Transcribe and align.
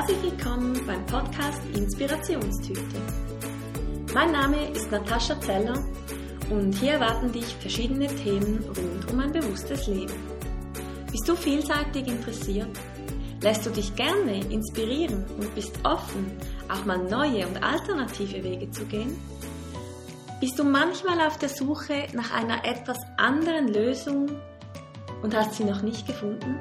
Herzlich 0.00 0.32
willkommen 0.32 0.80
beim 0.86 1.04
Podcast 1.04 1.60
Inspirationstüte. 1.74 2.80
Mein 4.14 4.32
Name 4.32 4.70
ist 4.70 4.90
Natascha 4.90 5.38
Zeller 5.42 5.84
und 6.48 6.72
hier 6.72 6.92
erwarten 6.92 7.30
dich 7.30 7.44
verschiedene 7.44 8.06
Themen 8.06 8.64
rund 8.64 9.12
um 9.12 9.20
ein 9.20 9.30
bewusstes 9.30 9.88
Leben. 9.88 10.14
Bist 11.12 11.28
du 11.28 11.36
vielseitig 11.36 12.06
interessiert? 12.06 12.70
Lässt 13.42 13.66
du 13.66 13.70
dich 13.70 13.94
gerne 13.94 14.42
inspirieren 14.46 15.26
und 15.38 15.54
bist 15.54 15.78
offen, 15.84 16.32
auch 16.72 16.86
mal 16.86 16.96
neue 16.96 17.46
und 17.46 17.62
alternative 17.62 18.42
Wege 18.42 18.70
zu 18.70 18.86
gehen? 18.86 19.14
Bist 20.40 20.58
du 20.58 20.64
manchmal 20.64 21.20
auf 21.26 21.36
der 21.36 21.50
Suche 21.50 22.06
nach 22.14 22.32
einer 22.32 22.64
etwas 22.64 22.96
anderen 23.18 23.68
Lösung 23.68 24.30
und 25.22 25.36
hast 25.36 25.56
sie 25.56 25.64
noch 25.64 25.82
nicht 25.82 26.06
gefunden? 26.06 26.58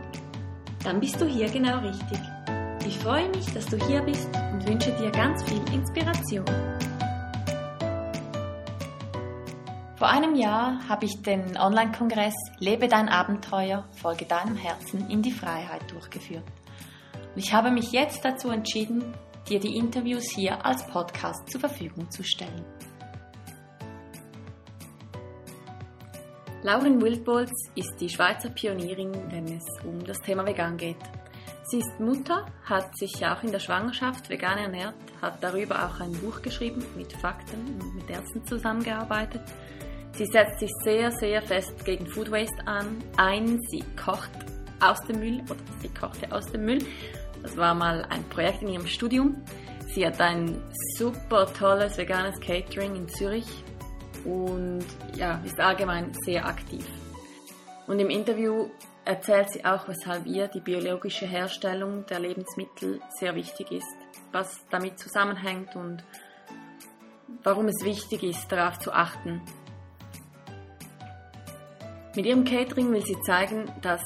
Dann 0.84 1.00
bist 1.00 1.22
du 1.22 1.26
hier 1.26 1.48
genau 1.50 1.80
richtig. 1.80 2.20
Ich 2.90 2.98
freue 2.98 3.30
mich, 3.30 3.46
dass 3.54 3.68
du 3.68 3.78
hier 3.86 4.02
bist 4.02 4.26
und 4.52 4.68
wünsche 4.68 4.92
dir 4.94 5.12
ganz 5.12 5.44
viel 5.48 5.62
Inspiration. 5.72 6.44
Vor 9.96 10.10
einem 10.10 10.34
Jahr 10.34 10.80
habe 10.90 11.06
ich 11.06 11.22
den 11.22 11.56
Online-Kongress 11.56 12.34
Lebe 12.58 12.88
dein 12.88 13.08
Abenteuer, 13.08 13.88
folge 13.92 14.26
deinem 14.26 14.56
Herzen 14.56 15.08
in 15.08 15.22
die 15.22 15.32
Freiheit 15.32 15.84
durchgeführt. 15.92 16.44
Und 17.36 17.38
ich 17.38 17.54
habe 17.54 17.70
mich 17.70 17.92
jetzt 17.92 18.26
dazu 18.26 18.50
entschieden, 18.50 19.14
dir 19.48 19.60
die 19.60 19.78
Interviews 19.78 20.28
hier 20.32 20.66
als 20.66 20.84
Podcast 20.88 21.48
zur 21.52 21.60
Verfügung 21.60 22.10
zu 22.10 22.24
stellen. 22.24 22.66
Lauren 26.64 27.00
Wildbolz 27.00 27.52
ist 27.76 27.98
die 28.00 28.10
Schweizer 28.10 28.50
Pionierin, 28.50 29.12
wenn 29.30 29.46
es 29.46 29.66
um 29.86 30.04
das 30.04 30.20
Thema 30.22 30.44
Vegan 30.44 30.76
geht. 30.76 30.98
Sie 31.70 31.80
ist 31.80 32.00
Mutter, 32.00 32.46
hat 32.64 32.98
sich 32.98 33.26
auch 33.26 33.44
in 33.44 33.52
der 33.52 33.60
Schwangerschaft 33.60 34.30
vegan 34.30 34.58
ernährt, 34.58 34.96
hat 35.22 35.44
darüber 35.44 35.86
auch 35.86 36.00
ein 36.00 36.14
Buch 36.14 36.42
geschrieben, 36.42 36.84
mit 36.98 37.14
Fakten 37.14 37.80
und 37.80 37.96
mit 37.96 38.10
Ärzten 38.10 38.46
zusammengearbeitet. 38.46 39.42
Sie 40.14 40.26
setzt 40.26 40.60
sich 40.60 40.72
sehr, 40.84 41.12
sehr 41.12 41.42
fest 41.42 41.86
gegen 41.86 42.08
Food 42.08 42.32
Waste 42.32 42.66
an, 42.66 42.98
ein. 43.18 43.60
Sie 43.70 43.84
kocht 44.04 44.32
aus 44.80 45.00
dem 45.02 45.20
Müll 45.20 45.42
oder 45.50 45.60
sie 45.82 45.90
kochte 45.90 46.32
aus 46.32 46.48
dem 46.48 46.66
Müll 46.66 46.80
das 47.42 47.56
war 47.56 47.74
mal 47.74 48.06
ein 48.10 48.24
Projekt 48.26 48.62
in 48.62 48.70
ihrem 48.70 48.88
Studium. 48.88 49.38
Sie 49.94 50.06
hat 50.06 50.20
ein 50.20 50.62
super 50.98 51.52
tolles 51.54 51.98
veganes 51.98 52.40
Catering 52.40 52.96
in 52.96 53.10
Zürich 53.10 53.48
und 54.26 54.86
ja, 55.16 55.42
ist 55.46 55.60
allgemein 55.60 56.12
sehr 56.26 56.46
aktiv. 56.46 56.86
Und 57.88 58.00
im 58.00 58.10
Interview 58.10 58.70
erzählt 59.10 59.52
sie 59.52 59.66
auch, 59.66 59.88
weshalb 59.88 60.28
ihr 60.28 60.48
die 60.48 60.60
biologische 60.60 61.26
Herstellung 61.26 62.06
der 62.06 62.20
Lebensmittel 62.20 63.02
sehr 63.20 63.34
wichtig 63.34 63.72
ist, 63.72 63.98
was 64.32 64.64
damit 64.70 65.00
zusammenhängt 65.00 65.76
und 65.76 66.04
warum 67.44 67.68
es 67.68 67.84
wichtig 67.84 68.22
ist, 68.22 68.52
darauf 68.52 68.78
zu 68.78 68.94
achten. 68.94 69.42
Mit 72.16 72.28
ihrem 72.28 72.44
Catering 72.44 72.92
will 72.92 73.04
sie 73.04 73.20
zeigen, 73.22 73.72
dass 73.82 74.04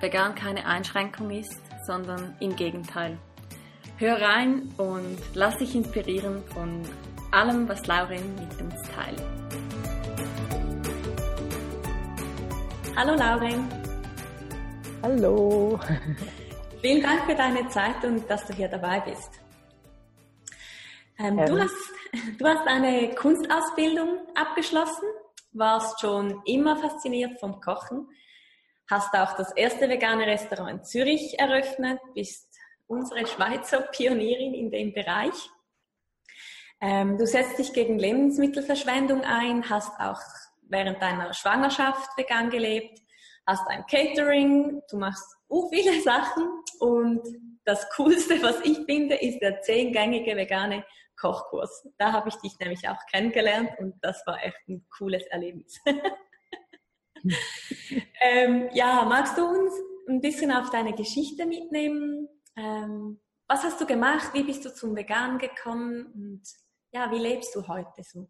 vegan 0.00 0.36
keine 0.36 0.64
Einschränkung 0.64 1.30
ist, 1.30 1.60
sondern 1.84 2.36
im 2.38 2.54
Gegenteil. 2.54 3.18
Hör 3.98 4.20
rein 4.20 4.72
und 4.76 5.18
lass 5.34 5.56
dich 5.56 5.74
inspirieren 5.74 6.44
von 6.54 6.82
allem, 7.32 7.68
was 7.68 7.84
Lauren 7.88 8.34
mit 8.36 8.60
uns 8.60 8.80
teilt. 8.94 9.22
Hallo 12.94 13.14
Lauren. 13.14 13.75
Hallo. 15.08 15.78
Vielen 16.82 17.00
Dank 17.00 17.26
für 17.26 17.36
deine 17.36 17.68
Zeit 17.68 18.04
und 18.04 18.28
dass 18.28 18.44
du 18.44 18.52
hier 18.52 18.66
dabei 18.66 18.98
bist. 18.98 19.30
Ähm, 21.16 21.36
du, 21.36 21.60
hast, 21.60 21.92
du 22.36 22.44
hast 22.44 22.66
eine 22.66 23.14
Kunstausbildung 23.14 24.18
abgeschlossen, 24.34 25.06
warst 25.52 26.00
schon 26.00 26.42
immer 26.44 26.76
fasziniert 26.76 27.38
vom 27.38 27.60
Kochen 27.60 28.08
hast 28.90 29.14
auch 29.14 29.36
das 29.36 29.52
erste 29.52 29.88
vegane 29.88 30.26
Restaurant 30.26 30.70
in 30.70 30.84
Zürich 30.84 31.38
eröffnet, 31.38 32.00
bist 32.12 32.48
unsere 32.88 33.28
Schweizer 33.28 33.82
Pionierin 33.82 34.54
in 34.54 34.72
dem 34.72 34.92
Bereich. 34.92 35.34
Ähm, 36.80 37.16
du 37.16 37.28
setzt 37.28 37.60
dich 37.60 37.72
gegen 37.72 38.00
Lebensmittelverschwendung 38.00 39.22
ein, 39.22 39.70
hast 39.70 40.00
auch 40.00 40.20
während 40.62 41.00
deiner 41.00 41.32
Schwangerschaft 41.32 42.10
vegan 42.16 42.50
gelebt, 42.50 43.05
hast 43.46 43.66
ein 43.68 43.86
Catering, 43.86 44.82
du 44.90 44.98
machst 44.98 45.36
uh, 45.48 45.68
viele 45.70 46.00
Sachen 46.02 46.62
und 46.80 47.22
das 47.64 47.88
Coolste, 47.96 48.42
was 48.42 48.60
ich 48.64 48.78
finde, 48.84 49.16
ist 49.16 49.40
der 49.40 49.62
zehngängige 49.62 50.36
vegane 50.36 50.84
Kochkurs. 51.18 51.88
Da 51.98 52.12
habe 52.12 52.28
ich 52.28 52.36
dich 52.36 52.58
nämlich 52.58 52.88
auch 52.88 52.98
kennengelernt 53.10 53.70
und 53.78 53.94
das 54.02 54.22
war 54.26 54.42
echt 54.44 54.68
ein 54.68 54.86
cooles 54.96 55.24
Erlebnis. 55.26 55.80
ähm, 58.20 58.68
ja, 58.72 59.04
magst 59.04 59.36
du 59.36 59.44
uns 59.44 59.72
ein 60.08 60.20
bisschen 60.20 60.52
auf 60.52 60.70
deine 60.70 60.94
Geschichte 60.94 61.46
mitnehmen? 61.46 62.28
Ähm, 62.56 63.20
was 63.48 63.64
hast 63.64 63.80
du 63.80 63.86
gemacht? 63.86 64.32
Wie 64.34 64.44
bist 64.44 64.64
du 64.64 64.74
zum 64.74 64.94
Vegan 64.94 65.38
gekommen? 65.38 66.06
Und 66.14 66.42
ja, 66.92 67.10
wie 67.10 67.18
lebst 67.18 67.54
du 67.54 67.66
heute 67.66 68.02
so? 68.02 68.28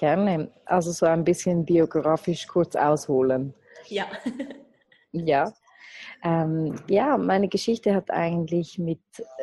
Gerne. 0.00 0.50
Also 0.64 0.92
so 0.92 1.04
ein 1.04 1.24
bisschen 1.24 1.66
biografisch 1.66 2.46
kurz 2.46 2.74
ausholen. 2.74 3.52
Ja. 3.86 4.06
ja. 5.12 5.52
Ähm, 6.24 6.74
ja, 6.88 7.18
meine 7.18 7.48
Geschichte 7.48 7.94
hat 7.94 8.10
eigentlich 8.10 8.78
mit 8.78 9.02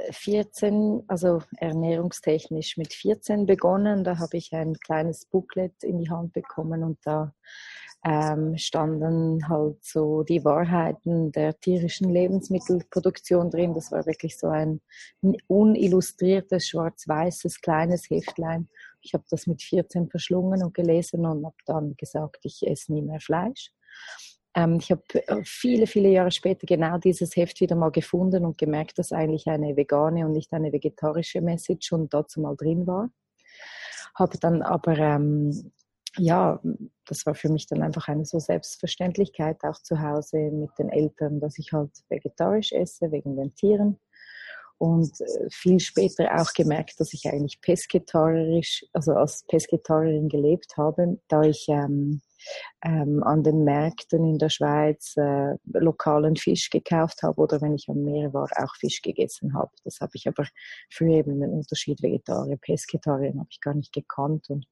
14, 0.09 1.03
also 1.07 1.43
ernährungstechnisch 1.57 2.77
mit 2.77 2.91
14 2.91 3.45
begonnen. 3.45 4.03
Da 4.03 4.17
habe 4.17 4.37
ich 4.37 4.51
ein 4.51 4.73
kleines 4.73 5.27
Booklet 5.27 5.83
in 5.83 5.99
die 5.99 6.09
Hand 6.09 6.33
bekommen 6.33 6.83
und 6.83 6.97
da 7.03 7.35
ähm, 8.03 8.57
standen 8.57 9.47
halt 9.49 9.83
so 9.83 10.23
die 10.23 10.43
Wahrheiten 10.43 11.31
der 11.31 11.59
tierischen 11.59 12.09
Lebensmittelproduktion 12.09 13.51
drin. 13.51 13.75
Das 13.75 13.91
war 13.91 14.07
wirklich 14.07 14.39
so 14.39 14.47
ein 14.47 14.81
unillustriertes, 15.45 16.67
schwarz-weißes, 16.67 17.61
kleines 17.61 18.09
Heftlein. 18.09 18.69
Ich 19.01 19.13
habe 19.13 19.23
das 19.29 19.47
mit 19.47 19.61
14 19.61 20.09
verschlungen 20.09 20.63
und 20.63 20.73
gelesen 20.73 21.25
und 21.25 21.45
habe 21.45 21.55
dann 21.65 21.95
gesagt, 21.97 22.39
ich 22.43 22.65
esse 22.65 22.93
nie 22.93 23.01
mehr 23.01 23.19
Fleisch. 23.19 23.71
Ähm, 24.55 24.77
ich 24.79 24.91
habe 24.91 25.03
äh, 25.13 25.43
viele, 25.43 25.87
viele 25.87 26.09
Jahre 26.09 26.31
später 26.31 26.65
genau 26.65 26.97
dieses 26.97 27.35
Heft 27.35 27.61
wieder 27.61 27.75
mal 27.75 27.91
gefunden 27.91 28.45
und 28.45 28.57
gemerkt, 28.57 28.97
dass 28.97 29.11
eigentlich 29.11 29.47
eine 29.47 29.77
vegane 29.77 30.25
und 30.25 30.31
nicht 30.31 30.51
eine 30.53 30.71
vegetarische 30.71 31.41
Message 31.41 31.87
schon 31.87 32.09
dazu 32.09 32.41
mal 32.41 32.55
drin 32.55 32.87
war. 32.87 33.09
Habe 34.15 34.37
dann 34.39 34.63
aber, 34.63 34.97
ähm, 34.97 35.71
ja, 36.17 36.59
das 37.05 37.25
war 37.27 37.35
für 37.35 37.49
mich 37.49 37.67
dann 37.67 37.83
einfach 37.83 38.07
eine 38.07 38.25
so 38.25 38.39
Selbstverständlichkeit 38.39 39.63
auch 39.63 39.79
zu 39.81 40.01
Hause 40.01 40.37
mit 40.51 40.71
den 40.79 40.89
Eltern, 40.89 41.39
dass 41.39 41.59
ich 41.59 41.71
halt 41.71 41.91
vegetarisch 42.09 42.71
esse 42.71 43.11
wegen 43.11 43.35
den 43.35 43.53
Tieren 43.53 43.99
und 44.77 45.19
äh, 45.21 45.49
viel 45.51 45.79
später 45.79 46.39
auch 46.39 46.53
gemerkt, 46.53 46.99
dass 46.99 47.13
ich 47.13 47.25
eigentlich 47.25 47.61
pesketarisch, 47.61 48.85
also 48.93 49.13
als 49.13 49.43
Pesketarierin 49.47 50.29
gelebt 50.29 50.77
habe, 50.77 51.19
da 51.27 51.41
ich 51.41 51.67
ähm, 51.69 52.21
ähm, 52.83 53.23
an 53.23 53.43
den 53.43 53.63
Märkten 53.63 54.23
in 54.23 54.37
der 54.37 54.49
Schweiz 54.49 55.15
äh, 55.17 55.55
lokalen 55.65 56.35
Fisch 56.35 56.69
gekauft 56.69 57.23
habe 57.23 57.41
oder 57.41 57.61
wenn 57.61 57.73
ich 57.73 57.87
am 57.89 58.03
Meer 58.03 58.33
war, 58.33 58.47
auch 58.57 58.75
Fisch 58.75 59.01
gegessen 59.01 59.53
habe. 59.53 59.71
Das 59.83 59.99
habe 59.99 60.11
ich 60.13 60.27
aber 60.27 60.45
früher 60.91 61.17
eben 61.17 61.39
den 61.39 61.51
Unterschied 61.51 62.01
Vegetarier, 62.01 62.57
Pesketarier 62.57 63.33
habe 63.37 63.47
ich 63.49 63.61
gar 63.61 63.73
nicht 63.73 63.93
gekannt 63.93 64.49
und 64.49 64.65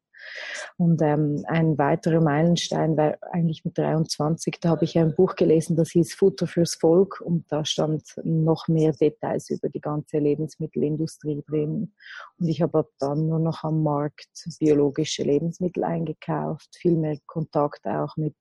und 0.78 1.02
ähm, 1.02 1.44
ein 1.48 1.78
weiterer 1.78 2.22
Meilenstein 2.22 2.98
war 2.98 3.18
eigentlich 3.32 3.64
mit 3.64 3.78
23, 3.78 4.60
da 4.60 4.70
habe 4.70 4.86
ich 4.86 4.98
ein 4.98 5.16
Buch 5.16 5.36
gelesen, 5.36 5.76
das 5.76 5.92
hieß 5.92 6.14
Futter 6.16 6.48
fürs 6.48 6.76
Volk 6.76 7.22
und 7.22 7.46
da 7.50 7.64
stand 7.64 8.04
noch 8.24 8.68
mehr 8.68 8.92
Details 8.92 9.50
über 9.50 9.70
die 9.70 9.82
ganze 9.82 10.18
Lebensmittelindustrie 10.18 11.44
drin. 11.48 11.94
Und 12.40 12.48
ich 12.48 12.62
habe 12.62 12.88
dann 13.00 13.28
nur 13.28 13.40
noch 13.40 13.64
am 13.64 13.84
Markt 13.84 14.30
biologische 14.60 15.24
Lebensmittel 15.24 15.84
eingekauft, 15.84 16.76
viel 16.76 16.98
mehr 16.98 17.18
Kontakt 17.26 17.86
auch 17.86 18.18
mit 18.18 18.36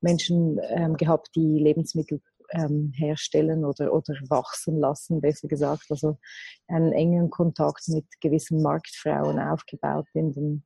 Menschen 0.00 0.58
ähm, 0.70 0.96
gehabt, 0.96 1.28
die 1.34 1.58
Lebensmittel 1.58 2.20
ähm, 2.50 2.92
herstellen 2.96 3.64
oder, 3.64 3.92
oder 3.92 4.14
wachsen 4.28 4.78
lassen, 4.78 5.20
besser 5.20 5.48
gesagt. 5.48 5.86
Also 5.90 6.18
einen 6.66 6.92
engen 6.92 7.30
Kontakt 7.30 7.88
mit 7.88 8.06
gewissen 8.20 8.62
Marktfrauen 8.62 9.38
aufgebaut 9.38 10.06
in 10.14 10.32
den 10.32 10.64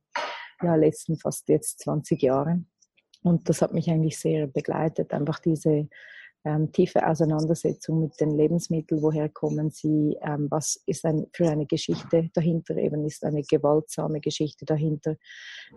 ja, 0.63 0.75
letzten 0.75 1.17
fast 1.17 1.49
jetzt 1.49 1.79
20 1.81 2.21
Jahren. 2.21 2.69
Und 3.21 3.47
das 3.49 3.61
hat 3.61 3.73
mich 3.73 3.89
eigentlich 3.89 4.19
sehr 4.19 4.47
begleitet, 4.47 5.13
einfach 5.13 5.39
diese 5.39 5.87
ähm, 6.45 6.71
tiefe 6.71 7.07
Auseinandersetzung 7.07 8.01
mit 8.01 8.19
den 8.19 8.31
Lebensmitteln, 8.31 9.01
woher 9.01 9.29
kommen 9.29 9.69
sie, 9.71 10.17
ähm, 10.21 10.47
was 10.49 10.81
ist 10.85 11.05
ein, 11.05 11.27
für 11.33 11.49
eine 11.49 11.65
Geschichte 11.65 12.29
dahinter, 12.33 12.75
eben 12.75 13.05
ist 13.05 13.23
eine 13.23 13.43
gewaltsame 13.43 14.19
Geschichte 14.19 14.65
dahinter. 14.65 15.15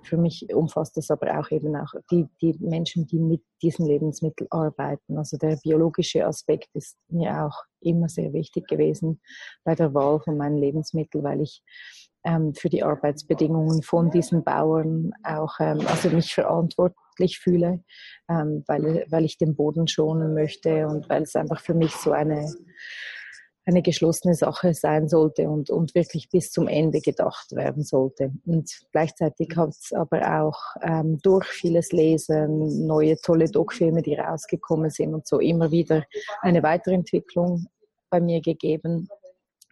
Für 0.02 0.16
mich 0.16 0.46
umfasst 0.52 0.96
das 0.96 1.10
aber 1.10 1.38
auch 1.38 1.50
eben 1.50 1.76
auch 1.76 1.92
die, 2.10 2.26
die 2.40 2.56
Menschen, 2.58 3.06
die 3.06 3.20
mit 3.20 3.42
diesen 3.62 3.86
Lebensmitteln 3.86 4.48
arbeiten. 4.50 5.18
Also 5.18 5.36
der 5.36 5.56
biologische 5.62 6.26
Aspekt 6.26 6.68
ist 6.74 6.96
mir 7.08 7.44
auch 7.44 7.62
immer 7.80 8.08
sehr 8.08 8.32
wichtig 8.32 8.66
gewesen 8.66 9.20
bei 9.62 9.76
der 9.76 9.94
Wahl 9.94 10.18
von 10.20 10.36
meinen 10.36 10.58
Lebensmitteln, 10.58 11.22
weil 11.22 11.42
ich 11.42 11.62
ähm, 12.26 12.54
für 12.54 12.68
die 12.68 12.82
Arbeitsbedingungen 12.82 13.82
von 13.82 14.10
diesen 14.10 14.42
Bauern 14.42 15.12
auch, 15.22 15.60
ähm, 15.60 15.80
also 15.86 16.10
mich 16.10 16.34
verantwortlich 16.34 17.38
fühle, 17.38 17.84
ähm, 18.28 18.64
weil, 18.66 19.06
weil 19.08 19.24
ich 19.24 19.38
den 19.38 19.54
Boden 19.54 19.86
schonen 19.86 20.34
möchte 20.34 20.88
und 20.88 21.08
weil 21.08 21.22
es 21.22 21.36
einfach 21.36 21.60
für 21.60 21.74
mich 21.74 21.92
so 21.92 22.10
eine, 22.10 22.52
eine 23.64 23.82
geschlossene 23.82 24.34
Sache 24.34 24.74
sein 24.74 25.08
sollte 25.08 25.48
und, 25.48 25.70
und 25.70 25.94
wirklich 25.94 26.28
bis 26.28 26.50
zum 26.50 26.66
Ende 26.66 27.00
gedacht 27.00 27.52
werden 27.52 27.84
sollte. 27.84 28.32
Und 28.44 28.70
gleichzeitig 28.90 29.56
hat 29.56 29.70
es 29.70 29.92
aber 29.92 30.42
auch 30.42 30.58
ähm, 30.82 31.18
durch 31.22 31.46
vieles 31.46 31.92
Lesen, 31.92 32.86
neue 32.86 33.16
tolle 33.18 33.48
Doc-Filme, 33.48 34.02
die 34.02 34.14
rausgekommen 34.14 34.90
sind 34.90 35.14
und 35.14 35.28
so 35.28 35.38
immer 35.38 35.70
wieder 35.70 36.04
eine 36.42 36.64
Weiterentwicklung 36.64 37.66
bei 38.10 38.20
mir 38.20 38.40
gegeben 38.40 39.08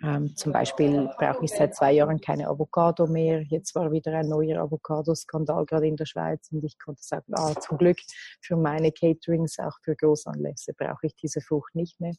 ähm, 0.05 0.37
zum 0.37 0.53
Beispiel 0.53 1.09
brauche 1.17 1.45
ich 1.45 1.51
seit 1.51 1.75
zwei 1.75 1.93
Jahren 1.93 2.21
keine 2.21 2.49
Avocado 2.49 3.07
mehr. 3.07 3.43
Jetzt 3.43 3.75
war 3.75 3.91
wieder 3.91 4.13
ein 4.13 4.29
neuer 4.29 4.61
Avocado-Skandal 4.61 5.65
gerade 5.65 5.87
in 5.87 5.97
der 5.97 6.05
Schweiz 6.05 6.51
und 6.53 6.63
ich 6.63 6.79
konnte 6.79 7.03
sagen, 7.03 7.33
ah, 7.33 7.55
zum 7.59 7.79
Glück 7.79 7.97
für 8.43 8.57
meine 8.57 8.93
Caterings, 8.93 9.59
auch 9.59 9.79
für 9.83 9.97
Großanlässe 9.97 10.75
brauche 10.75 11.07
ich 11.07 11.15
diese 11.17 11.41
Frucht 11.41 11.75
nicht 11.75 12.01
mehr. 12.01 12.15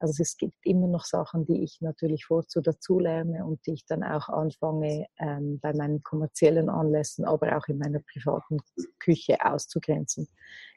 Also 0.00 0.20
es 0.20 0.36
gibt 0.36 0.56
immer 0.64 0.88
noch 0.88 1.04
Sachen, 1.04 1.44
die 1.46 1.62
ich 1.62 1.80
natürlich 1.80 2.24
vorzu 2.24 2.60
dazu 2.60 2.98
lerne 2.98 3.46
und 3.46 3.64
die 3.66 3.74
ich 3.74 3.86
dann 3.86 4.02
auch 4.02 4.28
anfange 4.28 5.06
ähm, 5.20 5.60
bei 5.60 5.72
meinen 5.74 6.02
kommerziellen 6.02 6.68
Anlässen, 6.68 7.24
aber 7.24 7.56
auch 7.56 7.68
in 7.68 7.78
meiner 7.78 8.00
privaten 8.00 8.58
Küche 8.98 9.36
auszugrenzen. 9.44 10.26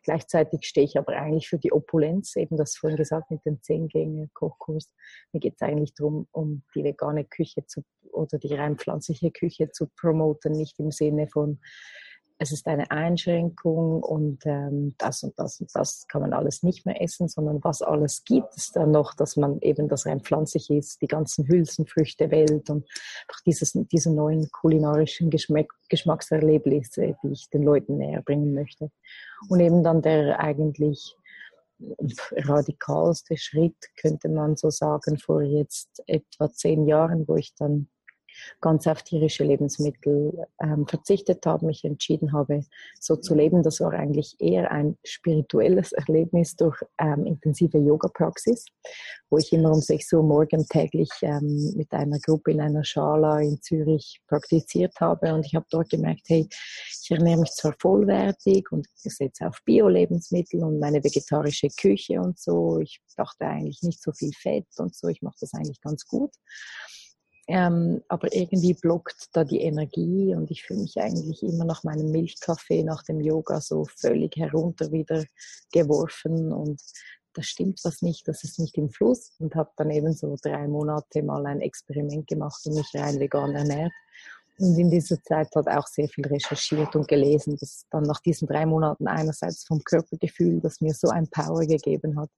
Gleichzeitig 0.03 0.67
stehe 0.67 0.85
ich 0.85 0.99
aber 0.99 1.13
eigentlich 1.13 1.49
für 1.49 1.57
die 1.57 1.73
Opulenz, 1.73 2.35
eben 2.35 2.57
das 2.57 2.77
vorhin 2.77 2.97
gesagt 2.97 3.31
mit 3.31 3.43
dem 3.43 3.59
Zehn-Gänge-Kochkurs. 3.63 4.91
Mir 5.31 5.39
geht 5.39 5.55
es 5.55 5.61
eigentlich 5.63 5.95
darum, 5.95 6.27
um 6.35 6.63
die 6.75 6.83
vegane 6.83 7.25
Küche 7.25 7.65
zu 7.65 7.83
oder 8.11 8.37
die 8.37 8.53
rein 8.53 8.77
pflanzliche 8.77 9.31
Küche 9.31 9.71
zu 9.71 9.87
promoten, 9.87 10.53
nicht 10.53 10.79
im 10.79 10.91
Sinne 10.91 11.27
von 11.27 11.59
es 12.37 12.51
ist 12.51 12.67
eine 12.67 12.91
Einschränkung 12.91 14.03
und 14.03 14.45
ähm, 14.45 14.93
das 14.97 15.23
und 15.23 15.39
das 15.39 15.61
und 15.61 15.69
das 15.73 16.05
kann 16.09 16.21
man 16.21 16.33
alles 16.33 16.63
nicht 16.63 16.85
mehr 16.85 17.01
essen, 17.01 17.29
sondern 17.29 17.63
was 17.63 17.81
alles 17.81 18.25
gibt 18.25 18.57
es 18.57 18.71
dann 18.71 18.91
noch, 18.91 19.13
dass 19.13 19.37
man 19.37 19.59
eben 19.61 19.87
das 19.87 20.05
rein 20.05 20.19
pflanzlich 20.19 20.69
ist, 20.69 21.01
die 21.01 21.07
ganzen 21.07 21.47
Hülsenfrüchte 21.47 22.31
Welt 22.31 22.69
und 22.69 22.85
auch 23.29 23.39
dieses, 23.45 23.71
diese 23.91 24.13
neuen 24.13 24.49
kulinarischen 24.51 25.29
Geschmack, 25.29 25.71
Geschmackserlebnisse, 25.87 27.15
die 27.23 27.31
ich 27.31 27.49
den 27.49 27.63
Leuten 27.63 27.97
näher 27.97 28.21
bringen 28.21 28.53
möchte. 28.53 28.91
Und 29.47 29.61
eben 29.61 29.83
dann 29.83 30.01
der 30.01 30.39
eigentlich 30.39 31.15
radikalste 32.35 33.37
Schritt, 33.37 33.77
könnte 33.99 34.29
man 34.29 34.55
so 34.55 34.69
sagen, 34.69 35.17
vor 35.17 35.41
jetzt 35.41 36.03
etwa 36.07 36.51
zehn 36.51 36.87
Jahren, 36.87 37.27
wo 37.27 37.35
ich 37.35 37.53
dann 37.55 37.89
ganz 38.61 38.87
auf 38.87 39.03
tierische 39.03 39.43
Lebensmittel 39.43 40.45
ähm, 40.61 40.87
verzichtet 40.87 41.45
habe, 41.45 41.65
mich 41.65 41.83
entschieden 41.83 42.33
habe, 42.33 42.61
so 42.99 43.15
zu 43.15 43.35
leben. 43.35 43.63
Das 43.63 43.79
war 43.79 43.93
eigentlich 43.93 44.35
eher 44.39 44.71
ein 44.71 44.97
spirituelles 45.03 45.91
Erlebnis 45.91 46.55
durch 46.55 46.77
ähm, 46.99 47.25
intensive 47.25 47.77
Yoga-Praxis, 47.77 48.65
wo 49.29 49.37
ich 49.37 49.51
immer 49.53 49.71
um 49.71 49.81
6 49.81 50.13
Uhr 50.13 50.23
morgen 50.23 50.65
täglich 50.67 51.09
ähm, 51.21 51.73
mit 51.75 51.91
einer 51.91 52.19
Gruppe 52.19 52.51
in 52.51 52.61
einer 52.61 52.83
Schala 52.83 53.39
in 53.39 53.61
Zürich 53.61 54.21
praktiziert 54.27 54.93
habe. 54.99 55.33
Und 55.33 55.45
ich 55.45 55.55
habe 55.55 55.65
dort 55.69 55.89
gemerkt, 55.89 56.23
hey, 56.27 56.47
ich 56.49 57.11
ernähre 57.11 57.41
mich 57.41 57.51
zwar 57.51 57.75
vollwertig 57.79 58.71
und 58.71 58.87
setze 58.95 59.47
auf 59.47 59.59
Bio-Lebensmittel 59.65 60.63
und 60.63 60.79
meine 60.79 61.03
vegetarische 61.03 61.67
Küche 61.69 62.19
und 62.19 62.39
so. 62.39 62.79
Ich 62.79 63.01
dachte 63.15 63.45
eigentlich 63.45 63.81
nicht 63.83 64.01
so 64.01 64.11
viel 64.11 64.31
Fett 64.33 64.67
und 64.77 64.95
so. 64.95 65.07
Ich 65.07 65.21
mache 65.21 65.37
das 65.39 65.53
eigentlich 65.53 65.81
ganz 65.81 66.05
gut. 66.05 66.31
Ähm, 67.47 68.01
aber 68.07 68.33
irgendwie 68.33 68.73
blockt 68.73 69.29
da 69.33 69.43
die 69.43 69.61
Energie 69.61 70.33
und 70.33 70.49
ich 70.49 70.63
fühle 70.63 70.81
mich 70.81 70.97
eigentlich 70.97 71.43
immer 71.43 71.63
nach 71.63 71.83
meinem 71.83 72.09
Milchkaffee, 72.11 72.83
nach 72.83 73.03
dem 73.03 73.21
Yoga 73.21 73.61
so 73.61 73.85
völlig 73.97 74.35
herunter 74.35 74.91
wieder 74.91 75.23
geworfen 75.71 76.51
und 76.51 76.81
da 77.33 77.43
stimmt 77.43 77.81
was 77.83 78.01
nicht, 78.01 78.27
das 78.27 78.43
ist 78.43 78.59
nicht 78.59 78.77
im 78.77 78.89
Fluss 78.89 79.33
und 79.39 79.53
habe 79.55 79.69
dann 79.75 79.91
eben 79.91 80.13
so 80.13 80.35
drei 80.41 80.67
Monate 80.67 81.21
mal 81.21 81.45
ein 81.45 81.61
Experiment 81.61 82.27
gemacht 82.27 82.61
und 82.65 82.75
mich 82.75 82.89
rein 82.95 83.19
vegan 83.19 83.53
ernährt 83.53 83.91
und 84.57 84.77
in 84.77 84.89
dieser 84.89 85.21
Zeit 85.21 85.49
hat 85.55 85.67
auch 85.67 85.85
sehr 85.87 86.07
viel 86.07 86.25
recherchiert 86.25 86.95
und 86.95 87.07
gelesen, 87.07 87.57
dass 87.57 87.85
dann 87.89 88.03
nach 88.03 88.21
diesen 88.21 88.47
drei 88.47 88.65
Monaten 88.65 89.07
einerseits 89.07 89.65
vom 89.65 89.83
Körpergefühl, 89.83 90.61
das 90.61 90.79
mir 90.79 90.93
so 90.93 91.09
ein 91.09 91.27
Power 91.29 91.65
gegeben 91.65 92.19
hat, 92.19 92.29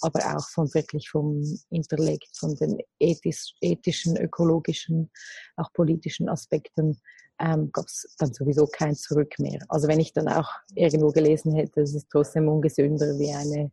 aber 0.00 0.36
auch 0.36 0.48
von 0.48 0.72
wirklich 0.74 1.08
vom 1.10 1.42
Intellekt, 1.70 2.36
von 2.36 2.54
den 2.54 2.78
ethisch, 3.00 3.54
ethischen, 3.60 4.16
ökologischen, 4.16 5.10
auch 5.56 5.72
politischen 5.72 6.28
Aspekten, 6.28 7.00
ähm, 7.40 7.70
gab 7.72 7.86
es 7.86 8.14
dann 8.18 8.32
sowieso 8.32 8.66
kein 8.66 8.94
Zurück 8.94 9.38
mehr. 9.38 9.58
Also 9.68 9.88
wenn 9.88 10.00
ich 10.00 10.12
dann 10.12 10.28
auch 10.28 10.50
irgendwo 10.74 11.08
gelesen 11.08 11.54
hätte, 11.54 11.82
es 11.82 11.94
ist 11.94 12.08
trotzdem 12.10 12.48
ungesünder 12.48 13.18
wie 13.18 13.32
eine 13.32 13.72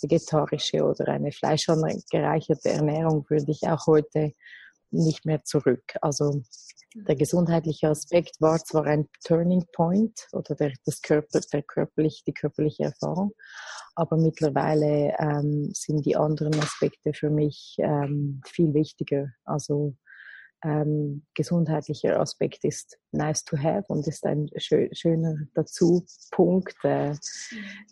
vegetarische 0.00 0.84
oder 0.84 1.08
eine 1.08 1.32
fleischangereicherte 1.32 2.68
Ernährung, 2.68 3.24
würde 3.28 3.50
ich 3.50 3.62
auch 3.66 3.86
heute 3.86 4.34
nicht 4.90 5.24
mehr 5.24 5.44
zurück. 5.44 5.82
Also 6.00 6.42
der 6.94 7.14
gesundheitliche 7.14 7.88
Aspekt 7.88 8.40
war 8.40 8.58
zwar 8.58 8.84
ein 8.84 9.08
Turning 9.24 9.64
Point 9.72 10.26
oder 10.32 10.54
der, 10.54 10.72
das 10.84 11.02
Körper, 11.02 11.40
der 11.52 11.62
körperlich, 11.62 12.24
die 12.26 12.34
körperliche 12.34 12.84
Erfahrung, 12.84 13.32
aber 13.94 14.16
mittlerweile 14.16 15.14
ähm, 15.18 15.70
sind 15.72 16.04
die 16.04 16.16
anderen 16.16 16.58
Aspekte 16.58 17.12
für 17.12 17.30
mich 17.30 17.76
ähm, 17.78 18.40
viel 18.44 18.74
wichtiger. 18.74 19.28
Also 19.44 19.94
ähm, 20.62 21.22
gesundheitlicher 21.34 22.20
Aspekt 22.20 22.64
ist 22.64 22.98
nice 23.12 23.44
to 23.44 23.56
have 23.56 23.84
und 23.88 24.06
ist 24.06 24.24
ein 24.26 24.48
schö 24.56 24.88
schöner 24.92 25.36
Dazu-Punkt. 25.54 26.76
Äh, 26.84 27.12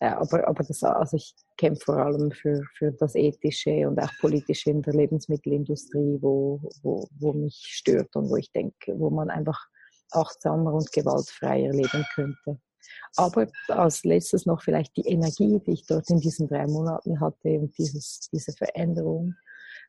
äh, 0.00 0.06
aber, 0.06 0.46
aber 0.46 0.64
das, 0.64 0.82
also 0.82 1.16
ich 1.16 1.34
kämpfe 1.56 1.84
vor 1.86 1.96
allem 1.96 2.30
für, 2.30 2.62
für 2.76 2.92
das 2.92 3.14
Ethische 3.14 3.88
und 3.88 3.98
auch 3.98 4.12
Politische 4.20 4.70
in 4.70 4.82
der 4.82 4.94
Lebensmittelindustrie, 4.94 6.18
wo, 6.20 6.60
wo, 6.82 7.08
wo 7.18 7.32
mich 7.32 7.56
stört 7.68 8.14
und 8.16 8.28
wo 8.28 8.36
ich 8.36 8.52
denke, 8.52 8.98
wo 8.98 9.10
man 9.10 9.30
einfach 9.30 9.66
achtsamer 10.12 10.75
und 10.75 10.92
gewaltfreier 10.92 11.72
leben 11.72 12.04
könnte. 12.14 12.60
Aber 13.16 13.48
als 13.68 14.04
letztes 14.04 14.46
noch 14.46 14.62
vielleicht 14.62 14.96
die 14.96 15.06
Energie, 15.06 15.60
die 15.66 15.72
ich 15.72 15.87
dort 15.87 16.08
in 16.10 16.20
diesen 16.20 16.48
drei 16.48 16.66
Monaten 16.66 17.20
hatte 17.20 17.58
und 17.58 17.76
dieses, 17.76 18.28
diese 18.32 18.52
Veränderung 18.52 19.34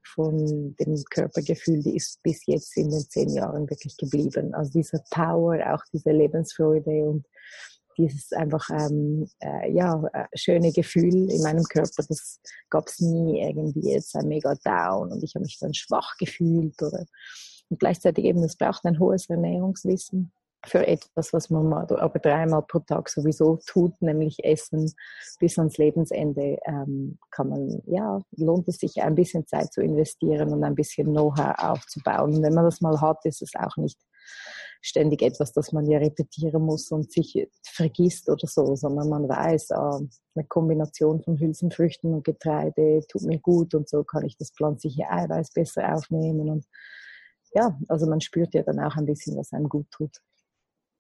von 0.04 0.76
dem 0.78 1.04
Körpergefühl, 1.10 1.82
die 1.84 1.96
ist 1.96 2.22
bis 2.24 2.46
jetzt 2.46 2.76
in 2.78 2.90
den 2.90 3.02
zehn 3.02 3.30
Jahren 3.30 3.70
wirklich 3.70 3.98
geblieben. 3.98 4.54
Also 4.54 4.72
diese 4.72 5.04
Power, 5.12 5.74
auch 5.74 5.84
diese 5.94 6.12
Lebensfreude 6.12 7.10
und 7.10 7.26
dieses 7.98 8.32
einfach 8.32 8.70
ähm, 8.70 9.28
äh, 9.40 9.72
ja 9.72 10.02
äh, 10.14 10.26
schöne 10.34 10.72
Gefühl 10.72 11.30
in 11.30 11.42
meinem 11.42 11.64
Körper, 11.64 12.04
das 12.08 12.40
gab 12.70 12.88
es 12.88 13.00
nie 13.00 13.42
irgendwie 13.42 13.92
jetzt 13.92 14.16
ein 14.16 14.28
mega 14.28 14.56
Down 14.64 15.12
und 15.12 15.24
ich 15.24 15.36
habe 15.36 15.44
mich 15.44 15.58
dann 15.60 15.74
schwach 15.74 16.16
gefühlt 16.18 16.82
oder 16.82 17.06
und 17.70 17.80
gleichzeitig 17.80 18.26
eben 18.26 18.42
es 18.44 18.56
braucht 18.56 18.86
ein 18.86 19.00
hohes 19.00 19.30
Ernährungswissen 19.30 20.32
für 20.66 20.86
etwas, 20.86 21.32
was 21.34 21.50
man 21.50 21.68
mal, 21.68 21.88
aber 22.00 22.20
dreimal 22.20 22.64
pro 22.64 22.80
Tag 22.80 23.10
sowieso 23.10 23.60
tut, 23.66 24.02
nämlich 24.02 24.44
Essen 24.44 24.94
bis 25.40 25.58
ans 25.58 25.78
Lebensende, 25.78 26.58
ähm, 26.66 27.18
kann 27.32 27.50
man, 27.50 27.82
ja, 27.86 28.22
lohnt 28.36 28.68
es 28.68 28.78
sich 28.78 29.02
ein 29.02 29.16
bisschen 29.16 29.48
Zeit 29.48 29.72
zu 29.72 29.82
investieren 29.82 30.52
und 30.52 30.64
ein 30.64 30.76
bisschen 30.76 31.08
Know-how 31.08 31.58
aufzubauen. 31.58 32.36
Und 32.36 32.44
wenn 32.44 32.54
man 32.54 32.66
das 32.66 32.82
mal 32.82 33.00
hat, 33.00 33.26
ist 33.26 33.42
es 33.42 33.54
auch 33.56 33.78
nicht 33.78 34.00
ständig 34.82 35.22
etwas, 35.22 35.52
das 35.54 35.72
man 35.72 35.86
ja 35.88 36.00
repetieren 36.00 36.64
muss 36.64 36.92
und 36.92 37.12
sich 37.12 37.48
vergisst 37.64 38.30
oder 38.30 38.48
so, 38.48 38.76
sondern 38.76 39.10
man 39.10 39.28
weiß, 39.28 39.72
ah, 39.72 40.00
eine 40.36 40.46
Kombination 40.48 41.22
von 41.22 41.40
Hülsenfrüchten 41.40 42.14
und 42.14 42.24
Getreide 42.24 43.02
tut 43.10 43.24
mir 43.24 43.40
gut 43.40 43.76
und 43.76 43.90
so 43.90 44.04
kann 44.04 44.26
ich 44.26 44.38
das 44.38 44.52
pflanzliche 44.52 45.10
Eiweiß 45.10 45.52
besser 45.52 45.94
aufnehmen 45.94 46.50
und 46.50 46.66
ja, 47.54 47.78
also 47.88 48.08
man 48.08 48.22
spürt 48.22 48.54
ja 48.54 48.64
dann 48.64 48.80
auch 48.80 48.96
ein 48.96 49.06
bisschen, 49.06 49.36
was 49.36 49.54
einem 49.54 49.70
gut 49.70 49.90
tut. 49.92 50.22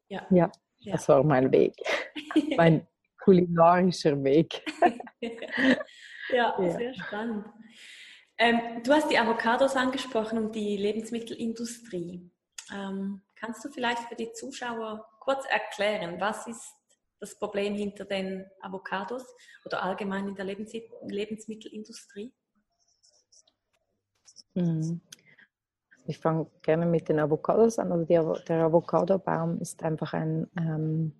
Ja. 0.09 0.25
ja, 0.31 0.51
ja. 0.79 0.93
das 0.93 1.07
war 1.07 1.23
mein 1.23 1.51
Weg. 1.51 1.73
mein 2.57 2.85
kulinarischer 3.19 4.21
Weg. 4.23 4.63
ja, 5.21 6.55
ja, 6.59 6.69
sehr 6.71 6.93
spannend. 6.95 7.45
Ähm, 8.37 8.81
du 8.83 8.93
hast 8.93 9.11
die 9.11 9.19
Avocados 9.19 9.75
angesprochen 9.75 10.37
und 10.39 10.55
die 10.55 10.77
Lebensmittelindustrie. 10.77 12.31
Ähm, 12.73 13.21
kannst 13.35 13.63
du 13.63 13.69
vielleicht 13.69 14.03
für 14.03 14.15
die 14.15 14.31
Zuschauer 14.31 15.05
kurz 15.19 15.45
erklären, 15.47 16.19
was 16.19 16.47
ist 16.47 16.73
das 17.19 17.37
Problem 17.37 17.75
hinter 17.75 18.05
den 18.05 18.45
Avocados 18.61 19.25
oder 19.65 19.83
allgemein 19.83 20.27
in 20.27 20.35
der 20.35 20.45
Lebens 20.45 20.71
Lebensmittelindustrie? 21.07 22.33
Mhm. 24.53 25.01
Ich 26.09 26.17
fange 26.17 26.47
gerne 26.63 26.87
mit 26.87 27.07
den 27.07 27.19
Avocados 27.19 27.77
an. 27.77 27.91
Also 27.91 28.03
die, 28.03 28.19
der 28.47 28.63
Avocado-Baum 28.63 29.59
ist 29.61 29.83
einfach 29.83 30.13
ein, 30.13 30.47
ähm, 30.57 31.13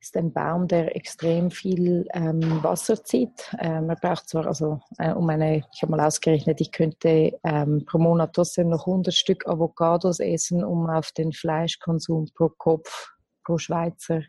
ist 0.00 0.16
ein 0.16 0.32
Baum, 0.32 0.68
der 0.68 0.94
extrem 0.94 1.50
viel 1.50 2.06
ähm, 2.14 2.62
Wasser 2.62 3.02
zieht. 3.02 3.52
Ähm, 3.58 3.90
er 3.90 3.96
braucht 3.96 4.28
zwar, 4.28 4.46
also 4.46 4.78
äh, 4.98 5.12
um 5.12 5.28
eine, 5.28 5.64
ich 5.74 5.82
habe 5.82 5.90
mal 5.90 6.06
ausgerechnet, 6.06 6.60
ich 6.60 6.70
könnte 6.70 7.40
ähm, 7.42 7.84
pro 7.86 7.98
Monat 7.98 8.34
trotzdem 8.34 8.68
noch 8.68 8.86
100 8.86 9.12
Stück 9.12 9.48
Avocados 9.48 10.20
essen, 10.20 10.62
um 10.62 10.88
auf 10.88 11.10
den 11.10 11.32
Fleischkonsum 11.32 12.28
pro 12.36 12.50
Kopf, 12.50 13.10
pro 13.42 13.58
Schweizer 13.58 14.22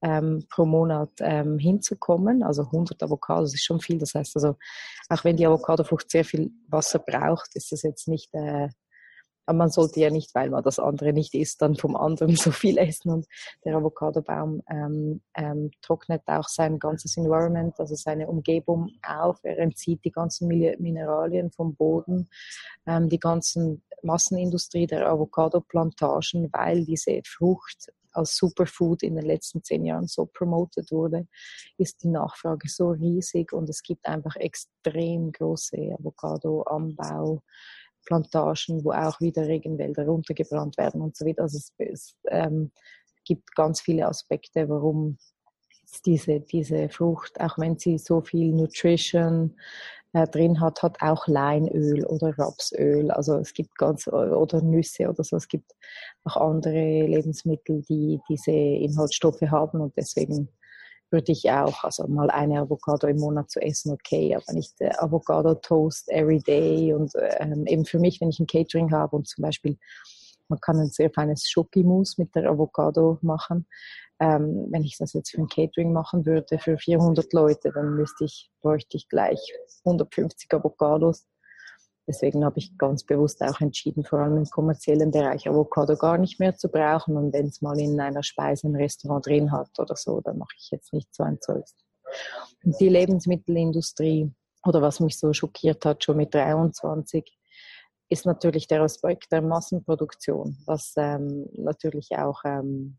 ähm, 0.00 0.46
pro 0.48 0.64
Monat 0.64 1.10
ähm, 1.18 1.58
hinzukommen. 1.58 2.44
Also 2.44 2.62
100 2.62 3.02
Avocados 3.02 3.52
ist 3.52 3.64
schon 3.64 3.80
viel. 3.80 3.98
Das 3.98 4.14
heißt 4.14 4.36
also, 4.36 4.56
auch 5.08 5.24
wenn 5.24 5.36
die 5.36 5.46
Avocadofrucht 5.46 6.08
sehr 6.08 6.24
viel 6.24 6.52
Wasser 6.68 7.00
braucht, 7.00 7.56
ist 7.56 7.72
das 7.72 7.82
jetzt 7.82 8.06
nicht 8.06 8.32
äh, 8.34 8.68
aber 9.46 9.58
man 9.58 9.70
sollte 9.70 10.00
ja 10.00 10.10
nicht, 10.10 10.34
weil 10.34 10.50
man 10.50 10.62
das 10.62 10.78
andere 10.78 11.12
nicht 11.12 11.34
isst, 11.34 11.62
dann 11.62 11.76
vom 11.76 11.96
anderen 11.96 12.36
so 12.36 12.50
viel 12.50 12.78
essen. 12.78 13.10
Und 13.10 13.26
der 13.64 13.76
Avocadobaum 13.76 14.62
ähm, 14.68 15.22
ähm, 15.34 15.70
trocknet 15.82 16.22
auch 16.26 16.48
sein 16.48 16.78
ganzes 16.78 17.16
Environment, 17.16 17.78
also 17.78 17.94
seine 17.94 18.28
Umgebung 18.28 18.90
auf. 19.06 19.38
Er 19.42 19.58
entzieht 19.58 20.04
die 20.04 20.12
ganzen 20.12 20.48
Mineralien 20.48 21.50
vom 21.50 21.74
Boden, 21.74 22.28
ähm, 22.86 23.08
die 23.08 23.18
ganzen 23.18 23.82
Massenindustrie 24.02 24.86
der 24.86 25.08
Avocado-Plantagen, 25.08 26.48
weil 26.52 26.84
diese 26.84 27.20
Frucht 27.24 27.92
als 28.12 28.36
Superfood 28.36 29.02
in 29.02 29.16
den 29.16 29.24
letzten 29.24 29.62
zehn 29.62 29.84
Jahren 29.84 30.06
so 30.06 30.26
promoted 30.26 30.90
wurde, 30.90 31.26
ist 31.78 32.02
die 32.02 32.08
Nachfrage 32.08 32.68
so 32.68 32.90
riesig 32.90 33.52
und 33.52 33.68
es 33.70 33.82
gibt 33.82 34.06
einfach 34.06 34.36
extrem 34.36 35.32
große 35.32 35.96
Avocado-Anbau. 35.98 37.42
Plantagen, 38.06 38.84
wo 38.84 38.92
auch 38.92 39.20
wieder 39.20 39.46
Regenwälder 39.46 40.06
runtergebrannt 40.06 40.76
werden 40.78 41.00
und 41.00 41.16
so 41.16 41.24
weiter. 41.26 41.42
Also 41.42 41.58
es, 41.58 41.72
es 41.78 42.16
ähm, 42.28 42.72
gibt 43.24 43.54
ganz 43.54 43.80
viele 43.80 44.06
Aspekte, 44.06 44.68
warum 44.68 45.18
diese, 46.06 46.40
diese 46.40 46.88
Frucht, 46.88 47.40
auch 47.40 47.58
wenn 47.58 47.78
sie 47.78 47.98
so 47.98 48.20
viel 48.22 48.52
Nutrition 48.52 49.56
äh, 50.12 50.26
drin 50.26 50.60
hat, 50.60 50.82
hat 50.82 51.00
auch 51.00 51.26
Leinöl 51.26 52.04
oder 52.06 52.36
Rapsöl. 52.38 53.10
Also 53.10 53.36
es 53.38 53.52
gibt 53.54 53.76
ganz, 53.76 54.08
oder 54.08 54.62
Nüsse 54.62 55.08
oder 55.08 55.24
so. 55.24 55.36
Es 55.36 55.48
gibt 55.48 55.72
auch 56.24 56.36
andere 56.36 57.06
Lebensmittel, 57.06 57.82
die 57.82 58.20
diese 58.28 58.50
Inhaltsstoffe 58.50 59.42
haben 59.42 59.80
und 59.80 59.96
deswegen 59.96 60.48
würde 61.12 61.32
ich 61.32 61.50
auch, 61.50 61.84
also 61.84 62.06
mal 62.08 62.30
eine 62.30 62.60
Avocado 62.60 63.06
im 63.06 63.18
Monat 63.18 63.50
zu 63.50 63.60
essen, 63.60 63.92
okay, 63.92 64.34
aber 64.34 64.52
nicht 64.52 64.80
äh, 64.80 64.90
Avocado 64.98 65.54
Toast 65.54 66.08
every 66.10 66.38
day 66.38 66.92
und 66.94 67.12
ähm, 67.38 67.66
eben 67.66 67.84
für 67.84 67.98
mich, 67.98 68.20
wenn 68.20 68.30
ich 68.30 68.40
ein 68.40 68.46
Catering 68.46 68.90
habe 68.92 69.16
und 69.16 69.28
zum 69.28 69.42
Beispiel 69.42 69.78
man 70.48 70.60
kann 70.60 70.78
ein 70.78 70.90
sehr 70.90 71.10
feines 71.10 71.48
Schokimus 71.48 72.18
mit 72.18 72.34
der 72.34 72.50
Avocado 72.50 73.18
machen. 73.22 73.66
Ähm, 74.20 74.66
wenn 74.70 74.84
ich 74.84 74.98
das 74.98 75.14
jetzt 75.14 75.30
für 75.30 75.40
ein 75.40 75.48
Catering 75.48 75.92
machen 75.92 76.26
würde 76.26 76.58
für 76.58 76.76
400 76.76 77.32
Leute, 77.32 77.72
dann 77.72 77.94
müsste 77.94 78.24
ich, 78.24 78.50
bräuchte 78.60 78.98
ich 78.98 79.08
gleich 79.08 79.40
150 79.84 80.52
Avocados 80.52 81.26
Deswegen 82.06 82.44
habe 82.44 82.58
ich 82.58 82.76
ganz 82.78 83.04
bewusst 83.04 83.42
auch 83.42 83.60
entschieden, 83.60 84.04
vor 84.04 84.18
allem 84.18 84.36
im 84.36 84.46
kommerziellen 84.46 85.10
Bereich 85.12 85.48
Avocado 85.48 85.96
gar 85.96 86.18
nicht 86.18 86.40
mehr 86.40 86.56
zu 86.56 86.68
brauchen. 86.68 87.16
Und 87.16 87.32
wenn 87.32 87.46
es 87.46 87.62
mal 87.62 87.78
in 87.78 88.00
einer 88.00 88.22
Speise 88.22 88.66
im 88.66 88.74
Restaurant 88.74 89.26
drin 89.26 89.52
hat 89.52 89.78
oder 89.78 89.94
so, 89.94 90.20
dann 90.20 90.38
mache 90.38 90.54
ich 90.58 90.70
jetzt 90.72 90.92
nicht 90.92 91.14
so 91.14 91.22
ein 91.22 91.40
Zeug. 91.40 91.64
Und 92.64 92.78
die 92.80 92.88
Lebensmittelindustrie, 92.88 94.32
oder 94.64 94.82
was 94.82 95.00
mich 95.00 95.18
so 95.18 95.32
schockiert 95.32 95.84
hat, 95.84 96.04
schon 96.04 96.16
mit 96.16 96.34
23, 96.34 97.24
ist 98.08 98.26
natürlich 98.26 98.66
der 98.66 98.82
Aspekt 98.82 99.32
der 99.32 99.40
Massenproduktion, 99.40 100.58
was 100.66 100.92
ähm, 100.96 101.48
natürlich 101.56 102.10
auch 102.12 102.42
ähm, 102.44 102.98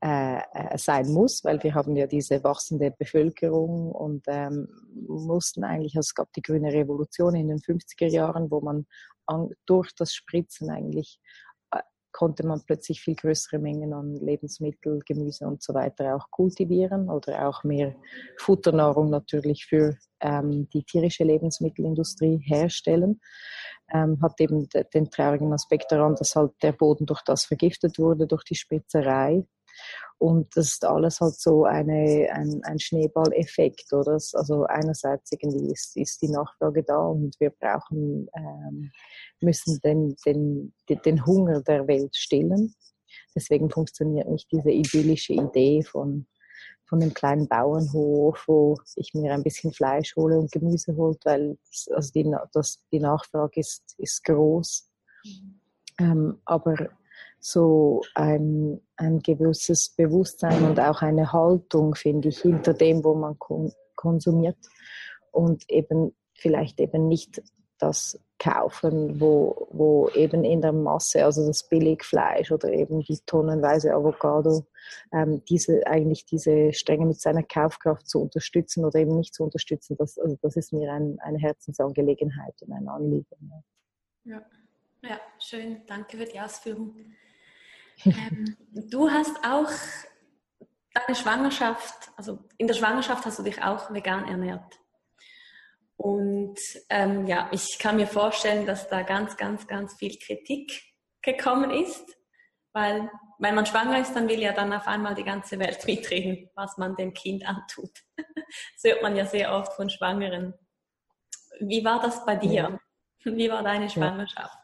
äh, 0.00 0.38
äh, 0.52 0.78
sein 0.78 1.10
muss, 1.12 1.44
weil 1.44 1.62
wir 1.62 1.74
haben 1.74 1.96
ja 1.96 2.06
diese 2.06 2.44
wachsende 2.44 2.90
Bevölkerung 2.90 3.90
und 3.92 4.24
ähm, 4.28 4.68
mussten 5.08 5.64
eigentlich, 5.64 5.96
also 5.96 6.08
es 6.08 6.14
gab 6.14 6.32
die 6.34 6.42
grüne 6.42 6.72
Revolution 6.72 7.34
in 7.34 7.48
den 7.48 7.58
50er 7.58 8.08
Jahren, 8.08 8.50
wo 8.50 8.60
man 8.60 8.86
an, 9.26 9.50
durch 9.66 9.94
das 9.94 10.12
Spritzen 10.12 10.70
eigentlich 10.70 11.18
konnte 12.14 12.46
man 12.46 12.62
plötzlich 12.64 13.00
viel 13.00 13.16
größere 13.16 13.58
Mengen 13.58 13.92
an 13.92 14.14
Lebensmittel, 14.14 15.00
Gemüse 15.04 15.46
und 15.46 15.62
so 15.62 15.74
weiter 15.74 16.14
auch 16.14 16.30
kultivieren 16.30 17.10
oder 17.10 17.48
auch 17.48 17.64
mehr 17.64 17.94
Futternahrung 18.38 19.10
natürlich 19.10 19.66
für 19.66 19.96
ähm, 20.20 20.68
die 20.72 20.84
tierische 20.84 21.24
Lebensmittelindustrie 21.24 22.40
herstellen. 22.44 23.20
Ähm, 23.92 24.18
hat 24.22 24.40
eben 24.40 24.68
den 24.94 25.10
traurigen 25.10 25.52
Aspekt 25.52 25.90
daran, 25.90 26.14
dass 26.14 26.36
halt 26.36 26.52
der 26.62 26.72
Boden 26.72 27.04
durch 27.04 27.22
das 27.22 27.44
vergiftet 27.44 27.98
wurde, 27.98 28.26
durch 28.26 28.44
die 28.44 28.54
Spitzerei. 28.54 29.44
Und 30.18 30.56
das 30.56 30.72
ist 30.72 30.84
alles 30.84 31.20
halt 31.20 31.34
so 31.34 31.64
eine, 31.64 32.28
ein, 32.32 32.60
ein 32.64 32.78
Schneeballeffekt, 32.78 33.92
oder? 33.92 34.12
Also 34.12 34.64
einerseits 34.64 35.32
irgendwie 35.32 35.72
ist, 35.72 35.96
ist 35.96 36.22
die 36.22 36.30
Nachfrage 36.30 36.82
da 36.82 36.98
und 36.98 37.34
wir 37.40 37.50
brauchen, 37.50 38.28
ähm, 38.36 38.90
müssen 39.40 39.80
den, 39.84 40.14
den, 40.24 40.72
den 40.88 41.26
Hunger 41.26 41.60
der 41.62 41.86
Welt 41.88 42.16
stillen. 42.16 42.74
Deswegen 43.34 43.70
funktioniert 43.70 44.28
nicht 44.28 44.50
diese 44.52 44.70
idyllische 44.70 45.34
Idee 45.34 45.82
von, 45.82 46.26
von 46.86 47.00
dem 47.00 47.12
kleinen 47.12 47.48
Bauernhof, 47.48 48.44
wo 48.46 48.76
ich 48.96 49.12
mir 49.14 49.34
ein 49.34 49.42
bisschen 49.42 49.72
Fleisch 49.72 50.14
hole 50.16 50.38
und 50.38 50.52
Gemüse 50.52 50.94
hole, 50.96 51.16
weil 51.24 51.58
also 51.90 52.12
die, 52.12 52.32
das, 52.52 52.82
die 52.92 53.00
Nachfrage 53.00 53.60
ist, 53.60 53.94
ist 53.98 54.24
groß. 54.24 54.88
Mhm. 55.24 55.60
Ähm, 56.00 56.40
aber 56.44 56.90
so 57.46 58.00
ein, 58.14 58.80
ein 58.96 59.18
gewisses 59.18 59.90
Bewusstsein 59.90 60.64
und 60.64 60.80
auch 60.80 61.02
eine 61.02 61.30
Haltung, 61.30 61.94
finde 61.94 62.30
ich, 62.30 62.40
hinter 62.40 62.72
dem, 62.72 63.04
wo 63.04 63.14
man 63.14 63.36
konsumiert 63.96 64.56
und 65.30 65.68
eben 65.68 66.16
vielleicht 66.32 66.80
eben 66.80 67.06
nicht 67.06 67.42
das 67.78 68.18
kaufen, 68.38 69.20
wo, 69.20 69.68
wo 69.72 70.08
eben 70.14 70.42
in 70.42 70.62
der 70.62 70.72
Masse, 70.72 71.22
also 71.22 71.46
das 71.46 71.68
Billigfleisch 71.68 72.50
oder 72.50 72.72
eben 72.72 73.00
die 73.00 73.18
tonnenweise 73.26 73.92
Avocado, 73.92 74.66
ähm, 75.12 75.44
diese, 75.44 75.86
eigentlich 75.86 76.24
diese 76.24 76.72
Strenge 76.72 77.04
mit 77.04 77.20
seiner 77.20 77.42
Kaufkraft 77.42 78.08
zu 78.08 78.22
unterstützen 78.22 78.86
oder 78.86 79.00
eben 79.00 79.18
nicht 79.18 79.34
zu 79.34 79.44
unterstützen, 79.44 79.98
das, 79.98 80.18
also 80.18 80.38
das 80.40 80.56
ist 80.56 80.72
mir 80.72 80.90
ein, 80.90 81.18
eine 81.20 81.38
Herzensangelegenheit 81.38 82.54
und 82.62 82.72
ein 82.72 82.88
Anliegen. 82.88 83.52
Ja. 84.24 84.42
ja, 85.02 85.20
schön. 85.38 85.82
Danke 85.86 86.16
für 86.16 86.24
die 86.24 86.40
Ausführung. 86.40 86.94
Ähm, 88.04 88.56
du 88.72 89.10
hast 89.10 89.36
auch 89.44 89.70
deine 90.92 91.16
Schwangerschaft, 91.16 92.10
also 92.16 92.38
in 92.58 92.66
der 92.66 92.74
Schwangerschaft 92.74 93.24
hast 93.24 93.38
du 93.38 93.42
dich 93.42 93.62
auch 93.62 93.92
vegan 93.92 94.28
ernährt. 94.28 94.78
Und 95.96 96.58
ähm, 96.90 97.26
ja, 97.26 97.48
ich 97.52 97.78
kann 97.78 97.96
mir 97.96 98.06
vorstellen, 98.06 98.66
dass 98.66 98.88
da 98.88 99.02
ganz, 99.02 99.36
ganz, 99.36 99.66
ganz 99.66 99.94
viel 99.94 100.18
Kritik 100.18 100.82
gekommen 101.22 101.70
ist, 101.70 102.16
weil 102.72 103.10
wenn 103.38 103.54
man 103.54 103.66
schwanger 103.66 104.00
ist, 104.00 104.14
dann 104.14 104.28
will 104.28 104.40
ja 104.40 104.52
dann 104.52 104.72
auf 104.72 104.86
einmal 104.86 105.14
die 105.14 105.24
ganze 105.24 105.58
Welt 105.58 105.84
mitreden, 105.86 106.50
was 106.54 106.76
man 106.78 106.96
dem 106.96 107.12
Kind 107.14 107.46
antut. 107.46 107.90
das 108.16 108.84
hört 108.84 109.02
man 109.02 109.16
ja 109.16 109.26
sehr 109.26 109.52
oft 109.52 109.72
von 109.74 109.88
Schwangeren. 109.88 110.54
Wie 111.60 111.84
war 111.84 112.00
das 112.00 112.24
bei 112.24 112.36
dir? 112.36 112.78
Wie 113.22 113.50
war 113.50 113.62
deine 113.62 113.88
Schwangerschaft? 113.88 114.63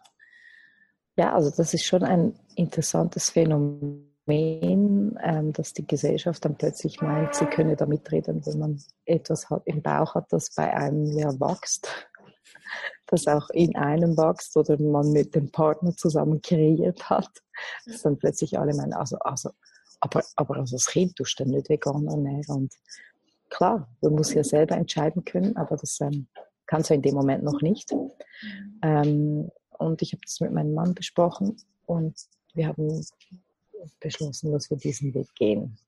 Ja, 1.20 1.34
also 1.34 1.50
das 1.54 1.74
ist 1.74 1.84
schon 1.84 2.02
ein 2.02 2.34
interessantes 2.54 3.28
Phänomen, 3.28 4.08
ähm, 5.22 5.52
dass 5.52 5.74
die 5.74 5.86
Gesellschaft 5.86 6.42
dann 6.46 6.56
plötzlich 6.56 7.02
meint, 7.02 7.34
sie 7.34 7.44
könne 7.44 7.76
da 7.76 7.84
mitreden, 7.84 8.40
wenn 8.46 8.58
man 8.58 8.82
etwas 9.04 9.50
hat, 9.50 9.60
im 9.66 9.82
Bauch 9.82 10.14
hat, 10.14 10.24
das 10.30 10.48
bei 10.54 10.74
einem 10.74 11.04
ja 11.18 11.28
wächst, 11.38 11.88
das 13.06 13.26
auch 13.26 13.50
in 13.50 13.76
einem 13.76 14.16
wächst 14.16 14.56
oder 14.56 14.80
man 14.80 15.12
mit 15.12 15.34
dem 15.34 15.50
Partner 15.50 15.94
zusammen 15.94 16.40
kreiert 16.40 17.10
hat, 17.10 17.28
dass 17.84 18.00
dann 18.00 18.16
plötzlich 18.16 18.58
alle 18.58 18.72
meinen, 18.72 18.94
also, 18.94 19.18
also, 19.18 19.50
aber, 20.00 20.22
aber 20.36 20.56
also 20.56 20.76
das 20.76 20.86
Kind 20.86 21.16
tust 21.16 21.38
du 21.38 21.44
nicht 21.44 21.68
vegan 21.68 22.06
ernähren. 22.06 22.44
Und 22.48 22.74
klar, 23.50 23.94
man 24.00 24.14
muss 24.14 24.32
ja 24.32 24.42
selber 24.42 24.74
entscheiden 24.74 25.22
können, 25.26 25.54
aber 25.58 25.76
das 25.76 26.00
ähm, 26.00 26.28
kannst 26.66 26.88
du 26.88 26.94
in 26.94 27.02
dem 27.02 27.14
Moment 27.14 27.44
noch 27.44 27.60
nicht. 27.60 27.94
Ähm, 28.82 29.50
und 29.80 30.02
ich 30.02 30.12
habe 30.12 30.22
das 30.24 30.40
mit 30.40 30.52
meinem 30.52 30.74
Mann 30.74 30.94
besprochen 30.94 31.56
und 31.86 32.14
wir 32.54 32.68
haben 32.68 33.04
beschlossen, 34.00 34.52
dass 34.52 34.70
wir 34.70 34.76
diesen 34.76 35.14
Weg 35.14 35.34
gehen. 35.34 35.78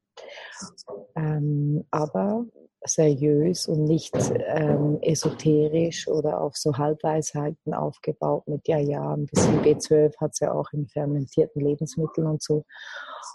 Ähm, 1.14 1.84
aber 1.90 2.46
seriös 2.84 3.68
und 3.68 3.84
nicht 3.84 4.14
ähm, 4.46 4.98
esoterisch 5.02 6.08
oder 6.08 6.40
auf 6.40 6.56
so 6.56 6.76
Halbweisheiten 6.76 7.74
aufgebaut 7.74 8.46
mit, 8.48 8.66
ja, 8.66 8.78
ja, 8.78 9.14
ein 9.14 9.26
bisschen 9.26 9.62
B12 9.62 10.16
hat 10.18 10.32
es 10.32 10.40
ja 10.40 10.52
auch 10.52 10.72
in 10.72 10.88
fermentierten 10.88 11.62
Lebensmitteln 11.62 12.26
und 12.26 12.42
so. 12.42 12.64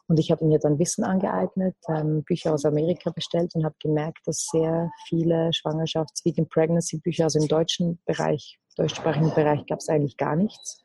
Und 0.08 0.20
ich 0.20 0.32
habe 0.32 0.46
mir 0.46 0.60
dann 0.60 0.80
Wissen 0.80 1.04
angeeignet, 1.04 1.76
ähm, 1.88 2.24
Bücher 2.24 2.54
aus 2.54 2.66
Amerika 2.66 3.12
bestellt 3.12 3.56
und 3.56 3.64
habe 3.64 3.76
gemerkt, 3.80 4.20
dass 4.26 4.48
sehr 4.52 4.90
viele 5.08 5.52
Schwangerschafts-, 5.54 6.26
Vegan 6.26 6.48
Pregnancy 6.48 6.98
Bücher, 6.98 7.26
also 7.26 7.40
im 7.40 7.48
deutschen 7.48 8.00
Bereich, 8.06 8.60
deutschsprachigen 8.78 9.34
Bereich 9.34 9.66
gab 9.66 9.80
es 9.80 9.90
eigentlich 9.90 10.18
gar 10.18 10.36
nichts. 10.36 10.84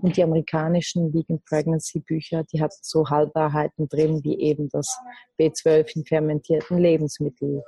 Und 0.00 0.16
die 0.16 0.22
amerikanischen 0.22 1.14
Vegan 1.14 1.40
Pregnancy 1.48 2.00
Bücher, 2.00 2.42
die 2.52 2.60
hatten 2.60 2.76
so 2.80 3.08
Halbwahrheiten 3.08 3.88
drin, 3.88 4.22
wie 4.24 4.40
eben 4.40 4.68
das 4.70 4.88
B12 5.38 5.96
in 5.96 6.04
fermentierten 6.04 6.78
Lebensmitteln 6.78 7.62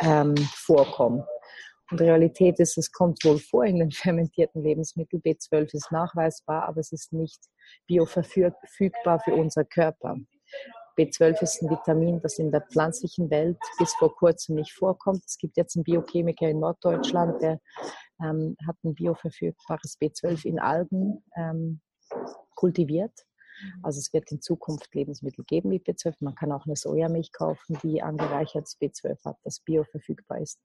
ähm, 0.00 0.36
vorkommt. 0.36 1.24
Und 1.90 2.00
Realität 2.00 2.58
ist, 2.60 2.78
es 2.78 2.90
kommt 2.90 3.22
wohl 3.24 3.38
vor 3.38 3.64
in 3.64 3.78
den 3.78 3.90
fermentierten 3.90 4.62
Lebensmitteln. 4.62 5.22
B12 5.22 5.74
ist 5.74 5.92
nachweisbar, 5.92 6.68
aber 6.68 6.80
es 6.80 6.92
ist 6.92 7.12
nicht 7.12 7.40
bioverfügbar 7.86 9.20
für 9.20 9.34
unser 9.34 9.64
Körper. 9.64 10.16
B12 10.96 11.42
ist 11.42 11.62
ein 11.62 11.70
Vitamin, 11.70 12.20
das 12.20 12.38
in 12.38 12.50
der 12.50 12.62
pflanzlichen 12.62 13.30
Welt 13.30 13.58
bis 13.78 13.94
vor 13.94 14.14
kurzem 14.14 14.56
nicht 14.56 14.72
vorkommt. 14.72 15.22
Es 15.26 15.38
gibt 15.38 15.56
jetzt 15.56 15.76
einen 15.76 15.84
Biochemiker 15.84 16.48
in 16.48 16.60
Norddeutschland, 16.60 17.40
der 17.42 17.60
ähm, 18.22 18.56
hat 18.66 18.76
ein 18.84 18.94
bioverfügbares 18.94 19.98
B12 20.00 20.44
in 20.44 20.58
Algen 20.58 21.24
ähm, 21.36 21.80
kultiviert. 22.54 23.12
Also 23.82 23.98
es 23.98 24.12
wird 24.12 24.30
in 24.32 24.40
Zukunft 24.40 24.94
Lebensmittel 24.94 25.44
geben 25.44 25.70
mit 25.70 25.86
B12. 25.86 26.16
Man 26.20 26.34
kann 26.34 26.52
auch 26.52 26.66
eine 26.66 26.76
Sojamilch 26.76 27.32
kaufen, 27.32 27.78
die 27.82 28.02
angereichertes 28.02 28.78
B12 28.80 29.24
hat, 29.24 29.36
das 29.44 29.60
bioverfügbar 29.60 30.40
ist. 30.40 30.60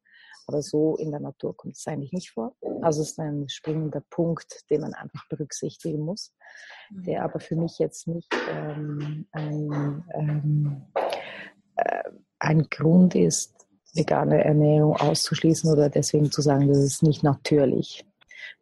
Aber 0.48 0.62
so 0.62 0.96
in 0.98 1.12
der 1.12 1.20
Natur 1.20 1.56
kommt 1.56 1.76
es 1.76 1.86
eigentlich 1.88 2.14
nicht 2.14 2.32
vor. 2.32 2.56
Also 2.82 3.02
es 3.02 3.12
ist 3.12 3.20
ein 3.20 3.50
springender 3.50 4.02
Punkt, 4.10 4.64
den 4.70 4.82
man 4.82 4.94
einfach 4.94 5.28
berücksichtigen 5.30 6.00
muss, 6.00 6.34
der 6.90 7.24
aber 7.24 7.40
für 7.40 7.56
mich 7.56 7.80
jetzt 7.80 8.08
nicht 8.08 8.34
ähm, 8.50 9.28
ein, 9.32 10.04
ähm, 10.16 10.86
äh, 11.76 12.04
ein 12.40 12.64
Grund 12.70 13.16
ist, 13.16 13.54
vegane 13.94 14.44
Ernährung 14.44 14.96
auszuschließen 14.96 15.72
oder 15.72 15.90
deswegen 15.90 16.32
zu 16.32 16.42
sagen, 16.42 16.68
das 16.68 16.78
ist 16.78 17.04
nicht 17.04 17.24
natürlich. 17.24 18.07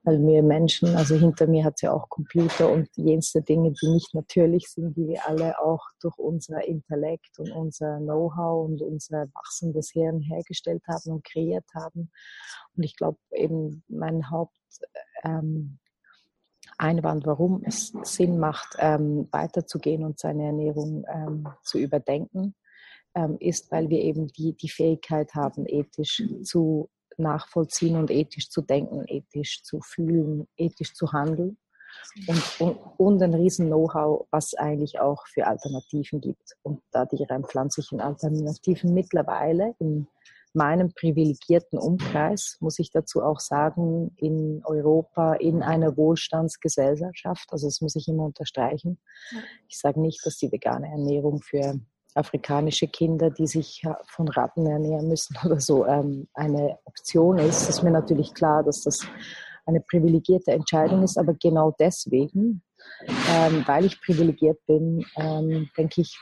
Weil 0.03 0.19
wir 0.25 0.43
Menschen, 0.43 0.95
also 0.95 1.15
hinter 1.15 1.47
mir 1.47 1.63
hat 1.63 1.75
es 1.75 1.81
ja 1.81 1.91
auch 1.91 2.09
Computer 2.09 2.71
und 2.71 2.89
jenste 2.95 3.41
Dinge, 3.41 3.71
die 3.71 3.89
nicht 3.89 4.13
natürlich 4.13 4.67
sind, 4.67 4.95
die 4.95 5.07
wir 5.07 5.27
alle 5.27 5.59
auch 5.59 5.83
durch 6.01 6.17
unser 6.17 6.63
Intellekt 6.67 7.39
und 7.39 7.51
unser 7.51 7.97
Know-how 7.97 8.65
und 8.65 8.81
unser 8.81 9.27
wachsendes 9.33 9.91
Hirn 9.91 10.21
hergestellt 10.21 10.83
haben 10.87 11.11
und 11.11 11.23
kreiert 11.23 11.65
haben. 11.73 12.11
Und 12.75 12.83
ich 12.83 12.95
glaube 12.95 13.17
eben 13.31 13.83
mein 13.87 14.29
Haupt 14.29 14.53
ähm, 15.23 15.79
Einwand, 16.77 17.25
warum 17.25 17.63
es 17.63 17.93
Sinn 18.03 18.37
macht, 18.37 18.75
ähm, 18.79 19.27
weiterzugehen 19.31 20.03
und 20.03 20.19
seine 20.19 20.45
Ernährung 20.45 21.05
ähm, 21.07 21.47
zu 21.63 21.77
überdenken, 21.77 22.55
ähm, 23.15 23.37
ist, 23.39 23.71
weil 23.71 23.89
wir 23.89 24.01
eben 24.01 24.27
die, 24.27 24.53
die 24.53 24.69
Fähigkeit 24.69 25.33
haben, 25.35 25.65
ethisch 25.67 26.21
zu 26.43 26.89
nachvollziehen 27.19 27.95
und 27.95 28.11
ethisch 28.11 28.49
zu 28.49 28.61
denken, 28.61 29.05
ethisch 29.07 29.63
zu 29.63 29.79
fühlen, 29.81 30.47
ethisch 30.57 30.93
zu 30.93 31.11
handeln. 31.11 31.57
Und, 32.27 32.59
und, 32.59 32.77
und 32.97 33.23
ein 33.23 33.33
riesen 33.33 33.67
Know-how, 33.67 34.27
was 34.31 34.53
eigentlich 34.53 34.99
auch 34.99 35.25
für 35.27 35.47
Alternativen 35.47 36.19
gibt. 36.19 36.55
Und 36.61 36.81
da 36.91 37.05
die 37.05 37.23
rein 37.23 37.45
pflanzlichen 37.45 38.01
Alternativen 38.01 38.93
mittlerweile 38.93 39.75
in 39.79 40.07
meinem 40.55 40.93
privilegierten 40.93 41.77
Umkreis, 41.77 42.57
muss 42.61 42.79
ich 42.79 42.89
dazu 42.89 43.21
auch 43.21 43.39
sagen, 43.39 44.11
in 44.15 44.61
Europa, 44.63 45.33
in 45.33 45.61
einer 45.61 45.97
Wohlstandsgesellschaft, 45.97 47.51
also 47.51 47.67
das 47.67 47.81
muss 47.81 47.95
ich 47.95 48.07
immer 48.07 48.23
unterstreichen. 48.23 48.97
Ich 49.67 49.77
sage 49.77 49.99
nicht, 49.99 50.25
dass 50.25 50.37
die 50.37 50.51
vegane 50.51 50.87
Ernährung 50.87 51.41
für 51.41 51.79
afrikanische 52.15 52.87
Kinder, 52.87 53.29
die 53.29 53.47
sich 53.47 53.83
von 54.07 54.27
Ratten 54.29 54.65
ernähren 54.65 55.07
müssen 55.07 55.35
oder 55.45 55.59
so, 55.59 55.85
ähm, 55.85 56.27
eine 56.33 56.79
Option 56.85 57.37
ist, 57.37 57.69
ist 57.69 57.83
mir 57.83 57.91
natürlich 57.91 58.33
klar, 58.33 58.63
dass 58.63 58.81
das 58.83 59.05
eine 59.65 59.81
privilegierte 59.81 60.51
Entscheidung 60.51 61.03
ist, 61.03 61.17
aber 61.17 61.33
genau 61.33 61.75
deswegen, 61.79 62.61
ähm, 63.29 63.63
weil 63.65 63.85
ich 63.85 63.99
privilegiert 63.99 64.59
bin, 64.67 65.05
ähm, 65.17 65.69
denke 65.77 66.01
ich, 66.01 66.19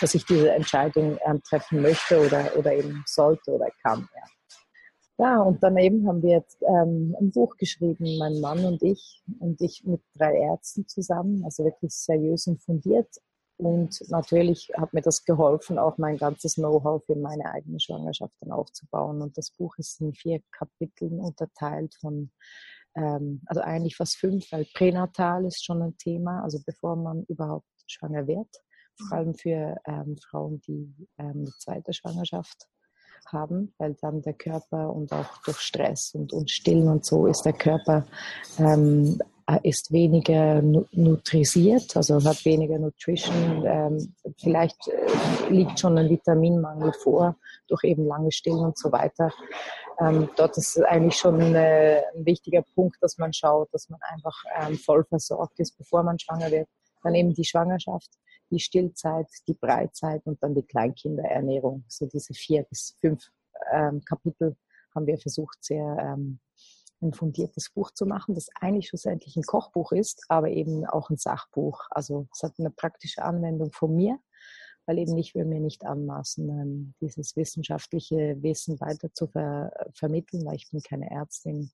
dass 0.00 0.14
ich 0.14 0.24
diese 0.24 0.50
Entscheidung 0.50 1.18
ähm, 1.24 1.42
treffen 1.42 1.82
möchte 1.82 2.18
oder, 2.18 2.56
oder 2.56 2.74
eben 2.74 3.02
sollte 3.06 3.52
oder 3.52 3.68
kann. 3.82 4.08
Ja. 4.14 4.22
Ja, 5.18 5.40
und 5.40 5.62
daneben 5.62 6.08
haben 6.08 6.22
wir 6.22 6.38
jetzt 6.38 6.60
ähm, 6.62 7.14
ein 7.20 7.30
Buch 7.30 7.56
geschrieben, 7.56 8.18
mein 8.18 8.40
Mann 8.40 8.64
und 8.64 8.82
ich, 8.82 9.22
und 9.38 9.60
ich 9.60 9.84
mit 9.84 10.00
drei 10.16 10.34
Ärzten 10.34 10.88
zusammen, 10.88 11.44
also 11.44 11.64
wirklich 11.64 11.94
seriös 11.94 12.46
und 12.48 12.60
fundiert. 12.60 13.08
Und 13.62 13.96
natürlich 14.08 14.72
hat 14.76 14.92
mir 14.92 15.02
das 15.02 15.24
geholfen, 15.24 15.78
auch 15.78 15.96
mein 15.96 16.16
ganzes 16.16 16.54
Know-how 16.54 17.04
für 17.04 17.14
meine 17.14 17.46
eigene 17.52 17.78
Schwangerschaft 17.78 18.34
dann 18.40 18.50
aufzubauen. 18.50 19.22
Und 19.22 19.38
das 19.38 19.50
Buch 19.52 19.76
ist 19.78 20.00
in 20.00 20.12
vier 20.14 20.40
Kapiteln 20.50 21.20
unterteilt 21.20 21.94
von, 22.00 22.32
ähm, 22.96 23.40
also 23.46 23.60
eigentlich 23.60 23.94
fast 23.94 24.16
fünf, 24.16 24.50
weil 24.50 24.66
pränatal 24.74 25.44
ist 25.44 25.64
schon 25.64 25.80
ein 25.80 25.96
Thema, 25.96 26.42
also 26.42 26.58
bevor 26.66 26.96
man 26.96 27.24
überhaupt 27.28 27.68
schwanger 27.86 28.26
wird. 28.26 28.48
Vor 29.08 29.18
allem 29.18 29.34
für 29.34 29.76
ähm, 29.86 30.16
Frauen, 30.28 30.60
die 30.66 30.92
ähm, 31.18 31.42
eine 31.42 31.52
zweite 31.58 31.92
Schwangerschaft 31.92 32.66
haben, 33.26 33.72
weil 33.78 33.94
dann 34.00 34.22
der 34.22 34.34
Körper 34.34 34.92
und 34.92 35.12
auch 35.12 35.38
durch 35.44 35.58
Stress 35.58 36.14
und, 36.14 36.32
und 36.32 36.50
Stillen 36.50 36.88
und 36.88 37.04
so 37.04 37.28
ist 37.28 37.42
der 37.42 37.52
Körper 37.52 38.06
ähm, 38.58 39.20
ist 39.56 39.92
weniger 39.92 40.62
nutrisiert, 40.62 41.96
also 41.96 42.22
hat 42.24 42.44
weniger 42.44 42.78
Nutrition. 42.78 43.64
Ähm, 43.66 44.14
vielleicht 44.38 44.88
äh, 44.88 45.48
liegt 45.48 45.78
schon 45.80 45.98
ein 45.98 46.08
Vitaminmangel 46.08 46.92
vor 46.92 47.36
durch 47.68 47.84
eben 47.84 48.06
lange 48.06 48.32
Stillen 48.32 48.60
und 48.60 48.78
so 48.78 48.92
weiter. 48.92 49.32
Ähm, 50.00 50.28
dort 50.36 50.56
ist 50.56 50.78
eigentlich 50.84 51.16
schon 51.16 51.40
äh, 51.54 52.02
ein 52.14 52.24
wichtiger 52.24 52.62
Punkt, 52.74 52.96
dass 53.00 53.18
man 53.18 53.32
schaut, 53.32 53.68
dass 53.72 53.88
man 53.88 54.00
einfach 54.10 54.36
ähm, 54.60 54.76
voll 54.76 55.04
versorgt 55.04 55.58
ist, 55.60 55.76
bevor 55.76 56.02
man 56.02 56.18
schwanger 56.18 56.50
wird. 56.50 56.68
Dann 57.02 57.14
eben 57.14 57.34
die 57.34 57.44
Schwangerschaft, 57.44 58.10
die 58.50 58.60
Stillzeit, 58.60 59.26
die 59.48 59.54
Breitzeit 59.54 60.22
und 60.24 60.42
dann 60.42 60.54
die 60.54 60.62
Kleinkinderernährung. 60.62 61.84
So 61.88 62.06
diese 62.06 62.34
vier 62.34 62.62
bis 62.64 62.96
fünf 63.00 63.30
Kapitel 64.06 64.56
haben 64.94 65.06
wir 65.06 65.18
versucht, 65.18 65.56
sehr 65.62 66.16
ein 67.02 67.12
fundiertes 67.12 67.70
Buch 67.70 67.90
zu 67.90 68.06
machen, 68.06 68.34
das 68.34 68.48
eigentlich 68.60 68.88
schlussendlich 68.88 69.36
ein 69.36 69.42
Kochbuch 69.42 69.92
ist, 69.92 70.24
aber 70.28 70.50
eben 70.50 70.86
auch 70.86 71.10
ein 71.10 71.16
Sachbuch. 71.16 71.80
Also 71.90 72.28
es 72.32 72.42
hat 72.42 72.54
eine 72.58 72.70
praktische 72.70 73.22
Anwendung 73.22 73.72
von 73.72 73.94
mir, 73.94 74.18
weil 74.86 74.98
eben 74.98 75.16
ich 75.18 75.34
will 75.34 75.44
mir 75.44 75.60
nicht 75.60 75.84
anmaßen, 75.84 76.48
ähm, 76.48 76.94
dieses 77.00 77.36
wissenschaftliche 77.36 78.36
Wissen 78.42 78.80
weiter 78.80 79.12
zu 79.12 79.26
ver 79.26 79.72
vermitteln, 79.94 80.44
weil 80.44 80.56
ich 80.56 80.70
bin 80.70 80.80
keine 80.80 81.10
Ärztin, 81.10 81.70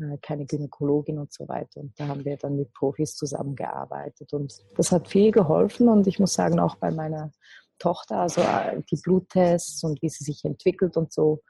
äh, 0.00 0.18
keine 0.22 0.46
Gynäkologin 0.46 1.18
und 1.18 1.32
so 1.32 1.48
weiter. 1.48 1.80
Und 1.80 1.98
da 1.98 2.08
haben 2.08 2.24
wir 2.24 2.36
dann 2.36 2.56
mit 2.56 2.72
Profis 2.72 3.14
zusammengearbeitet. 3.14 4.32
Und 4.32 4.52
das 4.76 4.92
hat 4.92 5.08
viel 5.08 5.32
geholfen. 5.32 5.88
Und 5.88 6.06
ich 6.06 6.18
muss 6.18 6.34
sagen, 6.34 6.60
auch 6.60 6.76
bei 6.76 6.90
meiner 6.90 7.32
Tochter, 7.78 8.18
also 8.18 8.40
äh, 8.40 8.82
die 8.90 9.00
Bluttests 9.02 9.82
und 9.84 10.02
wie 10.02 10.08
sie 10.08 10.24
sich 10.24 10.44
entwickelt 10.44 10.96
und 10.96 11.12
so, 11.12 11.42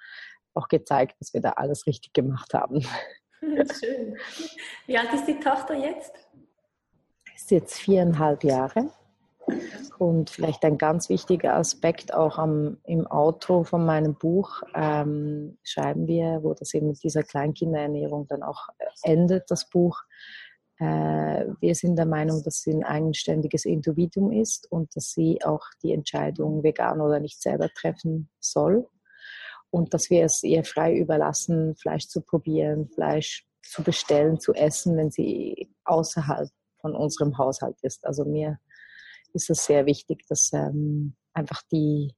auch 0.59 0.69
gezeigt, 0.69 1.17
dass 1.21 1.33
wir 1.33 1.41
da 1.41 1.51
alles 1.51 1.87
richtig 1.87 2.13
gemacht 2.13 2.53
haben. 2.53 2.83
Schön. 3.41 4.17
Wie 4.87 4.99
alt 4.99 5.13
ist 5.15 5.27
die 5.27 5.39
Tochter 5.39 5.75
jetzt? 5.75 6.13
Ist 7.35 7.51
jetzt 7.51 7.79
viereinhalb 7.79 8.45
Jahre. 8.45 8.91
Und 9.99 10.29
vielleicht 10.29 10.65
ein 10.65 10.77
ganz 10.77 11.09
wichtiger 11.09 11.55
Aspekt 11.55 12.13
auch 12.13 12.39
am, 12.39 12.79
im 12.85 13.07
Outro 13.11 13.65
von 13.65 13.87
meinem 13.87 14.15
Buch 14.15 14.63
ähm, 14.75 15.57
schreiben 15.63 16.07
wir, 16.07 16.41
wo 16.43 16.53
das 16.53 16.75
eben 16.75 16.89
mit 16.89 17.03
dieser 17.03 17.23
Kleinkinderernährung 17.23 18.27
dann 18.29 18.43
auch 18.43 18.69
endet, 19.03 19.51
das 19.51 19.71
Buch. 19.71 20.03
Äh, 20.79 21.47
wir 21.61 21.75
sind 21.75 21.97
der 21.97 22.07
Meinung, 22.07 22.43
dass 22.45 22.61
sie 22.61 22.73
ein 22.73 22.85
eigenständiges 22.85 23.65
Individuum 23.65 24.33
ist 24.33 24.71
und 24.71 24.95
dass 24.95 25.13
sie 25.13 25.43
auch 25.43 25.65
die 25.83 25.93
Entscheidung, 25.93 26.63
vegan 26.63 27.01
oder 27.01 27.19
nicht 27.19 27.41
selber 27.41 27.69
treffen 27.71 28.29
soll 28.41 28.87
und 29.71 29.95
dass 29.95 30.11
wir 30.11 30.25
es 30.25 30.43
ihr 30.43 30.65
frei 30.65 30.97
überlassen, 30.97 31.77
Fleisch 31.77 32.09
zu 32.09 32.21
probieren, 32.21 32.89
Fleisch 32.89 33.47
zu 33.63 33.83
bestellen, 33.83 34.41
zu 34.41 34.55
essen, 34.55 34.97
wenn 34.97 35.11
sie 35.11 35.71
außerhalb 35.85 36.49
von 36.81 36.95
unserem 36.95 37.37
Haushalt 37.37 37.77
ist. 37.83 38.07
Also 38.07 38.25
mir 38.25 38.59
ist 39.35 39.51
es 39.51 39.67
sehr 39.67 39.87
wichtig, 39.87 40.25
dass 40.29 40.51
ähm, 40.53 41.15
einfach 41.33 41.63
die 41.71 42.15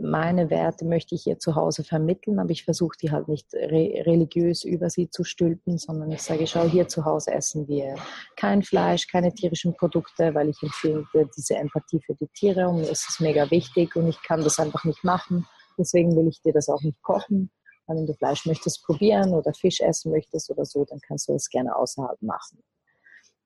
meine 0.00 0.48
Werte 0.48 0.86
möchte 0.86 1.14
ich 1.14 1.26
ihr 1.26 1.38
zu 1.38 1.54
Hause 1.54 1.84
vermitteln, 1.84 2.38
aber 2.38 2.50
ich 2.50 2.64
versuche 2.64 2.96
die 3.00 3.10
halt 3.10 3.28
nicht 3.28 3.52
re 3.52 3.92
religiös 4.06 4.64
über 4.64 4.88
sie 4.88 5.10
zu 5.10 5.22
stülpen, 5.22 5.76
sondern 5.76 6.10
ich 6.10 6.22
sage, 6.22 6.46
schau, 6.46 6.64
hier 6.64 6.88
zu 6.88 7.04
Hause 7.04 7.32
essen 7.32 7.68
wir 7.68 7.94
kein 8.36 8.62
Fleisch, 8.62 9.06
keine 9.06 9.34
tierischen 9.34 9.76
Produkte, 9.76 10.34
weil 10.34 10.48
ich 10.48 10.62
empfehle 10.62 11.04
diese 11.36 11.56
Empathie 11.56 12.00
für 12.00 12.14
die 12.14 12.28
Tiere 12.28 12.68
und 12.68 12.80
mir 12.80 12.90
ist 12.90 13.06
es 13.08 13.20
mega 13.20 13.50
wichtig 13.50 13.96
und 13.96 14.08
ich 14.08 14.22
kann 14.22 14.42
das 14.42 14.58
einfach 14.58 14.84
nicht 14.84 15.04
machen 15.04 15.46
Deswegen 15.80 16.14
will 16.14 16.28
ich 16.28 16.40
dir 16.42 16.52
das 16.52 16.68
auch 16.68 16.82
nicht 16.82 17.02
kochen. 17.02 17.50
Wenn 17.86 18.06
du 18.06 18.14
Fleisch 18.14 18.46
möchtest 18.46 18.84
probieren 18.84 19.32
oder 19.34 19.52
Fisch 19.52 19.80
essen 19.80 20.12
möchtest 20.12 20.50
oder 20.50 20.64
so, 20.64 20.84
dann 20.84 21.00
kannst 21.00 21.28
du 21.28 21.32
das 21.32 21.48
gerne 21.48 21.74
außerhalb 21.74 22.22
machen. 22.22 22.62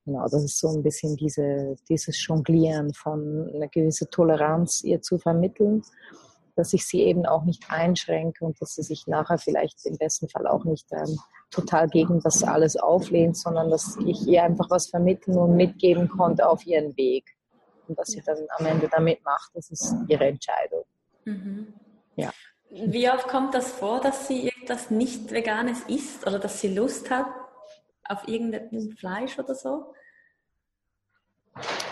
Genau, 0.05 0.25
das 0.25 0.45
ist 0.45 0.59
so 0.59 0.69
ein 0.69 0.83
bisschen 0.83 1.17
diese, 1.17 1.77
dieses 1.89 2.27
Jonglieren 2.27 2.93
von 2.93 3.51
einer 3.55 3.69
gewissen 3.69 4.11
Toleranz 4.11 4.85
ihr 4.85 5.01
zu 5.01 5.17
vermitteln, 5.17 5.83
dass 6.57 6.75
ich 6.75 6.87
sie 6.87 7.01
eben 7.03 7.25
auch 7.25 7.45
nicht 7.45 7.65
einschränke 7.71 8.45
und 8.45 8.61
dass 8.61 8.75
sie 8.75 8.83
sich 8.83 9.07
nachher 9.07 9.39
vielleicht 9.39 9.87
im 9.87 9.97
besten 9.97 10.29
Fall 10.29 10.47
auch 10.47 10.65
nicht 10.65 10.87
ähm, 10.93 11.19
total 11.51 11.89
gegen 11.89 12.21
das 12.21 12.43
alles 12.43 12.77
auflehnt, 12.77 13.39
sondern 13.39 13.71
dass 13.71 13.97
ich 14.05 14.27
ihr 14.27 14.43
einfach 14.43 14.69
was 14.69 14.89
vermitteln 14.89 15.39
und 15.39 15.57
mitgeben 15.57 16.09
konnte 16.09 16.47
auf 16.47 16.67
ihren 16.67 16.95
Weg. 16.97 17.25
Und 17.89 17.97
was 17.97 18.09
sie 18.09 18.23
dann 18.25 18.39
am 18.59 18.67
Ende 18.67 18.89
damit 18.89 19.25
macht, 19.25 19.51
das 19.55 19.71
ist 19.71 19.95
ihre 20.09 20.27
Entscheidung. 20.27 20.85
Mhm. 21.25 21.73
Ja. 22.17 22.33
Wie 22.71 23.09
oft 23.09 23.29
kommt 23.29 23.55
das 23.55 23.71
vor, 23.71 24.01
dass 24.01 24.27
sie 24.27 24.49
irgendwas 24.49 24.91
nicht 24.91 25.31
Veganes 25.31 25.83
isst 25.89 26.27
oder 26.27 26.39
dass 26.39 26.61
sie 26.61 26.75
Lust 26.75 27.11
hat 27.11 27.27
auf 28.09 28.27
irgendein 28.27 28.93
Fleisch 28.97 29.39
oder 29.39 29.55
so? 29.55 29.95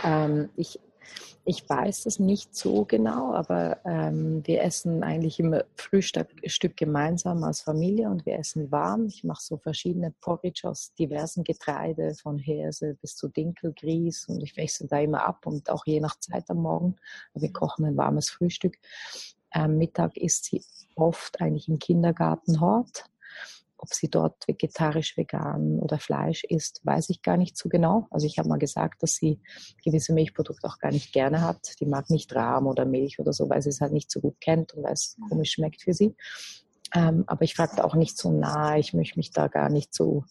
Ähm, 0.03 0.51
ich, 0.57 0.81
ich 1.45 1.69
weiß 1.69 2.07
es 2.07 2.19
nicht 2.19 2.55
so 2.57 2.85
genau, 2.85 3.33
aber 3.33 3.79
ähm, 3.85 4.43
wir 4.45 4.63
essen 4.63 5.03
eigentlich 5.03 5.39
immer 5.39 5.65
Frühstück 5.77 6.29
Stück 6.47 6.77
gemeinsam 6.77 7.45
als 7.45 7.63
Familie 7.63 8.09
und 8.09 8.27
wir 8.27 8.39
essen 8.39 8.71
warm. 8.73 9.07
Ich 9.07 9.25
mache 9.25 9.43
so 9.43 9.57
verschiedene 9.57 10.13
Porridge 10.21 10.69
aus 10.69 10.95
diversen 10.95 11.45
Getreide, 11.45 12.15
von 12.15 12.39
Häse 12.39 12.97
bis 13.01 13.17
zu 13.17 13.29
Dinkelgrieß 13.29 14.29
und 14.29 14.43
ich 14.43 14.57
wechsle 14.57 14.89
da 14.89 14.99
immer 14.99 15.25
ab 15.25 15.47
und 15.47 15.71
auch 15.71 15.87
je 15.87 16.01
nach 16.01 16.19
Zeit 16.19 16.49
am 16.49 16.59
Morgen. 16.59 16.97
Wir 17.35 17.53
kochen 17.53 17.85
ein 17.85 17.97
warmes 17.97 18.31
Frühstück. 18.31 18.79
Ähm, 19.55 19.79
Mittag 19.79 20.17
isst 20.17 20.45
sie 20.47 20.63
oft 20.95 21.41
eigentlich 21.41 21.69
im 21.69 21.79
Kindergartenhort 21.79 23.05
ob 23.83 23.93
sie 23.93 24.09
dort 24.09 24.47
vegetarisch, 24.47 25.17
vegan 25.17 25.81
oder 25.81 25.99
Fleisch 25.99 26.45
isst, 26.45 26.81
weiß 26.85 27.11
ich 27.11 27.21
gar 27.21 27.37
nicht 27.37 27.59
so 27.59 27.69
genau. 27.69 28.07
Also 28.11 28.29
ich 28.29 28.39
habe 28.39 28.49
mal 28.49 28.59
gesagt, 28.59 29.03
dass 29.03 29.17
sie 29.17 29.41
gewisse 29.85 30.13
Milchprodukte 30.13 30.69
auch 30.69 30.79
gar 30.79 30.93
nicht 30.93 31.13
gerne 31.13 31.43
hat. 31.43 31.81
Die 31.81 31.87
mag 31.87 32.09
nicht 32.09 32.33
Rahm 32.33 32.69
oder 32.69 32.85
Milch 32.85 33.19
oder 33.19 33.33
so, 33.33 33.51
weil 33.51 33.61
sie 33.61 33.71
es 33.71 33.81
halt 33.81 33.93
nicht 33.93 34.09
so 34.09 34.21
gut 34.21 34.41
kennt 34.41 34.73
und 34.75 34.85
weil 34.85 34.93
es 34.93 35.17
mhm. 35.19 35.29
komisch 35.29 35.51
schmeckt 35.51 35.83
für 35.83 35.95
sie. 35.95 36.15
Ähm, 36.95 37.25
aber 37.27 37.43
ich 37.43 37.57
frage 37.57 37.83
auch 37.83 37.97
nicht 37.97 38.17
so 38.17 38.31
nah, 38.31 38.77
ich 38.77 38.95
möchte 38.95 39.19
mich 39.19 39.33
da 39.33 39.49
gar 39.49 39.69
nicht 39.69 39.93
so 39.93 40.25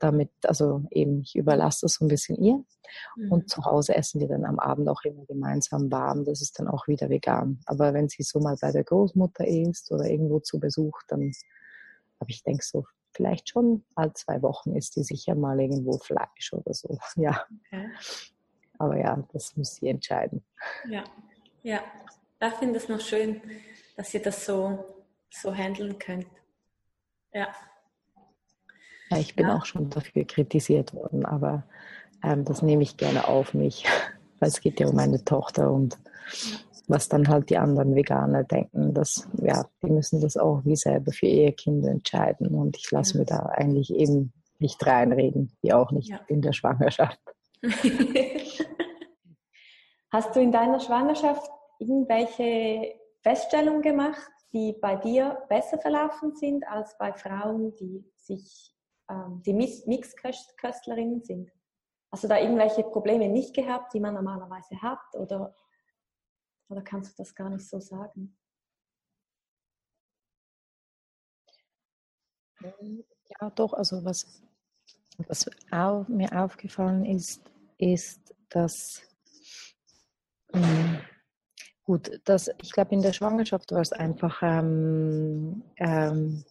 damit, 0.00 0.30
also 0.44 0.82
eben, 0.90 1.22
ich 1.22 1.36
überlasse 1.36 1.80
das 1.82 1.94
so 1.94 2.04
ein 2.04 2.08
bisschen 2.08 2.36
ihr. 2.36 2.64
Mhm. 3.16 3.32
Und 3.32 3.50
zu 3.50 3.64
Hause 3.64 3.94
essen 3.94 4.20
wir 4.20 4.28
dann 4.28 4.44
am 4.44 4.58
Abend 4.58 4.88
auch 4.88 5.02
immer 5.04 5.24
gemeinsam 5.26 5.90
warm. 5.90 6.24
Das 6.24 6.40
ist 6.40 6.58
dann 6.58 6.68
auch 6.68 6.88
wieder 6.88 7.08
vegan. 7.08 7.60
Aber 7.66 7.94
wenn 7.94 8.08
sie 8.08 8.22
so 8.22 8.40
mal 8.40 8.56
bei 8.60 8.72
der 8.72 8.84
Großmutter 8.84 9.46
ist 9.46 9.90
oder 9.92 10.04
irgendwo 10.04 10.40
zu 10.40 10.60
Besuch, 10.60 11.00
dann 11.08 11.32
aber 12.18 12.30
ich 12.30 12.42
denke 12.42 12.64
so, 12.64 12.84
vielleicht 13.12 13.48
schon 13.48 13.84
alle 13.94 14.12
zwei 14.14 14.42
Wochen 14.42 14.74
ist 14.74 14.96
die 14.96 15.02
sicher 15.02 15.34
mal 15.34 15.60
irgendwo 15.60 15.98
Fleisch 15.98 16.52
oder 16.52 16.74
so. 16.74 16.98
Ja. 17.16 17.46
Okay. 17.66 17.90
Aber 18.78 18.98
ja, 18.98 19.26
das 19.32 19.56
muss 19.56 19.76
sie 19.76 19.88
entscheiden. 19.88 20.44
Ja, 20.88 21.04
ja. 21.62 21.80
Ich 22.42 22.54
finde 22.54 22.78
es 22.78 22.88
noch 22.88 23.00
schön, 23.00 23.40
dass 23.96 24.12
ihr 24.12 24.20
das 24.20 24.44
so, 24.44 24.84
so 25.30 25.54
handeln 25.54 25.98
könnt. 25.98 26.26
Ja. 27.32 27.54
Ja, 29.10 29.18
ich 29.18 29.36
bin 29.36 29.46
ja. 29.46 29.56
auch 29.56 29.64
schon 29.64 29.90
dafür 29.90 30.24
kritisiert 30.24 30.94
worden, 30.94 31.24
aber 31.24 31.62
ähm, 32.22 32.44
das 32.44 32.62
nehme 32.62 32.82
ich 32.82 32.96
gerne 32.96 33.28
auf 33.28 33.54
mich, 33.54 33.84
weil 34.40 34.48
es 34.48 34.60
geht 34.60 34.80
ja 34.80 34.88
um 34.88 34.96
meine 34.96 35.24
Tochter 35.24 35.70
und 35.70 35.98
was 36.88 37.08
dann 37.08 37.28
halt 37.28 37.50
die 37.50 37.58
anderen 37.58 37.94
Veganer 37.94 38.44
denken, 38.44 38.94
dass 38.94 39.28
ja, 39.42 39.66
die 39.82 39.90
müssen 39.90 40.20
das 40.20 40.36
auch 40.36 40.62
wie 40.64 40.76
selber 40.76 41.12
für 41.12 41.26
ihre 41.26 41.52
Kinder 41.52 41.90
entscheiden 41.90 42.48
und 42.48 42.76
ich 42.76 42.90
lasse 42.90 43.14
ja. 43.14 43.20
mir 43.20 43.26
da 43.26 43.46
eigentlich 43.46 43.92
eben 43.94 44.32
nicht 44.58 44.84
reinreden, 44.86 45.52
wie 45.62 45.72
auch 45.72 45.90
nicht 45.90 46.10
ja. 46.10 46.20
in 46.28 46.42
der 46.42 46.52
Schwangerschaft. 46.52 47.20
Hast 50.10 50.34
du 50.36 50.40
in 50.40 50.52
deiner 50.52 50.80
Schwangerschaft 50.80 51.50
irgendwelche 51.78 52.94
Feststellungen 53.22 53.82
gemacht, 53.82 54.30
die 54.52 54.74
bei 54.80 54.96
dir 54.96 55.38
besser 55.48 55.78
verlaufen 55.78 56.34
sind 56.36 56.66
als 56.68 56.96
bei 56.98 57.12
Frauen, 57.12 57.74
die 57.76 58.04
sich 58.14 58.75
ähm, 59.10 59.42
die 59.44 59.52
Mixköstlerinnen 59.52 61.22
sind? 61.22 61.50
Hast 62.12 62.24
du 62.24 62.28
da 62.28 62.38
irgendwelche 62.38 62.82
Probleme 62.84 63.28
nicht 63.28 63.54
gehabt, 63.54 63.92
die 63.92 64.00
man 64.00 64.14
normalerweise 64.14 64.80
hat? 64.80 65.14
Oder 65.14 65.54
oder 66.68 66.82
kannst 66.82 67.12
du 67.12 67.22
das 67.22 67.34
gar 67.34 67.48
nicht 67.50 67.68
so 67.68 67.80
sagen? 67.80 68.36
Ja, 73.40 73.50
doch, 73.50 73.72
also 73.72 74.04
was, 74.04 74.42
was 75.18 75.48
auch 75.70 76.08
mir 76.08 76.32
aufgefallen 76.32 77.04
ist, 77.04 77.42
ist, 77.78 78.34
dass 78.48 79.02
ähm, 80.52 81.00
gut, 81.84 82.20
dass 82.24 82.48
ich 82.62 82.72
glaube, 82.72 82.94
in 82.94 83.02
der 83.02 83.12
Schwangerschaft 83.12 83.70
war 83.72 83.82
es 83.82 83.92
einfach, 83.92 84.42
ähm, 84.42 85.62
ähm, 85.76 86.44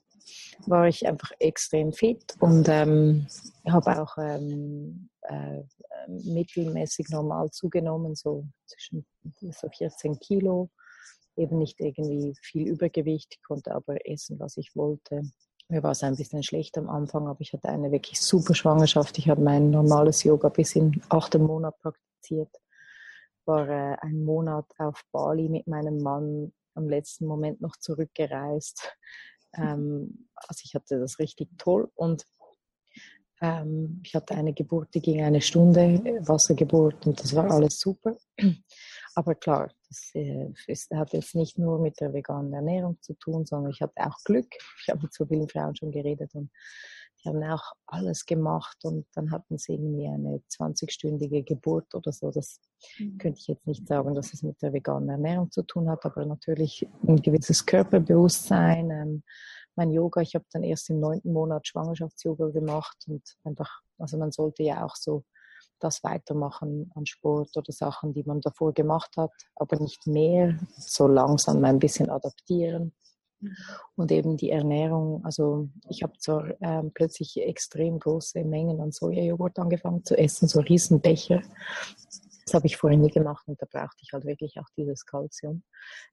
war 0.65 0.87
ich 0.87 1.07
einfach 1.07 1.31
extrem 1.39 1.93
fit 1.93 2.35
und 2.39 2.67
ähm, 2.69 3.27
habe 3.67 4.01
auch 4.01 4.17
ähm, 4.17 5.09
äh, 5.21 5.63
mittelmäßig 6.07 7.09
normal 7.09 7.51
zugenommen, 7.51 8.15
so 8.15 8.47
zwischen 8.65 9.05
so 9.51 9.69
14 9.69 10.19
Kilo. 10.19 10.69
Eben 11.37 11.57
nicht 11.57 11.79
irgendwie 11.79 12.33
viel 12.41 12.67
Übergewicht, 12.67 13.35
ich 13.35 13.43
konnte 13.43 13.73
aber 13.75 14.07
essen, 14.09 14.39
was 14.39 14.57
ich 14.57 14.75
wollte. 14.75 15.21
Mir 15.67 15.81
war 15.81 15.91
es 15.91 16.03
ein 16.03 16.15
bisschen 16.15 16.43
schlecht 16.43 16.77
am 16.77 16.89
Anfang, 16.89 17.27
aber 17.27 17.41
ich 17.41 17.51
hatte 17.51 17.69
eine 17.69 17.91
wirklich 17.91 18.21
super 18.21 18.53
Schwangerschaft. 18.53 19.17
Ich 19.17 19.29
habe 19.29 19.41
mein 19.41 19.71
normales 19.71 20.23
Yoga 20.23 20.49
bis 20.49 20.75
in 20.75 21.01
achten 21.09 21.43
Monat 21.43 21.77
praktiziert. 21.81 22.55
War 23.45 23.67
äh, 23.67 23.97
ein 24.01 24.23
Monat 24.23 24.65
auf 24.77 25.03
Bali 25.11 25.49
mit 25.49 25.67
meinem 25.67 26.01
Mann 26.01 26.53
am 26.75 26.87
letzten 26.87 27.25
Moment 27.25 27.61
noch 27.61 27.75
zurückgereist. 27.77 28.95
Ähm, 29.57 30.27
also 30.35 30.61
ich 30.63 30.75
hatte 30.75 30.99
das 30.99 31.19
richtig 31.19 31.49
toll 31.57 31.89
und 31.95 32.27
ähm, 33.41 34.01
ich 34.03 34.15
hatte 34.15 34.35
eine 34.35 34.53
Geburt, 34.53 34.93
die 34.93 35.01
ging 35.01 35.21
eine 35.21 35.41
Stunde, 35.41 36.01
Wassergeburt 36.21 37.05
und 37.05 37.21
das 37.21 37.35
war 37.35 37.49
alles 37.51 37.79
super. 37.79 38.17
Aber 39.15 39.35
klar, 39.35 39.71
das 39.87 40.11
äh, 40.13 40.51
ist, 40.67 40.91
hat 40.91 41.13
jetzt 41.13 41.35
nicht 41.35 41.57
nur 41.57 41.79
mit 41.79 41.99
der 41.99 42.13
veganen 42.13 42.53
Ernährung 42.53 42.97
zu 43.01 43.13
tun, 43.13 43.45
sondern 43.45 43.71
ich 43.71 43.81
hatte 43.81 44.05
auch 44.05 44.17
Glück. 44.25 44.47
Ich 44.81 44.89
habe 44.89 45.01
mit 45.03 45.13
so 45.13 45.25
vielen 45.25 45.47
Frauen 45.47 45.75
schon 45.75 45.91
geredet 45.91 46.33
und 46.35 46.49
haben 47.25 47.43
auch 47.43 47.73
alles 47.85 48.25
gemacht 48.25 48.77
und 48.83 49.05
dann 49.13 49.31
hatten 49.31 49.57
sie 49.57 49.73
irgendwie 49.73 50.07
eine 50.07 50.41
20-stündige 50.51 51.43
Geburt 51.43 51.93
oder 51.95 52.11
so. 52.11 52.31
Das 52.31 52.59
mhm. 52.97 53.17
könnte 53.17 53.39
ich 53.39 53.47
jetzt 53.47 53.67
nicht 53.67 53.87
sagen, 53.87 54.15
dass 54.15 54.33
es 54.33 54.43
mit 54.43 54.61
der 54.61 54.73
veganen 54.73 55.09
Ernährung 55.09 55.51
zu 55.51 55.63
tun 55.63 55.89
hat, 55.89 56.05
aber 56.05 56.25
natürlich 56.25 56.87
ein 57.07 57.21
gewisses 57.21 57.65
Körperbewusstsein, 57.65 58.91
ähm, 58.91 59.23
mein 59.75 59.91
Yoga, 59.91 60.21
ich 60.21 60.35
habe 60.35 60.45
dann 60.51 60.63
erst 60.63 60.89
im 60.89 60.99
neunten 60.99 61.33
Monat 61.33 61.67
Schwangerschafts-Yoga 61.67 62.49
gemacht 62.49 62.97
und 63.07 63.21
einfach, 63.43 63.81
also 63.97 64.17
man 64.17 64.31
sollte 64.31 64.63
ja 64.63 64.85
auch 64.85 64.95
so 64.95 65.23
das 65.79 66.03
weitermachen 66.03 66.91
an 66.95 67.05
Sport 67.05 67.55
oder 67.57 67.71
Sachen, 67.71 68.13
die 68.13 68.23
man 68.23 68.41
davor 68.41 68.73
gemacht 68.73 69.17
hat, 69.17 69.31
aber 69.55 69.77
nicht 69.79 70.07
mehr, 70.07 70.57
so 70.77 71.07
langsam 71.07 71.63
ein 71.65 71.79
bisschen 71.79 72.09
adaptieren. 72.09 72.93
Mhm. 73.39 73.55
Und 73.95 74.11
eben 74.11 74.37
die 74.37 74.51
Ernährung, 74.51 75.23
also 75.23 75.69
ich 75.89 76.03
habe 76.03 76.17
zwar 76.17 76.53
ähm, 76.61 76.91
plötzlich 76.93 77.37
extrem 77.41 77.99
große 77.99 78.43
Mengen 78.43 78.81
an 78.81 78.91
Sojajoghurt 78.91 79.59
angefangen 79.59 80.03
zu 80.03 80.17
essen, 80.17 80.47
so 80.47 80.59
Riesenbecher. 80.59 81.41
Das 82.45 82.53
habe 82.53 82.67
ich 82.67 82.77
vorher 82.77 82.99
nie 82.99 83.09
gemacht 83.09 83.47
und 83.47 83.59
da 83.59 83.65
brauchte 83.65 83.97
ich 84.01 84.13
halt 84.13 84.23
wirklich 84.25 84.59
auch 84.59 84.69
dieses 84.77 85.03
Kalzium. 85.07 85.63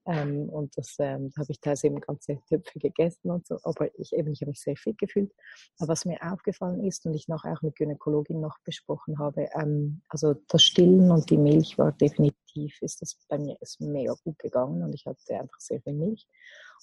Ähm, 0.07 0.49
und 0.49 0.75
das 0.75 0.95
ähm, 0.97 1.31
habe 1.37 1.51
ich 1.51 1.59
teilweise 1.59 1.87
eben 1.87 2.01
ganze 2.01 2.39
Töpfe 2.49 2.79
gegessen 2.79 3.29
und 3.29 3.45
so. 3.45 3.59
Aber 3.63 3.87
ich 3.99 4.13
ich 4.13 4.17
habe 4.17 4.31
mich 4.31 4.59
sehr 4.59 4.75
fit 4.75 4.97
gefühlt. 4.97 5.31
Aber 5.77 5.89
was 5.89 6.05
mir 6.05 6.17
aufgefallen 6.23 6.83
ist 6.83 7.05
und 7.05 7.13
ich 7.13 7.27
noch 7.27 7.45
auch 7.45 7.61
mit 7.61 7.75
Gynäkologin 7.75 8.41
noch 8.41 8.57
besprochen 8.63 9.19
habe, 9.19 9.47
ähm, 9.53 10.01
also 10.09 10.33
das 10.47 10.63
Stillen 10.63 11.11
und 11.11 11.29
die 11.29 11.37
Milch 11.37 11.77
war 11.77 11.91
definitiv, 11.91 12.81
ist 12.81 13.03
das 13.03 13.15
bei 13.29 13.37
mir 13.37 13.55
ist 13.61 13.79
mega 13.79 14.15
gut 14.23 14.39
gegangen 14.39 14.81
und 14.81 14.93
ich 14.95 15.05
hatte 15.05 15.39
einfach 15.39 15.59
sehr 15.59 15.81
viel 15.81 15.93
Milch. 15.93 16.27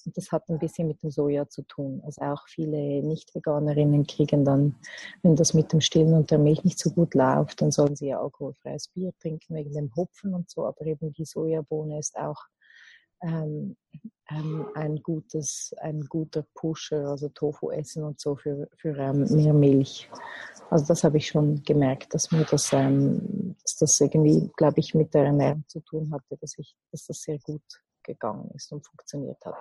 Und 0.05 0.17
das 0.17 0.33
hat 0.33 0.49
ein 0.49 0.59
bisschen 0.59 0.89
mit 0.89 1.03
dem 1.03 1.11
Soja 1.11 1.49
zu 1.49 1.63
tun. 1.63 2.01
Also 2.05 2.23
auch 2.23 2.49
viele 2.49 3.03
Nicht-Veganerinnen 3.03 4.07
kriegen 4.07 4.45
dann, 4.45 4.77
wenn 5.23 5.37
das 5.37 5.55
mit 5.55 5.73
dem 5.73 5.81
Stillen 5.81 6.15
und 6.15 6.31
der 6.31 6.39
Milch 6.39 6.65
nicht 6.65 6.79
so 6.79 6.91
gut 6.91 7.15
läuft, 7.15 7.63
dann 7.63 7.71
sollen 7.71 7.97
sie 7.97 8.09
ja 8.09 8.21
alkoholfreies 8.21 8.89
Bier 8.89 9.13
trinken 9.21 9.55
wegen 9.55 9.73
dem 9.73 9.95
Hopfen 9.95 10.35
und 10.35 10.51
so. 10.51 10.67
Aber 10.67 10.85
eben 10.87 11.13
die 11.13 11.25
Sojabohne 11.25 11.99
ist 11.99 12.17
auch 12.17 12.43
ähm, 13.23 13.77
ähm, 14.31 14.67
ein 14.75 15.03
gutes, 15.03 15.75
ein 15.81 16.01
guter 16.09 16.45
Pusher, 16.55 17.09
also 17.09 17.29
Tofu 17.29 17.71
essen 17.71 18.05
und 18.05 18.21
so 18.21 18.37
für, 18.37 18.69
für 18.77 18.97
ähm, 18.97 19.25
mehr 19.31 19.53
Milch. 19.53 20.09
Also 20.71 20.87
das 20.87 21.05
habe 21.05 21.19
ich 21.19 21.27
schon 21.27 21.63
gemerkt, 21.63 22.15
dass 22.15 22.31
mir 22.31 22.45
das, 22.45 22.73
ähm, 22.73 23.57
dass 23.63 23.77
das 23.77 24.01
irgendwie, 24.01 24.51
glaube 24.57 24.81
ich, 24.81 24.95
mit 24.95 25.13
der 25.15 25.27
Ernährung 25.27 25.65
zu 25.67 25.81
tun 25.81 26.11
hatte, 26.13 26.37
dass 26.41 26.57
ich, 26.59 26.75
dass 26.93 27.07
das 27.07 27.21
sehr 27.21 27.39
gut 27.41 27.63
gegangen 28.03 28.51
ist 28.55 28.73
und 28.73 28.87
funktioniert 28.87 29.45
hat. 29.45 29.57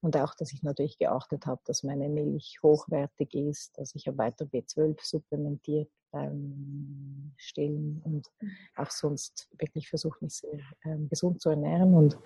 Und 0.00 0.16
auch, 0.16 0.34
dass 0.34 0.52
ich 0.52 0.62
natürlich 0.62 0.98
geachtet 0.98 1.46
habe, 1.46 1.60
dass 1.64 1.82
meine 1.82 2.08
Milch 2.08 2.58
hochwertig 2.62 3.34
ist, 3.34 3.78
dass 3.78 3.94
ich 3.94 4.06
habe 4.06 4.18
weiter 4.18 4.44
B12 4.44 4.98
supplementiert 5.02 5.90
beim 6.10 7.34
Stillen 7.36 8.00
und 8.04 8.26
mhm. 8.40 8.50
auch 8.76 8.90
sonst 8.90 9.48
wirklich 9.58 9.88
versucht, 9.88 10.22
mich 10.22 10.36
sehr 10.36 10.60
ähm, 10.84 11.08
gesund 11.08 11.40
zu 11.40 11.50
ernähren. 11.50 11.94
Und 11.94 12.18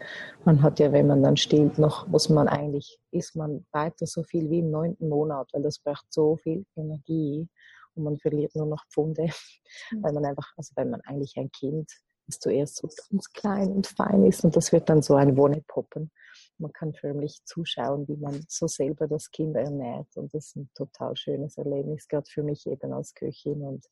man 0.45 0.63
hat 0.63 0.79
ja, 0.79 0.93
wenn 0.93 1.07
man 1.07 1.23
dann 1.23 1.37
stillt, 1.37 1.79
noch 1.79 2.07
muss 2.07 2.29
man 2.29 2.49
eigentlich, 2.49 2.99
isst 3.11 3.37
man 3.37 3.65
weiter 3.73 4.07
so 4.07 4.23
viel 4.23 4.51
wie 4.51 4.59
im 4.61 4.71
neunten 4.71 5.09
Monat, 5.09 5.49
weil 5.53 5.63
das 5.63 5.79
braucht 5.79 6.07
so 6.13 6.37
viel 6.37 6.67
Energie 6.77 7.49
und 7.95 8.05
man 8.05 8.19
verliert 8.19 8.55
nur 8.55 8.67
noch 8.67 8.85
Pfunde, 8.91 9.23
mhm. 9.91 10.03
weil 10.03 10.13
man 10.13 10.25
einfach, 10.25 10.53
also 10.57 10.73
wenn 10.77 10.91
man 10.91 11.01
eigentlich 11.03 11.37
ein 11.37 11.51
Kind 11.51 11.91
das 12.31 12.41
zuerst 12.41 12.77
so 12.77 12.89
ganz 13.11 13.33
klein 13.33 13.73
und 13.73 13.87
fein 13.87 14.25
ist 14.25 14.45
und 14.45 14.57
das 14.57 14.73
wird 14.73 14.89
dann 14.89 15.03
so 15.03 15.15
ein 15.15 15.37
Wonnepoppen. 15.37 16.11
Man 16.59 16.73
kann 16.73 16.93
förmlich 16.93 17.41
zuschauen, 17.45 18.07
wie 18.09 18.17
man 18.17 18.45
so 18.49 18.67
selber 18.67 19.09
das 19.09 19.31
Kind 19.31 19.57
ernährt 19.57 20.17
und 20.17 20.33
das 20.35 20.47
ist 20.47 20.57
ein 20.57 20.71
total 20.75 21.17
schönes 21.17 21.57
Erlebnis, 21.59 22.07
gerade 22.07 22.29
für 22.29 22.43
mich 22.43 22.67
eben 22.67 22.93
als 22.93 23.15
Köchin 23.15 23.63
und 23.63 23.87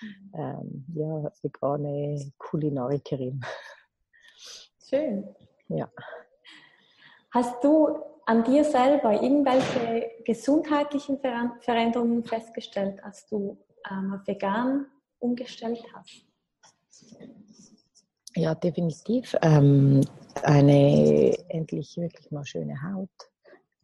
mhm. 0.00 0.32
ähm, 0.34 0.86
ja, 0.94 1.32
vegane 1.42 2.32
Kulinarikerin. 2.38 3.40
Schön. 4.88 5.34
Ja. 5.68 5.90
Hast 7.30 7.62
du 7.64 7.88
an 8.26 8.44
dir 8.44 8.64
selber 8.64 9.12
irgendwelche 9.22 10.10
gesundheitlichen 10.24 11.18
Veränderungen 11.60 12.24
festgestellt, 12.24 13.02
als 13.02 13.26
du 13.26 13.58
ähm, 13.90 14.20
vegan 14.24 14.86
umgestellt 15.18 15.84
hast? 15.92 16.26
Ja, 18.36 18.54
definitiv. 18.54 19.36
Ähm, 19.42 20.00
eine 20.42 21.32
endlich 21.48 21.96
wirklich 21.96 22.30
mal 22.32 22.44
schöne 22.44 22.74
Haut, 22.82 23.08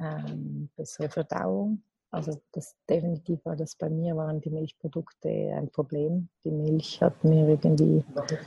ähm, 0.00 0.68
bessere 0.76 1.08
Verdauung. 1.08 1.82
Also 2.10 2.40
das 2.50 2.74
definitiv 2.88 3.44
war 3.44 3.54
das 3.54 3.76
bei 3.76 3.88
mir, 3.88 4.16
waren 4.16 4.40
die 4.40 4.50
Milchprodukte 4.50 5.28
ein 5.28 5.70
Problem. 5.70 6.28
Die 6.44 6.50
Milch 6.50 7.00
hat 7.00 7.22
mir 7.22 7.48
irgendwie, 7.48 8.04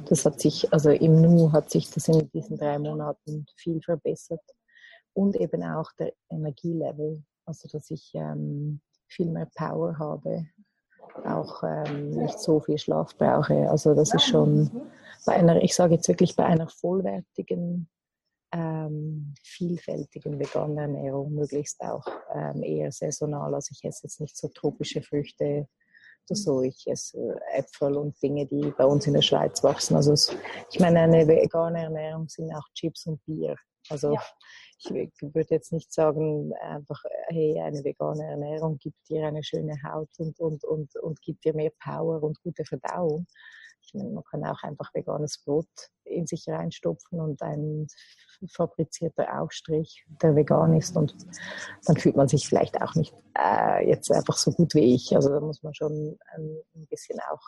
das 0.10 0.26
hat 0.26 0.42
sich, 0.42 0.72
also 0.74 0.90
im 0.90 1.22
Nu 1.22 1.54
hat 1.54 1.70
sich 1.70 1.90
das 1.90 2.10
in 2.10 2.30
diesen 2.32 2.58
drei 2.58 2.78
Monaten 2.78 3.46
viel 3.56 3.82
verbessert. 3.82 4.44
Und 5.14 5.38
eben 5.38 5.64
auch 5.64 5.92
der 5.94 6.12
Energielevel, 6.30 7.24
also 7.46 7.70
dass 7.70 7.90
ich 7.92 8.12
ähm, 8.16 8.82
viel 9.08 9.30
mehr 9.30 9.48
Power 9.56 9.98
habe, 9.98 10.48
auch 11.26 11.64
ähm, 11.64 12.12
nicht 12.12 12.40
so 12.40 12.60
viel 12.60 12.78
Schlaf 12.78 13.16
brauche. 13.18 13.70
Also 13.70 13.94
das 13.94 14.14
ist 14.14 14.26
schon 14.26 14.70
bei 15.26 15.34
einer, 15.34 15.62
ich 15.62 15.76
sage 15.76 15.96
jetzt 15.96 16.08
wirklich 16.08 16.36
bei 16.36 16.46
einer 16.46 16.68
vollwertigen, 16.68 17.90
ähm, 18.54 19.34
vielfältigen 19.44 20.40
veganen 20.40 20.78
Ernährung, 20.78 21.34
möglichst 21.34 21.82
auch 21.82 22.06
ähm, 22.34 22.64
eher 22.64 22.92
saisonal. 22.92 23.54
Also 23.54 23.72
ich 23.72 23.84
esse 23.84 24.04
jetzt 24.04 24.20
nicht 24.20 24.38
so 24.38 24.48
tropische 24.50 25.02
Früchte 25.02 25.68
oder 26.30 26.36
so. 26.36 26.62
Ich 26.62 26.86
esse 26.88 27.40
Äpfel 27.54 27.98
und 27.98 28.22
Dinge, 28.22 28.46
die 28.46 28.74
bei 28.78 28.86
uns 28.86 29.08
in 29.08 29.14
der 29.14 29.22
Schweiz 29.22 29.64
wachsen. 29.64 29.96
Also 29.96 30.14
ich 30.72 30.80
meine, 30.80 31.02
eine 31.02 31.28
vegane 31.28 31.84
Ernährung 31.84 32.28
sind 32.28 32.54
auch 32.54 32.68
Chips 32.74 33.08
und 33.08 33.24
Bier. 33.26 33.56
Also 33.90 34.14
ja. 34.14 34.22
Ich 34.92 35.12
würde 35.22 35.50
jetzt 35.50 35.72
nicht 35.72 35.92
sagen, 35.94 36.54
einfach, 36.62 37.02
hey, 37.28 37.60
eine 37.62 37.84
vegane 37.84 38.26
Ernährung 38.26 38.78
gibt 38.78 39.10
dir 39.10 39.28
eine 39.28 39.44
schöne 39.44 39.76
Haut 39.84 40.10
und, 40.18 40.40
und, 40.40 40.64
und, 40.64 40.96
und 40.98 41.22
gibt 41.22 41.46
dir 41.46 41.54
mehr 41.54 41.72
Power 41.82 42.22
und 42.24 42.42
gute 42.42 42.66
Verdauung. 42.66 43.28
Ich 43.86 43.94
meine, 43.94 44.10
man 44.12 44.24
kann 44.24 44.46
auch 44.46 44.64
einfach 44.64 44.94
veganes 44.94 45.44
Brot 45.44 45.68
in 46.06 46.26
sich 46.26 46.48
reinstopfen 46.48 47.20
und 47.20 47.42
ein 47.42 47.88
fabrizierter 48.52 49.42
Aufstrich, 49.42 50.06
der 50.22 50.36
vegan 50.36 50.76
ist. 50.76 50.96
Und 50.96 51.16
dann 51.86 51.98
fühlt 51.98 52.16
man 52.16 52.28
sich 52.28 52.48
vielleicht 52.48 52.82
auch 52.82 52.96
nicht 52.96 53.14
äh, 53.38 53.88
jetzt 53.88 54.12
einfach 54.12 54.38
so 54.38 54.52
gut 54.52 54.74
wie 54.76 54.96
ich. 54.96 55.16
Also 55.16 55.30
da 55.30 55.40
muss 55.40 55.64
man 55.64 55.74
schon 55.74 56.18
ein, 56.36 56.58
ein 56.76 56.88
bisschen 56.88 57.20
auch 57.30 57.42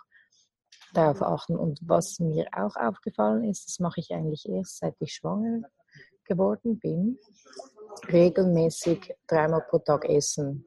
darauf 0.94 1.22
achten. 1.22 1.56
Und 1.56 1.80
was 1.84 2.20
mir 2.20 2.48
auch 2.52 2.76
aufgefallen 2.76 3.44
ist, 3.46 3.68
das 3.68 3.80
mache 3.80 4.00
ich 4.00 4.12
eigentlich 4.14 4.48
erst 4.48 4.80
seit 4.80 4.96
ich 5.00 5.14
schwanger 5.14 5.64
geworden 6.26 6.80
bin, 6.80 7.20
regelmäßig 8.12 9.16
dreimal 9.28 9.66
pro 9.70 9.80
Tag 9.80 10.08
essen 10.10 10.66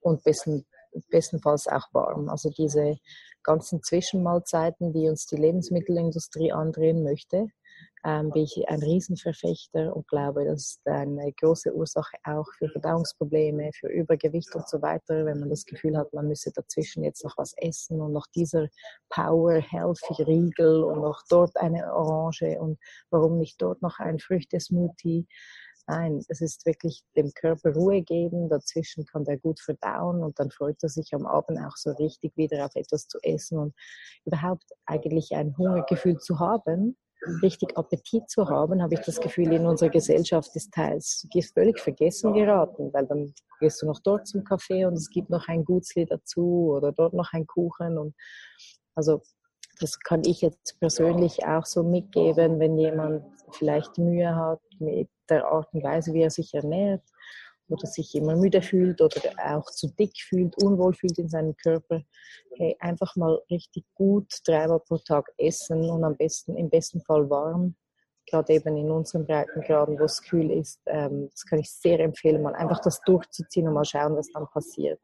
und 0.00 0.22
besten, 0.24 0.66
bestenfalls 1.10 1.66
auch 1.66 1.86
warm. 1.92 2.28
Also 2.28 2.50
diese 2.50 2.96
ganzen 3.42 3.82
Zwischenmahlzeiten, 3.82 4.92
die 4.92 5.08
uns 5.08 5.26
die 5.26 5.36
Lebensmittelindustrie 5.36 6.52
andrehen 6.52 7.02
möchte, 7.02 7.48
ähm, 8.04 8.30
bin 8.30 8.44
ich 8.44 8.68
ein 8.68 8.82
Riesenverfechter 8.82 9.94
und 9.94 10.06
glaube, 10.08 10.44
das 10.44 10.60
ist 10.60 10.86
eine 10.86 11.32
große 11.32 11.74
Ursache 11.74 12.16
auch 12.24 12.46
für 12.58 12.68
Verdauungsprobleme, 12.68 13.70
für 13.74 13.88
Übergewicht 13.88 14.54
und 14.54 14.68
so 14.68 14.80
weiter, 14.82 15.24
wenn 15.24 15.40
man 15.40 15.50
das 15.50 15.64
Gefühl 15.64 15.96
hat, 15.96 16.12
man 16.12 16.28
müsse 16.28 16.52
dazwischen 16.52 17.02
jetzt 17.04 17.24
noch 17.24 17.36
was 17.36 17.54
essen 17.56 18.00
und 18.00 18.12
noch 18.12 18.26
dieser 18.34 18.68
Power 19.08 19.54
Healthy 19.54 20.22
Riegel 20.22 20.84
und 20.84 21.00
noch 21.00 21.22
dort 21.28 21.56
eine 21.56 21.92
Orange 21.92 22.58
und 22.60 22.78
warum 23.10 23.38
nicht 23.38 23.60
dort 23.60 23.82
noch 23.82 23.98
ein 23.98 24.18
Früchtesmoothie. 24.18 25.26
Nein, 25.88 26.20
es 26.28 26.40
ist 26.40 26.66
wirklich 26.66 27.04
dem 27.16 27.30
Körper 27.32 27.72
Ruhe 27.72 28.02
geben. 28.02 28.48
Dazwischen 28.48 29.06
kann 29.06 29.24
der 29.24 29.38
gut 29.38 29.60
verdauen 29.60 30.24
und 30.24 30.38
dann 30.40 30.50
freut 30.50 30.82
er 30.82 30.88
sich 30.88 31.14
am 31.14 31.26
Abend 31.26 31.60
auch 31.60 31.76
so 31.76 31.92
richtig 31.92 32.36
wieder 32.36 32.64
auf 32.64 32.74
etwas 32.74 33.06
zu 33.06 33.18
essen 33.22 33.58
und 33.58 33.74
überhaupt 34.24 34.64
eigentlich 34.84 35.32
ein 35.32 35.56
Hungergefühl 35.56 36.18
zu 36.18 36.40
haben, 36.40 36.96
richtig 37.42 37.76
Appetit 37.76 38.28
zu 38.28 38.48
haben, 38.48 38.82
habe 38.82 38.94
ich 38.94 39.00
das 39.00 39.20
Gefühl, 39.20 39.52
in 39.52 39.66
unserer 39.66 39.90
Gesellschaft 39.90 40.54
ist 40.54 40.72
teils 40.72 41.26
ist 41.34 41.54
völlig 41.54 41.78
vergessen 41.80 42.32
geraten, 42.32 42.92
weil 42.92 43.06
dann 43.06 43.32
gehst 43.60 43.82
du 43.82 43.86
noch 43.86 44.00
dort 44.00 44.26
zum 44.26 44.44
Kaffee 44.44 44.84
und 44.84 44.94
es 44.94 45.10
gibt 45.10 45.30
noch 45.30 45.48
ein 45.48 45.64
Gutsli 45.64 46.06
dazu 46.06 46.72
oder 46.76 46.92
dort 46.92 47.14
noch 47.14 47.32
ein 47.32 47.46
Kuchen 47.46 47.98
und 47.98 48.14
also 48.94 49.20
das 49.78 50.00
kann 50.00 50.22
ich 50.24 50.40
jetzt 50.40 50.78
persönlich 50.80 51.44
auch 51.46 51.66
so 51.66 51.82
mitgeben, 51.82 52.58
wenn 52.58 52.78
jemand 52.78 53.24
vielleicht 53.50 53.98
Mühe 53.98 54.34
hat 54.34 54.60
mit 54.78 55.08
der 55.28 55.46
Art 55.46 55.68
und 55.74 55.82
Weise, 55.82 56.14
wie 56.14 56.22
er 56.22 56.30
sich 56.30 56.54
ernährt 56.54 57.02
oder 57.68 57.86
sich 57.86 58.14
immer 58.14 58.36
müde 58.36 58.62
fühlt 58.62 59.00
oder 59.00 59.20
auch 59.44 59.70
zu 59.70 59.88
dick 59.88 60.12
fühlt, 60.20 60.56
unwohl 60.62 60.94
fühlt 60.94 61.18
in 61.18 61.28
seinem 61.28 61.56
Körper, 61.56 62.02
hey, 62.56 62.76
einfach 62.80 63.16
mal 63.16 63.40
richtig 63.50 63.84
gut 63.94 64.26
dreimal 64.44 64.80
pro 64.80 64.98
Tag 64.98 65.32
essen 65.38 65.88
und 65.90 66.04
am 66.04 66.16
besten, 66.16 66.56
im 66.56 66.70
besten 66.70 67.00
Fall 67.00 67.28
warm. 67.28 67.74
Gerade 68.28 68.54
eben 68.54 68.76
in 68.76 68.90
unseren 68.90 69.24
Breitengraden, 69.24 69.98
wo 69.98 70.04
es 70.04 70.20
kühl 70.20 70.50
ist, 70.50 70.80
ähm, 70.86 71.28
das 71.30 71.44
kann 71.46 71.60
ich 71.60 71.70
sehr 71.70 72.00
empfehlen, 72.00 72.42
mal 72.42 72.54
einfach 72.54 72.80
das 72.80 73.00
durchzuziehen 73.02 73.68
und 73.68 73.74
mal 73.74 73.84
schauen, 73.84 74.16
was 74.16 74.28
dann 74.32 74.46
passiert. 74.48 75.00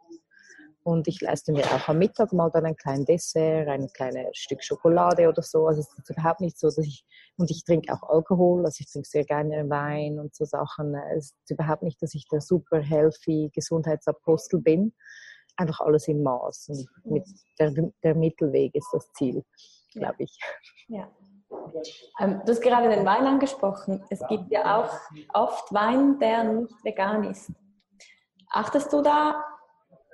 Und 0.85 1.07
ich 1.07 1.20
leiste 1.20 1.53
mir 1.53 1.64
auch 1.64 1.88
am 1.88 1.98
Mittag 1.98 2.33
mal 2.33 2.51
dann 2.51 2.66
ein 2.66 2.77
kleines 2.77 3.07
Dessert, 3.07 3.68
ein 3.68 3.87
kleines 3.92 4.37
Stück 4.37 4.64
Schokolade 4.64 5.29
oder 5.29 5.42
so. 5.42 5.66
Also 5.66 5.81
es 5.81 5.96
ist 5.96 6.11
überhaupt 6.11 6.40
nicht 6.40 6.59
so, 6.59 6.66
dass 6.66 6.79
ich, 6.79 7.05
und 7.38 7.50
ich 7.50 7.64
trinke 7.64 7.92
auch 7.92 8.02
Alkohol, 8.08 8.64
also 8.64 8.76
ich 8.80 8.90
trinke 8.90 9.08
sehr 9.08 9.24
gerne 9.24 9.68
Wein 9.68 10.18
und 10.18 10.34
so 10.34 10.44
Sachen. 10.44 10.94
Es 11.16 11.32
ist 11.32 11.50
überhaupt 11.50 11.82
nicht, 11.82 12.00
dass 12.02 12.14
ich 12.14 12.26
der 12.28 12.40
super 12.40 12.80
healthy 12.80 13.50
Gesundheitsapostel 13.54 14.60
bin. 14.60 14.94
Einfach 15.56 15.80
alles 15.80 16.08
im 16.08 16.22
Maß. 16.22 16.68
Und 16.68 16.86
mit 17.04 17.24
der, 17.58 17.72
der 18.02 18.14
Mittelweg 18.14 18.74
ist 18.74 18.88
das 18.92 19.10
Ziel, 19.12 19.44
glaube 19.92 20.16
ich. 20.18 20.38
Ja. 20.88 21.10
Ähm, 22.20 22.40
du 22.44 22.52
hast 22.52 22.62
gerade 22.62 22.88
den 22.88 23.04
Wein 23.04 23.26
angesprochen. 23.26 24.02
Es 24.10 24.22
gibt 24.28 24.50
ja 24.50 24.80
auch 24.80 24.92
oft 25.34 25.72
Wein, 25.72 26.18
der 26.18 26.44
nicht 26.44 26.84
vegan 26.84 27.24
ist. 27.24 27.52
Achtest 28.50 28.92
du 28.92 29.02
da 29.02 29.42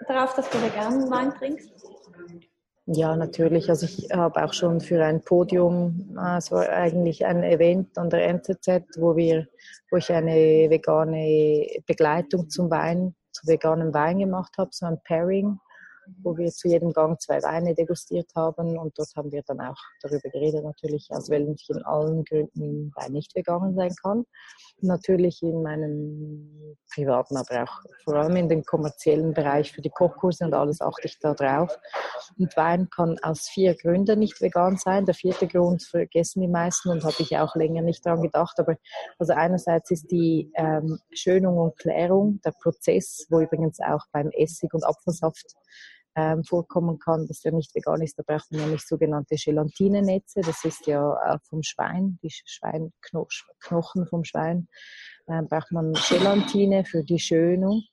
darauf, 0.06 0.34
dass 0.34 0.48
du 0.50 0.60
veganen 0.62 1.10
Wein 1.10 1.34
trinkst? 1.34 1.72
Ja, 2.90 3.14
natürlich. 3.16 3.68
Also 3.68 3.84
ich 3.84 4.10
habe 4.10 4.42
auch 4.42 4.54
schon 4.54 4.80
für 4.80 5.04
ein 5.04 5.20
Podium, 5.22 6.16
äh, 6.18 6.38
es 6.38 6.50
war 6.50 6.66
eigentlich 6.70 7.26
ein 7.26 7.42
Event 7.42 7.98
an 7.98 8.08
der 8.08 8.26
NZZ, 8.28 8.96
wo 8.98 9.14
wir, 9.14 9.46
wo 9.90 9.98
ich 9.98 10.10
eine 10.10 10.70
vegane 10.70 11.66
Begleitung 11.86 12.48
zum 12.48 12.70
Wein, 12.70 13.14
zu 13.32 13.46
veganem 13.46 13.92
Wein 13.92 14.20
gemacht 14.20 14.54
habe, 14.56 14.70
so 14.72 14.86
ein 14.86 14.98
Pairing 15.04 15.58
wo 16.22 16.36
wir 16.36 16.50
zu 16.50 16.68
jedem 16.68 16.92
Gang 16.92 17.20
zwei 17.20 17.42
Weine 17.42 17.74
degustiert 17.74 18.30
haben 18.34 18.78
und 18.78 18.98
dort 18.98 19.10
haben 19.16 19.32
wir 19.32 19.42
dann 19.46 19.60
auch 19.60 19.78
darüber 20.02 20.28
geredet, 20.30 20.64
natürlich 20.64 21.08
aus 21.10 21.28
welchen 21.28 21.56
allen 21.84 22.24
Gründen 22.24 22.92
Wein 22.94 23.12
nicht 23.12 23.34
vegan 23.34 23.74
sein 23.74 23.94
kann. 24.02 24.24
Natürlich 24.80 25.42
in 25.42 25.62
meinem 25.62 26.76
privaten, 26.94 27.36
aber 27.36 27.64
auch 27.64 27.82
vor 28.04 28.14
allem 28.14 28.36
in 28.36 28.48
den 28.48 28.64
kommerziellen 28.64 29.34
Bereich 29.34 29.72
für 29.72 29.82
die 29.82 29.90
Kochkurse 29.90 30.44
und 30.44 30.54
alles 30.54 30.80
achte 30.80 31.06
ich 31.06 31.18
da 31.18 31.34
drauf. 31.34 31.76
Und 32.38 32.56
Wein 32.56 32.88
kann 32.90 33.18
aus 33.22 33.48
vier 33.48 33.74
Gründen 33.74 34.18
nicht 34.18 34.40
vegan 34.40 34.76
sein. 34.76 35.04
Der 35.04 35.14
vierte 35.14 35.46
Grund 35.46 35.82
vergessen 35.82 36.40
die 36.40 36.48
meisten 36.48 36.90
und 36.90 37.04
habe 37.04 37.16
ich 37.18 37.36
auch 37.36 37.54
länger 37.56 37.82
nicht 37.82 38.04
daran 38.06 38.22
gedacht. 38.22 38.58
Aber 38.58 38.76
also 39.18 39.32
einerseits 39.32 39.90
ist 39.90 40.10
die 40.10 40.50
ähm, 40.54 40.98
Schönung 41.12 41.58
und 41.58 41.78
Klärung, 41.78 42.40
der 42.44 42.52
Prozess, 42.52 43.26
wo 43.30 43.40
übrigens 43.40 43.80
auch 43.80 44.04
beim 44.12 44.30
Essig 44.30 44.72
und 44.74 44.84
Apfelsaft 44.84 45.54
ähm, 46.18 46.42
vorkommen 46.42 46.98
kann, 46.98 47.26
dass 47.28 47.40
der 47.42 47.52
nicht 47.52 47.72
vegan 47.76 48.02
ist. 48.02 48.18
Da 48.18 48.24
braucht 48.26 48.50
man 48.50 48.62
nämlich 48.62 48.84
sogenannte 48.84 49.36
Gelatinenetze. 49.36 50.40
Das 50.40 50.64
ist 50.64 50.86
ja 50.86 51.14
äh, 51.22 51.38
vom 51.48 51.62
Schwein, 51.62 52.18
die 52.22 52.30
Schweinknochen 52.30 54.06
vom 54.08 54.24
Schwein. 54.24 54.68
Äh, 55.28 55.42
braucht 55.42 55.70
man 55.70 55.92
Gelatine 56.08 56.84
für 56.84 57.04
die 57.04 57.20
Schönung. 57.20 57.84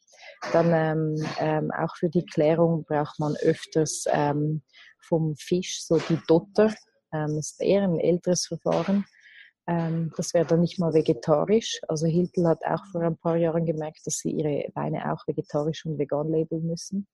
Dann 0.53 0.71
ähm, 0.73 1.27
ähm, 1.39 1.71
auch 1.71 1.95
für 1.97 2.09
die 2.09 2.25
Klärung 2.25 2.83
braucht 2.85 3.19
man 3.19 3.35
öfters 3.35 4.05
ähm, 4.07 4.63
vom 5.07 5.35
Fisch 5.35 5.83
so 5.85 5.99
die 5.99 6.19
Dotter. 6.27 6.73
Ähm, 7.13 7.35
das 7.35 7.51
ist 7.51 7.61
eher 7.61 7.83
ein 7.83 7.99
älteres 7.99 8.47
Verfahren. 8.47 9.05
Ähm, 9.67 10.11
das 10.17 10.33
wäre 10.33 10.45
dann 10.45 10.61
nicht 10.61 10.79
mal 10.79 10.93
vegetarisch. 10.93 11.79
Also 11.88 12.07
Hiltel 12.07 12.47
hat 12.47 12.65
auch 12.65 12.83
vor 12.91 13.01
ein 13.01 13.17
paar 13.17 13.35
Jahren 13.35 13.65
gemerkt, 13.65 14.01
dass 14.05 14.17
sie 14.17 14.31
ihre 14.31 14.71
Weine 14.73 15.11
auch 15.13 15.27
vegetarisch 15.27 15.85
und 15.85 15.99
vegan 15.99 16.29
labeln 16.29 16.65
müssen, 16.65 17.07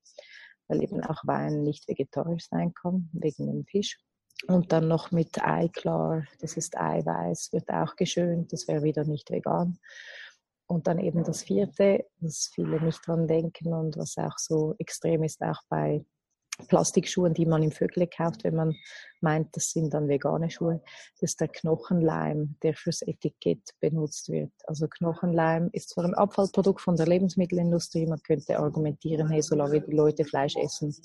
weil 0.72 0.82
eben 0.82 1.04
auch 1.04 1.28
Wein 1.28 1.64
nicht 1.64 1.88
vegetarisch 1.88 2.48
sein 2.50 2.74
kann, 2.74 3.10
wegen 3.12 3.46
dem 3.46 3.66
Fisch. 3.66 4.00
Und 4.48 4.72
dann 4.72 4.88
noch 4.88 5.12
mit 5.12 5.44
Eiklar, 5.44 6.26
das 6.40 6.56
ist 6.58 6.78
Eiweiß, 6.78 7.50
wird 7.52 7.70
auch 7.70 7.96
geschönt, 7.96 8.54
das 8.54 8.68
wäre 8.68 8.82
wieder 8.82 9.04
nicht 9.04 9.30
vegan. 9.30 9.78
Und 10.66 10.88
dann 10.88 11.00
eben 11.00 11.24
das 11.26 11.44
vierte, 11.44 12.06
was 12.20 12.50
viele 12.56 12.82
nicht 12.82 13.06
dran 13.06 13.28
denken 13.28 13.74
und 13.74 13.98
was 13.98 14.18
auch 14.18 14.38
so 14.38 14.74
extrem 14.80 15.24
ist, 15.24 15.42
auch 15.42 15.62
bei 15.70 16.06
Plastikschuhen, 16.68 17.34
die 17.34 17.46
man 17.46 17.64
im 17.64 17.72
Vögel 17.72 18.08
kauft, 18.08 18.44
wenn 18.44 18.56
man 18.56 18.76
meint, 19.20 19.56
das 19.56 19.72
sind 19.72 19.94
dann 19.94 20.08
vegane 20.08 20.50
Schuhe. 20.50 20.82
Das 21.20 21.32
ist 21.32 21.42
der 21.42 21.48
Knochenleim, 21.48 22.56
der 22.64 22.74
fürs 22.74 23.02
Etikett 23.02 23.62
benutzt 23.80 24.30
wird. 24.30 24.52
Also 24.68 24.88
Knochenleim 24.88 25.70
ist 25.74 25.90
zwar 25.90 26.06
ein 26.06 26.14
Abfallprodukt 26.14 26.82
von 26.82 26.96
der 26.96 27.08
Lebensmittelindustrie, 27.08 28.06
man 28.06 28.22
könnte 28.22 28.60
argumentieren, 28.60 29.30
hey, 29.30 29.42
solange 29.42 29.82
die 29.82 29.92
Leute 29.92 30.26
Fleisch 30.26 30.56
essen, 30.56 30.96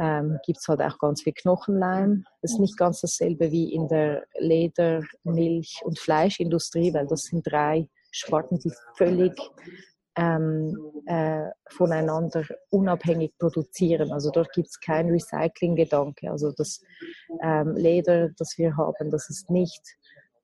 ähm, 0.00 0.38
gibt 0.44 0.58
es 0.58 0.68
halt 0.68 0.80
auch 0.80 0.98
ganz 0.98 1.22
viel 1.22 1.34
Knochenleim. 1.34 2.24
Das 2.42 2.52
ist 2.52 2.60
nicht 2.60 2.76
ganz 2.76 3.00
dasselbe 3.00 3.50
wie 3.50 3.72
in 3.72 3.88
der 3.88 4.24
Leder-, 4.38 5.02
Milch- 5.24 5.82
und 5.84 5.98
Fleischindustrie, 5.98 6.92
weil 6.94 7.06
das 7.06 7.24
sind 7.24 7.46
drei 7.46 7.88
Sparten, 8.10 8.58
die 8.58 8.72
völlig 8.96 9.34
ähm, 10.16 10.76
äh, 11.06 11.50
voneinander 11.68 12.44
unabhängig 12.70 13.36
produzieren. 13.38 14.12
Also 14.12 14.30
dort 14.30 14.52
gibt 14.52 14.68
es 14.68 14.80
keinen 14.80 15.10
Recycling-Gedanke. 15.10 16.30
Also 16.30 16.52
das 16.52 16.80
ähm, 17.42 17.74
Leder, 17.74 18.30
das 18.38 18.56
wir 18.58 18.76
haben, 18.76 19.10
das 19.10 19.28
ist 19.28 19.50
nicht 19.50 19.82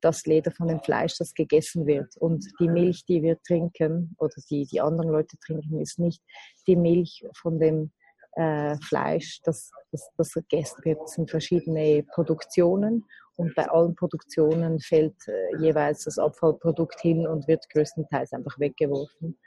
das 0.00 0.24
Leder 0.24 0.50
von 0.50 0.68
dem 0.68 0.80
Fleisch, 0.80 1.18
das 1.18 1.34
gegessen 1.34 1.86
wird. 1.86 2.16
Und 2.16 2.44
die 2.58 2.68
Milch, 2.68 3.04
die 3.04 3.22
wir 3.22 3.40
trinken 3.42 4.16
oder 4.18 4.34
die 4.48 4.66
die 4.66 4.80
anderen 4.80 5.10
Leute 5.10 5.36
trinken, 5.38 5.80
ist 5.80 5.98
nicht 5.98 6.22
die 6.66 6.76
Milch 6.76 7.24
von 7.34 7.58
dem 7.58 7.92
äh, 8.32 8.76
Fleisch, 8.78 9.40
das, 9.44 9.70
das, 9.92 10.10
das 10.16 10.32
gegessen 10.32 10.84
wird. 10.84 11.00
Es 11.04 11.12
sind 11.12 11.30
verschiedene 11.30 12.04
Produktionen 12.14 13.04
und 13.36 13.54
bei 13.54 13.68
allen 13.68 13.94
Produktionen 13.94 14.80
fällt 14.80 15.16
äh, 15.26 15.56
jeweils 15.58 16.04
das 16.04 16.18
Abfallprodukt 16.18 17.00
hin 17.00 17.26
und 17.26 17.48
wird 17.48 17.68
größtenteils 17.70 18.32
einfach 18.32 18.58
weggeworfen. 18.58 19.38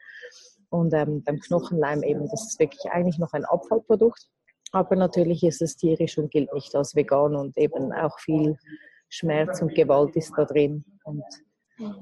Und 0.69 0.93
ähm, 0.93 1.23
beim 1.23 1.39
Knochenleim 1.39 2.03
eben, 2.03 2.27
das 2.29 2.47
ist 2.47 2.59
wirklich 2.59 2.91
eigentlich 2.91 3.19
noch 3.19 3.33
ein 3.33 3.45
Abfallprodukt. 3.45 4.27
Aber 4.71 4.95
natürlich 4.95 5.43
ist 5.43 5.61
es 5.61 5.75
tierisch 5.75 6.17
und 6.17 6.31
gilt 6.31 6.51
nicht 6.53 6.75
als 6.75 6.95
vegan 6.95 7.35
und 7.35 7.55
eben 7.57 7.93
auch 7.93 8.17
viel 8.19 8.57
Schmerz 9.07 9.61
und 9.61 9.75
Gewalt 9.75 10.15
ist 10.15 10.33
da 10.35 10.45
drin. 10.45 10.83
Und 11.03 11.23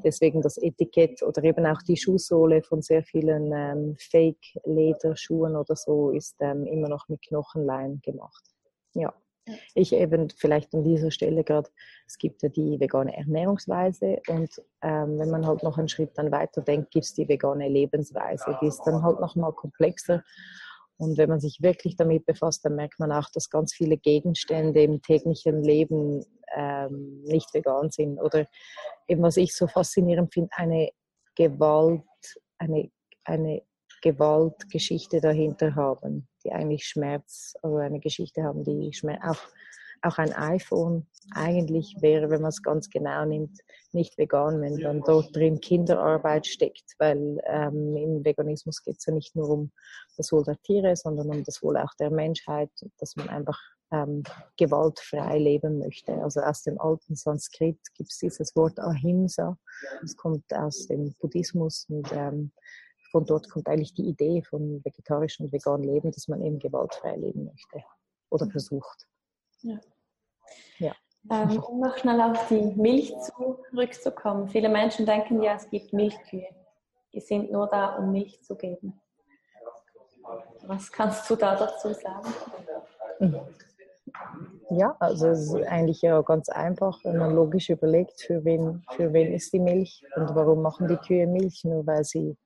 deswegen 0.03 0.41
das 0.41 0.57
Etikett 0.57 1.21
oder 1.21 1.43
eben 1.43 1.65
auch 1.65 1.81
die 1.81 1.97
Schuhsohle 1.97 2.61
von 2.63 2.81
sehr 2.81 3.03
vielen 3.03 3.51
ähm, 3.53 3.95
Fake-Lederschuhen 3.99 5.55
oder 5.55 5.75
so 5.75 6.11
ist 6.11 6.35
ähm, 6.39 6.65
immer 6.65 6.87
noch 6.87 7.07
mit 7.09 7.21
Knochenleim 7.23 7.99
gemacht. 8.01 8.43
Ja. 8.93 9.13
Ich 9.73 9.93
eben 9.93 10.29
vielleicht 10.29 10.73
an 10.73 10.83
dieser 10.83 11.09
Stelle 11.09 11.43
gerade, 11.43 11.69
es 12.05 12.17
gibt 12.17 12.43
ja 12.43 12.49
die 12.49 12.79
vegane 12.79 13.15
Ernährungsweise 13.17 14.21
und 14.27 14.49
ähm, 14.81 15.17
wenn 15.17 15.31
man 15.31 15.47
halt 15.47 15.63
noch 15.63 15.77
einen 15.77 15.89
Schritt 15.89 16.11
dann 16.15 16.31
weiter 16.31 16.61
denkt, 16.61 16.91
gibt 16.91 17.05
es 17.05 17.13
die 17.13 17.27
vegane 17.27 17.67
Lebensweise, 17.67 18.57
die 18.61 18.67
ist 18.67 18.83
dann 18.85 19.01
halt 19.01 19.19
noch 19.19 19.35
mal 19.35 19.51
komplexer. 19.51 20.23
Und 20.97 21.17
wenn 21.17 21.29
man 21.29 21.39
sich 21.39 21.63
wirklich 21.63 21.95
damit 21.95 22.27
befasst, 22.27 22.63
dann 22.63 22.75
merkt 22.75 22.99
man 22.99 23.11
auch, 23.11 23.27
dass 23.33 23.49
ganz 23.49 23.73
viele 23.73 23.97
Gegenstände 23.97 24.83
im 24.83 25.01
täglichen 25.01 25.63
Leben 25.63 26.23
ähm, 26.55 27.23
nicht 27.23 27.51
vegan 27.53 27.89
sind 27.89 28.19
oder 28.19 28.45
eben 29.07 29.23
was 29.23 29.37
ich 29.37 29.55
so 29.55 29.65
faszinierend 29.65 30.31
finde, 30.31 30.49
eine 30.55 30.91
Gewalt, 31.35 32.03
eine, 32.59 32.91
eine 33.23 33.63
Gewaltgeschichte 34.01 35.21
dahinter 35.21 35.75
haben, 35.75 36.27
die 36.43 36.51
eigentlich 36.51 36.85
Schmerz 36.85 37.55
oder 37.61 37.83
eine 37.83 37.99
Geschichte 37.99 38.43
haben, 38.43 38.63
die 38.63 38.93
Schmerz, 38.93 39.21
auch, 39.23 39.41
auch 40.01 40.17
ein 40.17 40.33
iPhone 40.33 41.07
eigentlich 41.35 41.95
wäre, 41.99 42.29
wenn 42.29 42.41
man 42.41 42.49
es 42.49 42.63
ganz 42.63 42.89
genau 42.89 43.25
nimmt, 43.25 43.59
nicht 43.91 44.17
vegan, 44.17 44.61
wenn 44.61 44.77
dann 44.77 45.01
dort 45.01 45.35
drin 45.35 45.59
Kinderarbeit 45.61 46.47
steckt, 46.47 46.95
weil 46.97 47.39
ähm, 47.45 47.95
im 47.95 48.25
Veganismus 48.25 48.81
geht 48.83 48.97
es 48.97 49.05
ja 49.05 49.13
nicht 49.13 49.35
nur 49.35 49.49
um 49.49 49.71
das 50.17 50.31
Wohl 50.31 50.43
der 50.43 50.59
Tiere, 50.61 50.95
sondern 50.95 51.29
um 51.29 51.43
das 51.43 51.61
Wohl 51.61 51.77
auch 51.77 51.93
der 51.99 52.09
Menschheit, 52.09 52.71
dass 52.97 53.15
man 53.15 53.29
einfach 53.29 53.59
ähm, 53.91 54.23
gewaltfrei 54.57 55.37
leben 55.37 55.79
möchte. 55.79 56.13
Also 56.23 56.41
aus 56.41 56.63
dem 56.63 56.79
alten 56.79 57.15
Sanskrit 57.15 57.77
gibt 57.93 58.11
es 58.11 58.17
dieses 58.17 58.55
Wort 58.55 58.79
Ahimsa, 58.79 59.57
das 60.01 60.15
kommt 60.15 60.45
aus 60.53 60.87
dem 60.87 61.13
Buddhismus 61.19 61.85
und 61.89 62.11
ähm, 62.13 62.51
von 63.11 63.25
dort 63.25 63.49
kommt 63.49 63.67
eigentlich 63.67 63.93
die 63.93 64.07
Idee 64.07 64.41
von 64.41 64.83
vegetarisch 64.83 65.39
und 65.39 65.51
vegan 65.51 65.83
Leben, 65.83 66.11
dass 66.11 66.27
man 66.27 66.41
eben 66.41 66.59
gewaltfrei 66.59 67.15
leben 67.15 67.45
möchte 67.45 67.83
oder 68.29 68.45
mhm. 68.45 68.51
versucht. 68.51 69.07
Ja. 69.61 69.79
ja. 70.79 70.95
Ähm, 71.29 71.61
um 71.61 71.81
noch 71.81 71.97
schnell 71.97 72.19
auf 72.21 72.47
die 72.47 72.73
Milch 72.75 73.13
zurückzukommen. 73.19 74.47
Viele 74.47 74.69
Menschen 74.69 75.05
denken 75.05 75.43
ja, 75.43 75.55
es 75.55 75.69
gibt 75.69 75.93
Milchkühe. 75.93 76.47
Die 77.13 77.19
sind 77.19 77.51
nur 77.51 77.67
da, 77.67 77.97
um 77.97 78.11
Milch 78.11 78.41
zu 78.41 78.55
geben. 78.55 78.99
Was 80.65 80.91
kannst 80.91 81.29
du 81.29 81.35
da 81.35 81.55
dazu 81.55 81.93
sagen? 81.93 82.33
Mhm. 83.19 83.39
Ja, 84.69 84.95
also 84.99 85.27
es 85.27 85.53
ist 85.53 85.67
eigentlich 85.67 86.01
ja 86.01 86.21
ganz 86.21 86.49
einfach, 86.49 87.03
wenn 87.03 87.17
man 87.17 87.35
logisch 87.35 87.69
überlegt, 87.69 88.21
für 88.21 88.43
wen, 88.45 88.83
für 88.95 89.11
wen 89.13 89.33
ist 89.33 89.51
die 89.53 89.59
Milch 89.59 90.03
und 90.15 90.33
warum 90.33 90.61
machen 90.61 90.87
die 90.87 90.97
Kühe 90.97 91.27
Milch? 91.27 91.63
Nur 91.65 91.85
weil 91.85 92.03
sie 92.03 92.37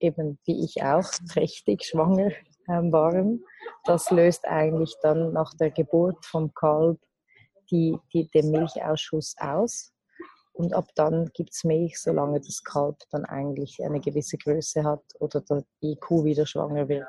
eben 0.00 0.38
wie 0.44 0.64
ich 0.64 0.82
auch 0.82 1.08
trächtig 1.32 1.84
schwanger 1.84 2.32
ähm, 2.68 2.92
waren. 2.92 3.44
Das 3.84 4.10
löst 4.10 4.46
eigentlich 4.46 4.94
dann 5.02 5.32
nach 5.32 5.54
der 5.54 5.70
Geburt 5.70 6.24
vom 6.26 6.52
Kalb 6.54 6.98
die, 7.70 7.96
die, 8.12 8.28
den 8.30 8.50
Milchausschuss 8.50 9.34
aus. 9.38 9.92
Und 10.52 10.74
ab 10.74 10.88
dann 10.94 11.30
gibt 11.32 11.54
es 11.54 11.64
Milch, 11.64 12.00
solange 12.00 12.40
das 12.40 12.62
Kalb 12.64 12.96
dann 13.10 13.24
eigentlich 13.24 13.82
eine 13.82 14.00
gewisse 14.00 14.36
Größe 14.36 14.84
hat 14.84 15.02
oder 15.20 15.42
die 15.80 15.96
Kuh 15.96 16.24
wieder 16.24 16.44
schwanger 16.44 16.88
wird. 16.88 17.08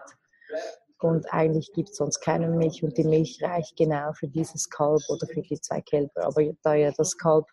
Und 1.00 1.26
eigentlich 1.34 1.72
gibt 1.74 1.90
es 1.90 1.98
sonst 1.98 2.22
keine 2.22 2.48
Milch 2.48 2.84
und 2.84 2.96
die 2.98 3.04
Milch 3.04 3.42
reicht 3.42 3.76
genau 3.76 4.14
für 4.14 4.28
dieses 4.28 4.70
Kalb 4.70 5.02
oder 5.10 5.26
für 5.26 5.42
die 5.42 5.60
zwei 5.60 5.82
Kälber. 5.82 6.26
Aber 6.26 6.44
da 6.62 6.76
ja 6.76 6.92
das 6.92 7.18
Kalb 7.18 7.46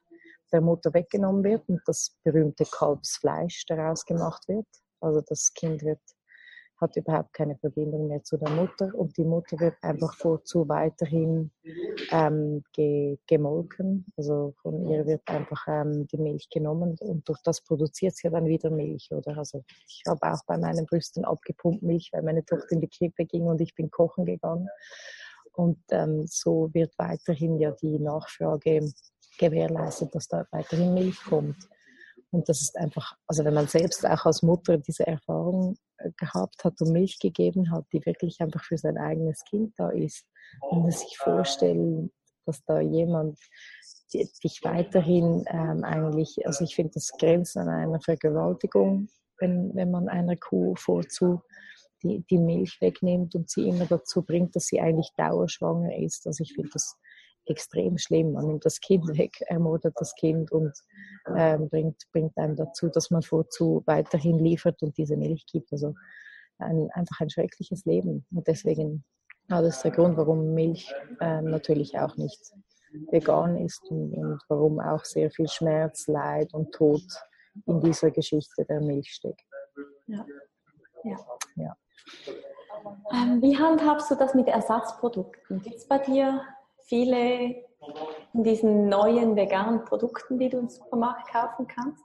der 0.52 0.60
Mutter 0.60 0.92
weggenommen 0.92 1.42
wird 1.42 1.66
und 1.68 1.80
das 1.86 2.14
berühmte 2.22 2.64
Kalbsfleisch 2.64 3.64
daraus 3.66 4.04
gemacht 4.04 4.46
wird, 4.48 4.66
also 5.00 5.22
das 5.26 5.52
Kind 5.54 5.82
wird, 5.82 6.00
hat 6.80 6.96
überhaupt 6.96 7.32
keine 7.32 7.56
Verbindung 7.56 8.06
mehr 8.06 8.22
zu 8.22 8.36
der 8.36 8.50
Mutter 8.50 8.92
und 8.94 9.16
die 9.16 9.24
Mutter 9.24 9.58
wird 9.58 9.74
einfach 9.82 10.14
vorzu 10.14 10.68
weiterhin 10.68 11.50
ähm, 12.12 12.62
ge 12.72 13.18
gemolken. 13.26 14.06
Also 14.16 14.54
von 14.62 14.86
ihr 14.86 15.04
wird 15.06 15.28
einfach 15.28 15.66
ähm, 15.66 16.06
die 16.06 16.18
Milch 16.18 16.48
genommen 16.50 16.96
und 17.00 17.28
durch 17.28 17.40
das 17.42 17.60
produziert 17.62 18.14
sie 18.14 18.30
dann 18.30 18.46
wieder 18.46 18.70
Milch. 18.70 19.08
Oder? 19.10 19.36
Also 19.36 19.64
ich 19.86 20.02
habe 20.06 20.20
auch 20.22 20.44
bei 20.46 20.56
meinen 20.56 20.86
Brüsten 20.86 21.24
abgepumpt 21.24 21.82
Milch, 21.82 22.10
weil 22.12 22.22
meine 22.22 22.44
Tochter 22.44 22.70
in 22.70 22.80
die 22.80 22.88
Krippe 22.88 23.26
ging 23.26 23.46
und 23.46 23.60
ich 23.60 23.74
bin 23.74 23.90
kochen 23.90 24.24
gegangen. 24.24 24.68
Und 25.52 25.82
ähm, 25.90 26.24
so 26.28 26.72
wird 26.72 26.96
weiterhin 26.98 27.58
ja 27.58 27.72
die 27.72 27.98
Nachfrage 27.98 28.92
gewährleistet, 29.38 30.14
dass 30.14 30.28
da 30.28 30.46
weiterhin 30.52 30.94
Milch 30.94 31.20
kommt. 31.24 31.56
Und 32.30 32.48
das 32.48 32.60
ist 32.60 32.76
einfach, 32.76 33.14
also 33.26 33.44
wenn 33.44 33.54
man 33.54 33.68
selbst 33.68 34.06
auch 34.06 34.26
als 34.26 34.42
Mutter 34.42 34.78
diese 34.78 35.06
Erfahrung 35.06 35.76
äh, 35.96 36.10
gehabt 36.16 36.62
hat 36.64 36.80
und 36.80 36.92
Milch 36.92 37.18
gegeben 37.18 37.70
hat, 37.70 37.86
die 37.92 38.04
wirklich 38.04 38.40
einfach 38.40 38.62
für 38.62 38.76
sein 38.76 38.98
eigenes 38.98 39.42
Kind 39.44 39.72
da 39.76 39.90
ist, 39.90 40.24
und 40.60 40.82
man 40.82 40.90
sich 40.90 41.16
vorstellen, 41.18 42.10
dass 42.46 42.64
da 42.64 42.80
jemand 42.80 43.38
dich 44.12 44.60
weiterhin 44.62 45.44
ähm, 45.48 45.84
eigentlich, 45.84 46.38
also 46.46 46.64
ich 46.64 46.74
finde 46.74 46.92
das 46.94 47.10
grenzt 47.18 47.56
an 47.56 47.68
einer 47.68 48.00
Vergewaltigung, 48.00 49.08
wenn, 49.38 49.74
wenn 49.74 49.90
man 49.90 50.08
einer 50.08 50.36
Kuh 50.36 50.74
vorzu 50.76 51.42
die, 52.02 52.24
die 52.30 52.38
Milch 52.38 52.80
wegnimmt 52.80 53.34
und 53.34 53.50
sie 53.50 53.68
immer 53.68 53.86
dazu 53.86 54.22
bringt, 54.22 54.56
dass 54.56 54.66
sie 54.66 54.80
eigentlich 54.80 55.10
dauerschwanger 55.16 55.96
ist. 55.98 56.26
Also 56.26 56.42
ich 56.42 56.54
finde 56.54 56.70
das 56.72 56.96
extrem 57.50 57.98
schlimm. 57.98 58.32
Man 58.32 58.46
nimmt 58.46 58.64
das 58.64 58.80
Kind 58.80 59.06
weg, 59.18 59.40
ermordet 59.46 59.94
das 59.98 60.14
Kind 60.14 60.50
und 60.52 60.72
ähm, 61.36 61.68
bringt, 61.68 62.02
bringt 62.12 62.36
einem 62.36 62.56
dazu, 62.56 62.88
dass 62.88 63.10
man 63.10 63.22
vorzu 63.22 63.82
weiterhin 63.86 64.38
liefert 64.38 64.82
und 64.82 64.96
diese 64.96 65.16
Milch 65.16 65.46
gibt. 65.46 65.72
Also 65.72 65.94
ein, 66.58 66.90
einfach 66.92 67.20
ein 67.20 67.30
schreckliches 67.30 67.84
Leben. 67.84 68.26
Und 68.30 68.46
deswegen 68.46 69.04
Ja, 69.48 69.62
das 69.62 69.76
ist 69.76 69.84
der 69.84 69.92
Grund, 69.92 70.16
warum 70.16 70.54
Milch 70.54 70.92
äh, 71.20 71.40
natürlich 71.40 71.98
auch 71.98 72.16
nicht 72.16 72.52
vegan 73.10 73.56
ist 73.56 73.82
und, 73.90 74.12
und, 74.14 74.40
warum 74.48 74.80
auch 74.80 75.04
sehr 75.04 75.30
viel 75.30 75.48
Schmerz, 75.48 76.06
Leid 76.06 76.52
und 76.54 76.72
Tod 76.72 77.02
in 77.66 77.80
dieser 77.80 78.10
Geschichte 78.10 78.64
der 78.64 78.80
Milch 78.80 79.10
steckt. 79.10 79.44
Ja. 80.06 80.24
ja. 81.04 81.16
ja. 81.56 81.76
Ähm, 83.12 83.42
wie 83.42 83.56
handhabst 83.56 84.10
du 84.10 84.14
das 84.14 84.34
mit 84.34 84.48
Ersatzprodukten? 84.48 85.60
Gibt 85.62 85.76
es 85.76 85.86
bei 85.86 85.98
dir 85.98 86.42
viele 86.88 87.64
in 88.34 88.44
diesen 88.44 88.88
neuen 88.88 89.36
veganen 89.36 89.84
Produkten, 89.84 90.38
die 90.38 90.48
du 90.48 90.58
im 90.58 90.68
Supermarkt 90.68 91.30
kaufen 91.30 91.66
kannst? 91.68 92.04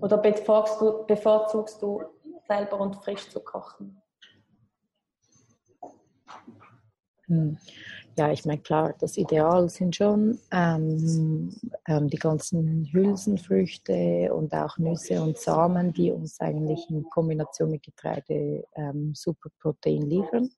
Oder 0.00 0.18
bevorzugst 0.18 0.80
du, 0.80 1.06
bevorzugst 1.06 1.82
du 1.82 2.02
selber 2.46 2.80
und 2.80 2.96
frisch 2.96 3.28
zu 3.28 3.40
kochen? 3.40 4.00
Hm. 7.26 7.58
Ja, 8.16 8.30
ich 8.30 8.44
meine, 8.44 8.60
klar, 8.60 8.94
das 9.00 9.16
Ideal 9.16 9.68
sind 9.68 9.96
schon 9.96 10.38
ähm, 10.52 11.52
ähm, 11.88 12.08
die 12.08 12.18
ganzen 12.18 12.88
Hülsenfrüchte 12.92 14.32
und 14.32 14.52
auch 14.52 14.78
Nüsse 14.78 15.20
und 15.20 15.36
Samen, 15.36 15.92
die 15.92 16.12
uns 16.12 16.38
eigentlich 16.38 16.88
in 16.90 17.02
Kombination 17.10 17.70
mit 17.70 17.82
Getreide 17.82 18.64
ähm, 18.76 19.14
super 19.16 19.50
Protein 19.60 20.02
liefern. 20.02 20.50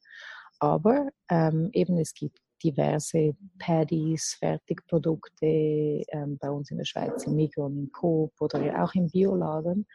Aber 0.59 1.09
ähm, 1.31 1.71
eben 1.73 1.99
es 1.99 2.15
gibt 2.15 2.39
diverse 2.63 3.37
Paddies, 3.59 4.37
Fertigprodukte 4.39 5.47
ähm, 5.47 6.39
bei 6.39 6.51
uns 6.51 6.71
in 6.71 6.79
der 6.79 6.85
Schweiz, 6.85 7.25
im 7.25 7.37
Migros, 7.37 7.71
im 7.71 7.91
Coop 7.93 8.33
oder 8.41 8.83
auch 8.83 8.95
im 8.95 9.09
Bioladen, 9.09 9.87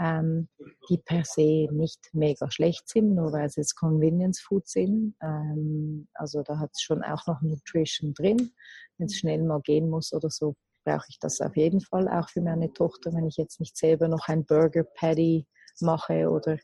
ähm, 0.00 0.48
die 0.88 0.98
per 0.98 1.24
se 1.24 1.68
nicht 1.70 2.00
mega 2.12 2.50
schlecht 2.50 2.88
sind, 2.88 3.14
nur 3.14 3.32
weil 3.32 3.50
sie 3.50 3.60
jetzt 3.60 3.74
Convenience 3.76 4.40
Food 4.40 4.66
sind. 4.68 5.14
Ähm, 5.22 6.08
also 6.14 6.42
da 6.42 6.58
hat 6.58 6.70
es 6.72 6.80
schon 6.80 7.02
auch 7.02 7.26
noch 7.26 7.42
Nutrition 7.42 8.14
drin. 8.14 8.52
Wenn 8.96 9.06
es 9.06 9.18
schnell 9.18 9.42
mal 9.42 9.60
gehen 9.60 9.90
muss 9.90 10.12
oder 10.12 10.30
so, 10.30 10.54
brauche 10.84 11.06
ich 11.08 11.18
das 11.20 11.40
auf 11.40 11.56
jeden 11.56 11.80
Fall 11.80 12.08
auch 12.08 12.28
für 12.28 12.40
meine 12.40 12.72
Tochter, 12.72 13.12
wenn 13.12 13.26
ich 13.26 13.36
jetzt 13.36 13.60
nicht 13.60 13.76
selber 13.76 14.08
noch 14.08 14.28
ein 14.28 14.44
Burger 14.44 14.84
Patty 14.84 15.46
mache 15.80 16.28
oder 16.28 16.58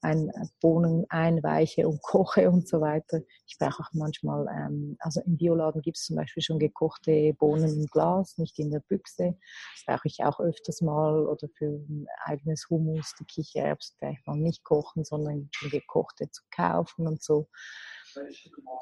ein 0.00 0.30
Bohnen 0.60 1.06
einweiche 1.08 1.88
und 1.88 2.02
koche 2.02 2.50
und 2.50 2.68
so 2.68 2.80
weiter. 2.80 3.20
Ich 3.46 3.56
brauche 3.58 3.82
auch 3.82 3.90
manchmal, 3.92 4.46
ähm, 4.48 4.96
also 5.00 5.20
im 5.22 5.36
Bioladen 5.36 5.82
gibt 5.82 5.96
es 5.96 6.04
zum 6.04 6.16
Beispiel 6.16 6.42
schon 6.42 6.58
gekochte 6.58 7.32
Bohnen 7.34 7.80
im 7.80 7.86
Glas, 7.86 8.38
nicht 8.38 8.58
in 8.58 8.70
der 8.70 8.80
Büchse. 8.80 9.36
Das 9.74 9.84
brauche 9.86 10.08
ich 10.08 10.18
auch 10.22 10.40
öfters 10.40 10.80
mal 10.80 11.26
oder 11.26 11.48
für 11.56 11.66
ein 11.66 12.06
eigenes 12.24 12.68
Hummus, 12.70 13.14
die 13.18 13.24
Kichererbsen 13.24 13.96
gleich 13.98 14.18
mal 14.26 14.36
nicht 14.36 14.64
kochen, 14.64 15.04
sondern 15.04 15.50
gekochte 15.70 16.30
zu 16.30 16.42
kaufen 16.50 17.06
und 17.06 17.22
so. 17.22 17.48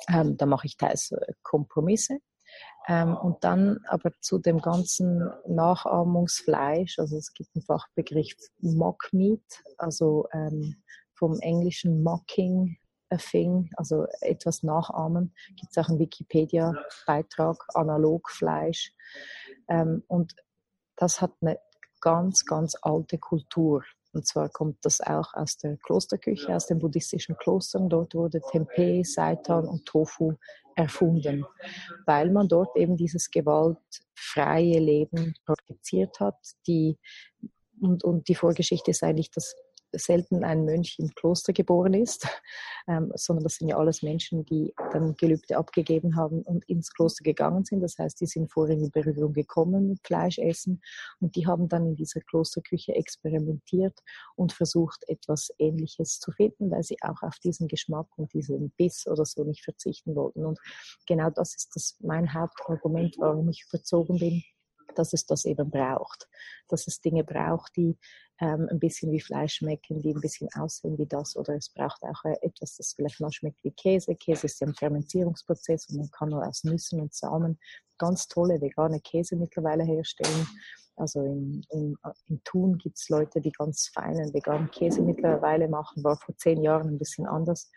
Ähm, 0.09 0.37
da 0.37 0.47
mache 0.47 0.67
ich 0.67 0.77
teils 0.77 1.13
äh, 1.13 1.33
Kompromisse. 1.43 2.19
Ähm, 2.89 3.17
und 3.17 3.45
dann 3.45 3.81
aber 3.89 4.13
zu 4.21 4.39
dem 4.39 4.61
ganzen 4.61 5.31
Nachahmungsfleisch, 5.47 6.99
also 6.99 7.17
es 7.17 7.33
gibt 7.35 7.51
einen 7.55 7.65
Fachbegriff 7.65 8.35
Mock 8.61 9.09
Meat, 9.13 9.63
also 9.77 10.27
ähm, 10.33 10.83
vom 11.15 11.39
englischen 11.41 12.03
Mocking 12.03 12.79
a 13.11 13.17
thing, 13.17 13.71
also 13.77 14.07
etwas 14.21 14.63
nachahmen, 14.63 15.35
gibt 15.57 15.71
es 15.71 15.79
auch 15.79 15.89
einen 15.89 15.99
Wikipedia-Beitrag, 15.99 17.57
Analogfleisch. 17.75 18.93
Ähm, 19.69 20.03
und 20.09 20.35
das 20.97 21.21
hat 21.21 21.33
eine 21.41 21.59
ganz, 22.01 22.45
ganz 22.45 22.77
alte 22.83 23.19
Kultur. 23.19 23.85
Und 24.13 24.27
zwar 24.27 24.49
kommt 24.49 24.79
das 24.83 25.01
auch 25.01 25.35
aus 25.35 25.59
der 25.59 25.77
Klosterküche, 25.79 26.55
aus 26.55 26.67
den 26.67 26.79
buddhistischen 26.79 27.37
Klostern. 27.37 27.89
Dort 27.89 28.15
wurde 28.15 28.41
Tempeh, 28.41 29.05
Seitan 29.05 29.67
und 29.67 29.85
Tofu 29.85 30.35
erfunden, 30.79 31.45
weil 32.07 32.31
man 32.31 32.49
dort 32.49 32.77
eben 32.77 32.97
dieses 32.97 33.31
gewaltfreie 33.31 34.79
Leben 34.79 35.35
praktiziert 35.45 36.21
hat. 36.21 36.37
Die, 36.67 36.97
und, 37.81 38.05
und 38.05 38.29
die 38.29 38.37
Vorgeschichte 38.37 38.93
ist 38.93 39.03
eigentlich, 39.03 39.31
dass 39.31 39.55
selten 39.93 40.45
ein 40.45 40.65
Mönch 40.65 40.97
im 40.99 41.15
Kloster 41.15 41.53
geboren 41.53 41.95
ist, 41.95 42.27
ähm, 42.89 43.13
sondern 43.15 43.45
das 43.45 43.57
sind 43.57 43.69
ja 43.69 43.77
alles 43.77 44.03
Menschen, 44.03 44.45
die 44.45 44.75
dann 44.93 45.17
Gelübde 45.17 45.57
abgegeben 45.57 46.17
haben 46.17 46.43
und 46.43 46.65
ins 46.69 46.93
Kloster 46.93 47.23
gegangen 47.25 47.65
sind. 47.65 47.81
Das 47.81 47.99
heißt, 47.99 48.21
die 48.21 48.27
sind 48.27 48.51
vorher 48.53 48.77
in 48.77 48.91
Berührung 48.91 49.33
gekommen 49.33 49.89
mit 49.89 50.01
Fleischessen 50.07 50.83
und 51.21 51.37
die 51.37 51.47
haben 51.47 51.69
dann 51.69 51.87
in 51.87 51.97
dieser 51.97 52.21
Klosterküche 52.21 52.95
experimentiert 52.95 53.99
und 54.37 54.53
versucht, 54.53 55.09
etwas 55.09 55.51
Ähnliches 55.59 56.19
zu 56.21 56.33
finden, 56.33 56.71
weil 56.71 56.83
sie 56.83 56.97
auch 57.03 57.23
auf 57.23 57.39
diesen 57.39 57.69
Geschmack 57.69 58.07
und 58.17 58.33
diesen 58.33 58.71
Biss 58.71 59.07
oder 59.07 59.25
so 59.25 59.45
nicht 59.45 59.65
verzichten 59.65 60.15
wollten. 60.15 60.45
Und 60.45 60.59
genau 61.07 61.31
das 61.31 61.55
ist 61.55 61.75
das 61.75 61.97
mein 62.01 62.33
Hauptargument, 62.35 63.17
warum 63.19 63.49
ich 63.49 63.65
überzogen 63.69 64.19
bin 64.19 64.43
dass 64.99 65.13
es 65.13 65.27
das 65.27 65.45
eben 65.45 65.71
braucht. 65.71 66.29
Dass 66.69 66.87
es 66.87 67.01
Dinge 67.01 67.25
braucht, 67.25 67.77
die 67.77 67.97
ähm, 68.41 68.69
ein 68.71 68.79
bisschen 68.79 69.11
wie 69.13 69.21
Fleisch 69.21 69.57
schmecken, 69.57 70.03
die 70.03 70.15
ein 70.15 70.21
bisschen 70.21 70.49
aussehen 70.55 70.99
wie 70.99 71.07
das. 71.07 71.37
Oder 71.37 71.55
es 71.55 71.71
braucht 71.71 72.03
auch 72.03 72.25
äh, 72.25 72.37
etwas, 72.43 72.77
das 72.77 72.93
vielleicht 72.95 73.21
mal 73.21 73.33
schmeckt 73.33 73.63
wie 73.65 73.73
Käse. 73.73 74.15
Käse 74.15 74.47
ist 74.47 74.61
ja 74.61 74.67
ein 74.67 74.75
Fermentierungsprozess 74.75 75.89
und 75.89 75.97
man 75.99 76.11
kann 76.11 76.31
nur 76.31 76.47
aus 76.47 76.65
Nüssen 76.65 77.01
und 77.01 77.15
Samen 77.15 77.59
ganz 77.99 78.29
tolle 78.29 78.61
vegane 78.61 79.01
Käse 79.01 79.37
mittlerweile 79.37 79.85
herstellen. 79.85 80.47
Also 80.97 81.23
in, 81.23 81.65
in, 81.71 81.97
in 82.27 82.43
Thun 82.45 82.79
gibt 82.79 82.99
es 82.99 83.09
Leute, 83.09 83.41
die 83.41 83.53
ganz 83.53 83.89
feinen 83.89 84.33
veganen 84.35 84.71
Käse 84.71 85.01
mittlerweile 85.03 85.69
machen. 85.69 86.03
War 86.03 86.17
vor 86.17 86.37
zehn 86.37 86.63
Jahren 86.63 86.89
ein 86.89 86.99
bisschen 86.99 87.27
anders. 87.27 87.71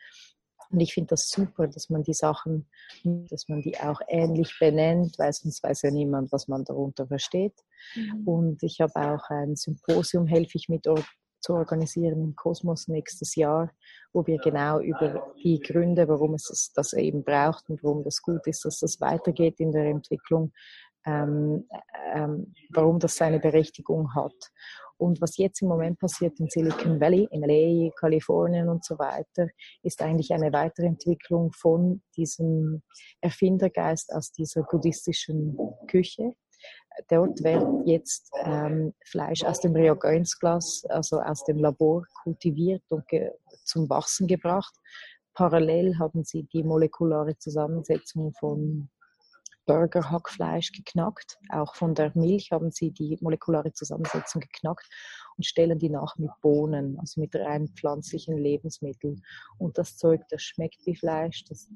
Und 0.71 0.79
ich 0.79 0.93
finde 0.93 1.09
das 1.09 1.29
super, 1.29 1.67
dass 1.67 1.89
man 1.89 2.03
die 2.03 2.13
Sachen, 2.13 2.67
dass 3.03 3.49
man 3.49 3.61
die 3.61 3.77
auch 3.79 3.99
ähnlich 4.07 4.55
benennt, 4.59 5.15
weil 5.17 5.33
sonst 5.33 5.61
weiß 5.63 5.81
ja 5.83 5.91
niemand, 5.91 6.31
was 6.31 6.47
man 6.47 6.63
darunter 6.63 7.07
versteht. 7.07 7.55
Mhm. 7.95 8.27
Und 8.27 8.63
ich 8.63 8.79
habe 8.79 8.95
auch 8.95 9.29
ein 9.29 9.55
Symposium, 9.55 10.27
helfe 10.27 10.57
ich 10.57 10.69
mit 10.69 10.87
zu 11.41 11.53
organisieren 11.53 12.21
im 12.21 12.35
Kosmos 12.35 12.87
nächstes 12.87 13.35
Jahr, 13.35 13.71
wo 14.13 14.25
wir 14.25 14.37
genau 14.37 14.79
über 14.79 15.33
die 15.43 15.59
Gründe, 15.59 16.07
warum 16.07 16.35
es 16.35 16.71
das 16.75 16.93
eben 16.93 17.23
braucht 17.23 17.69
und 17.69 17.83
warum 17.83 18.03
das 18.03 18.21
gut 18.21 18.45
ist, 18.45 18.63
dass 18.63 18.79
das 18.79 19.01
weitergeht 19.01 19.59
in 19.59 19.71
der 19.71 19.85
Entwicklung, 19.85 20.53
ähm, 21.05 21.67
ähm, 22.13 22.53
warum 22.69 22.99
das 22.99 23.15
seine 23.15 23.39
Berechtigung 23.39 24.13
hat. 24.13 24.51
Und 25.01 25.19
was 25.19 25.37
jetzt 25.37 25.63
im 25.63 25.67
Moment 25.67 25.97
passiert 25.97 26.39
in 26.39 26.47
Silicon 26.47 27.01
Valley, 27.01 27.27
in 27.31 27.41
LA, 27.41 27.89
Kalifornien 27.99 28.69
und 28.69 28.85
so 28.85 28.99
weiter, 28.99 29.47
ist 29.81 29.99
eigentlich 29.99 30.31
eine 30.31 30.53
Weiterentwicklung 30.53 31.51
von 31.53 32.03
diesem 32.15 32.83
Erfindergeist 33.19 34.13
aus 34.13 34.31
dieser 34.31 34.61
buddhistischen 34.61 35.57
Küche. 35.87 36.33
Dort 37.07 37.43
wird 37.43 37.65
jetzt 37.87 38.29
ähm, 38.45 38.93
Fleisch 39.03 39.43
aus 39.43 39.59
dem 39.59 39.75
Reagenzglas, 39.75 40.83
also 40.87 41.19
aus 41.19 41.43
dem 41.45 41.57
Labor, 41.57 42.05
kultiviert 42.21 42.83
und 42.89 43.03
zum 43.63 43.89
Wachsen 43.89 44.27
gebracht. 44.27 44.75
Parallel 45.33 45.97
haben 45.97 46.23
sie 46.23 46.43
die 46.43 46.63
molekulare 46.63 47.35
Zusammensetzung 47.39 48.33
von 48.33 48.87
Burger-Hackfleisch 49.65 50.71
geknackt. 50.71 51.37
Auch 51.49 51.75
von 51.75 51.95
der 51.95 52.11
Milch 52.15 52.51
haben 52.51 52.71
sie 52.71 52.91
die 52.91 53.17
molekulare 53.21 53.73
Zusammensetzung 53.73 54.41
geknackt 54.41 54.87
und 55.37 55.45
stellen 55.45 55.79
die 55.79 55.89
nach 55.89 56.17
mit 56.17 56.31
Bohnen, 56.41 56.97
also 56.99 57.21
mit 57.21 57.35
rein 57.35 57.67
pflanzlichen 57.69 58.37
Lebensmitteln. 58.37 59.23
Und 59.57 59.77
das 59.77 59.97
Zeug, 59.97 60.21
das 60.29 60.41
schmeckt 60.41 60.85
wie 60.85 60.95
Fleisch, 60.95 61.43
das 61.45 61.69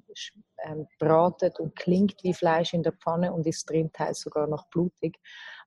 ähm, 0.63 0.87
bratet 0.99 1.59
und 1.59 1.75
klingt 1.75 2.23
wie 2.23 2.33
Fleisch 2.33 2.73
in 2.73 2.83
der 2.83 2.93
Pfanne 2.93 3.33
und 3.33 3.45
ist 3.47 3.69
drin 3.69 3.91
teils 3.93 4.21
sogar 4.21 4.47
noch 4.47 4.67
blutig. 4.69 5.17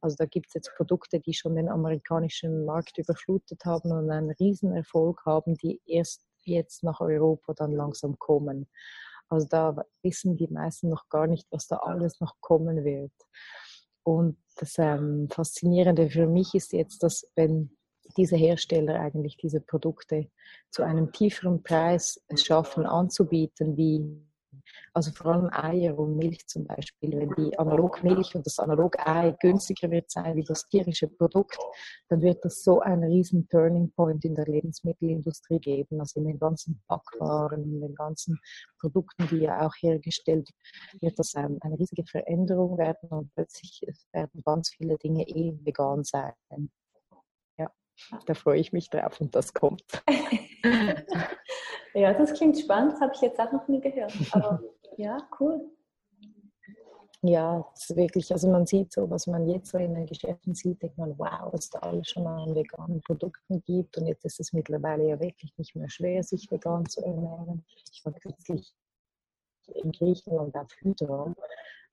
Also 0.01 0.17
da 0.17 0.27
gibt 0.27 0.49
es 0.49 0.55
jetzt 0.55 0.75
Produkte, 0.77 1.21
die 1.21 1.35
schon 1.35 1.57
den 1.57 1.69
amerikanischen 1.69 2.65
Markt 2.65 2.99
überflutet 2.99 3.65
haben 3.65 3.91
und 3.93 4.11
einen 4.11 4.31
Riesenerfolg 4.31 5.25
haben, 5.25 5.57
die 5.57 5.81
erst 5.87 6.25
jetzt 6.45 6.83
nach 6.83 7.01
Europa 7.01 7.55
dann 7.55 7.73
langsam 7.73 8.19
kommen. 8.19 8.69
Also 9.29 9.47
da 9.49 9.85
wissen 10.03 10.37
die 10.37 10.49
meisten 10.49 10.89
noch 10.89 11.09
gar 11.09 11.27
nicht, 11.27 11.47
was 11.51 11.67
da 11.67 11.77
alles 11.77 12.21
noch 12.21 12.35
kommen 12.41 12.85
wird. 12.85 13.13
Und 14.03 14.39
das 14.57 14.79
ähm, 14.79 15.29
Faszinierende 15.31 16.09
für 16.11 16.27
mich 16.27 16.55
ist 16.55 16.73
jetzt, 16.73 17.03
dass 17.03 17.31
wenn 17.37 17.77
diese 18.17 18.37
Hersteller 18.37 19.01
eigentlich 19.01 19.37
diese 19.37 19.61
Produkte 19.61 20.31
zu 20.71 20.83
einem 20.83 21.13
tieferen 21.13 21.63
Preis 21.63 22.25
schaffen 22.37 22.87
anzubieten, 22.87 23.77
wie 23.77 24.28
also 24.93 25.13
vor 25.13 25.33
allem 25.33 25.49
Eier 25.53 25.99
und 25.99 26.17
Milch 26.17 26.47
zum 26.47 26.67
Beispiel. 26.67 27.13
Wenn 27.13 27.31
die 27.37 27.59
Analogmilch 27.59 28.35
und 28.35 28.47
das 28.47 28.59
Analog-Ei 28.59 29.37
günstiger 29.41 29.91
wird 29.91 30.11
sein 30.11 30.37
wie 30.37 30.45
das 30.45 30.67
tierische 30.69 31.09
Produkt, 31.09 31.59
dann 32.09 32.23
wird 32.23 32.45
das 32.45 32.63
so 32.63 32.81
einen 32.81 33.05
riesen 33.05 33.49
Turning 33.49 33.91
Point 33.93 34.25
in 34.25 34.35
der 34.35 34.47
Lebensmittelindustrie 34.47 35.61
geben. 35.61 36.01
Also 36.01 36.21
in 36.21 36.27
den 36.27 36.39
ganzen 36.39 36.83
Backwaren, 36.89 37.63
in 37.63 37.81
den 37.81 37.95
ganzen 37.95 38.39
Produkten, 38.81 39.29
die 39.29 39.39
ja 39.39 39.67
auch 39.67 39.75
hergestellt, 39.81 40.51
wird 41.01 41.19
das 41.19 41.35
eine 41.35 41.79
riesige 41.79 42.05
Veränderung 42.05 42.79
werden 42.79 43.09
und 43.11 43.33
plötzlich 43.35 43.83
werden 44.13 44.43
ganz 44.45 44.71
viele 44.71 44.97
Dinge 44.99 45.27
eh 45.29 45.57
vegan 45.63 46.05
sein. 46.05 46.33
Ja, 47.57 47.71
da 48.27 48.35
freue 48.35 48.61
ich 48.61 48.73
mich 48.73 48.91
drauf 48.91 49.21
und 49.21 49.35
das 49.35 49.53
kommt. 49.53 49.85
Ja, 51.95 52.13
das 52.13 52.33
klingt 52.35 52.59
spannend, 52.59 52.93
das 52.93 53.01
habe 53.01 53.13
ich 53.15 53.21
jetzt 53.21 53.41
auch 53.41 53.53
noch 53.53 53.67
nie 53.69 53.81
gehört. 53.81 54.13
Aber 54.33 54.61
ja, 54.97 55.19
cool. 55.41 55.71
Ja, 57.23 57.67
das 57.75 57.91
ist 57.91 57.97
wirklich, 57.97 58.31
also 58.33 58.49
man 58.49 58.65
sieht 58.65 58.93
so, 58.93 59.11
was 59.11 59.27
man 59.27 59.49
jetzt 59.49 59.73
so 59.73 59.79
in 59.79 59.93
den 59.93 60.07
Geschäften 60.07 60.55
sieht, 60.55 60.81
denkt 60.81 60.99
man, 60.99 61.19
wow, 61.19 61.53
was 61.53 61.69
da 61.69 61.81
alles 61.81 62.09
schon 62.09 62.25
an 62.27 62.55
veganen 62.55 63.01
Produkten 63.01 63.61
gibt. 63.63 63.99
Und 63.99 64.07
jetzt 64.07 64.25
ist 64.25 64.39
es 64.39 64.53
mittlerweile 64.53 65.09
ja 65.09 65.19
wirklich 65.19 65.53
nicht 65.57 65.75
mehr 65.75 65.89
schwer, 65.89 66.23
sich 66.23 66.49
vegan 66.49 66.87
zu 66.87 67.03
ernähren. 67.03 67.65
Ich 67.93 68.05
war 68.05 68.13
kürzlich 68.13 68.73
in 69.67 69.91
Griechenland 69.91 70.55
auf 70.55 70.69
Hydra, 70.81 71.35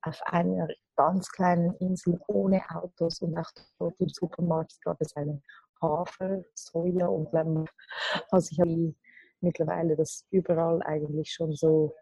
auf 0.04 0.22
einer 0.28 0.68
ganz 0.96 1.32
kleinen 1.32 1.74
Insel 1.78 2.20
ohne 2.28 2.62
Autos 2.70 3.20
und 3.22 3.36
auch 3.36 3.50
dort 3.80 4.00
im 4.00 4.10
Supermarkt 4.10 4.80
gab 4.84 5.02
es 5.02 5.16
eine 5.16 5.42
Hafer, 5.82 6.44
Soja 6.54 7.08
und 7.08 7.32
Lämmer. 7.34 7.66
Also 8.30 8.50
ich 8.52 8.60
habe 8.60 8.94
mittlerweile 9.42 9.96
das 9.96 10.26
überall 10.32 10.82
eigentlich 10.84 11.32
schon 11.32 11.54
so 11.54 11.94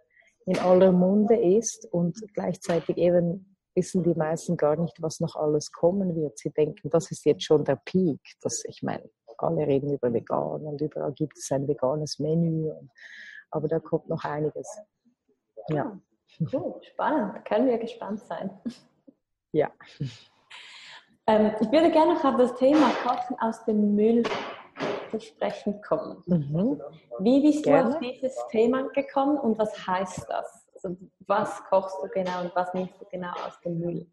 in 0.45 0.59
aller 0.59 0.91
Munde 0.91 1.35
ist 1.35 1.85
und 1.91 2.17
gleichzeitig 2.33 2.97
eben 2.97 3.55
wissen 3.75 4.03
die 4.03 4.13
meisten 4.13 4.57
gar 4.57 4.75
nicht, 4.75 5.01
was 5.01 5.19
noch 5.19 5.35
alles 5.35 5.71
kommen 5.71 6.15
wird. 6.15 6.37
Sie 6.37 6.51
denken, 6.51 6.89
das 6.89 7.11
ist 7.11 7.25
jetzt 7.25 7.43
schon 7.43 7.63
der 7.63 7.79
Peak. 7.85 8.19
Das, 8.41 8.63
ich 8.65 8.83
meine, 8.83 9.09
alle 9.37 9.65
reden 9.65 9.93
über 9.93 10.13
vegan 10.13 10.61
und 10.61 10.81
überall 10.81 11.13
gibt 11.13 11.37
es 11.37 11.51
ein 11.51 11.67
veganes 11.67 12.19
Menü. 12.19 12.69
Und, 12.69 12.91
aber 13.51 13.67
da 13.67 13.79
kommt 13.79 14.09
noch 14.09 14.23
einiges. 14.23 14.67
Ja. 15.69 15.99
Cool, 16.51 16.79
spannend. 16.81 17.45
Können 17.45 17.67
wir 17.67 17.77
gespannt 17.77 18.19
sein. 18.21 18.49
Ja. 19.51 19.71
Ähm, 21.25 21.51
ich 21.61 21.71
würde 21.71 21.91
gerne 21.91 22.15
noch 22.15 22.25
auf 22.25 22.37
das 22.37 22.55
Thema 22.55 22.89
Kochen 23.03 23.37
aus 23.39 23.63
dem 23.65 23.95
Müll 23.95 24.23
zu 25.13 25.27
sprechen 25.27 25.81
kommen. 25.81 26.23
Mhm. 26.25 26.81
Wie 27.19 27.41
bist 27.41 27.63
gerne. 27.63 27.89
du 27.89 27.95
auf 27.95 27.99
dieses 27.99 28.35
Thema 28.49 28.87
gekommen 28.89 29.37
und 29.37 29.57
was 29.57 29.87
heißt 29.87 30.25
das? 30.29 30.67
Also 30.75 30.97
was 31.27 31.63
kochst 31.69 31.97
du 32.03 32.09
genau 32.09 32.41
und 32.41 32.55
was 32.55 32.73
nimmst 32.73 32.99
du 32.99 33.05
genau 33.05 33.31
aus 33.45 33.59
dem 33.63 33.79
Müll? 33.79 34.07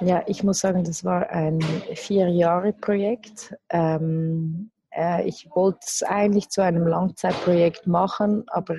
Ja, 0.00 0.22
ich 0.26 0.42
muss 0.42 0.60
sagen, 0.60 0.84
das 0.84 1.04
war 1.04 1.28
ein 1.30 1.60
Vier-Jahre-Projekt. 1.94 3.54
Ähm, 3.70 4.70
äh, 4.90 5.26
ich 5.26 5.48
wollte 5.54 5.80
es 5.82 6.02
eigentlich 6.02 6.48
zu 6.50 6.62
einem 6.62 6.86
Langzeitprojekt 6.86 7.86
machen, 7.86 8.44
aber 8.48 8.76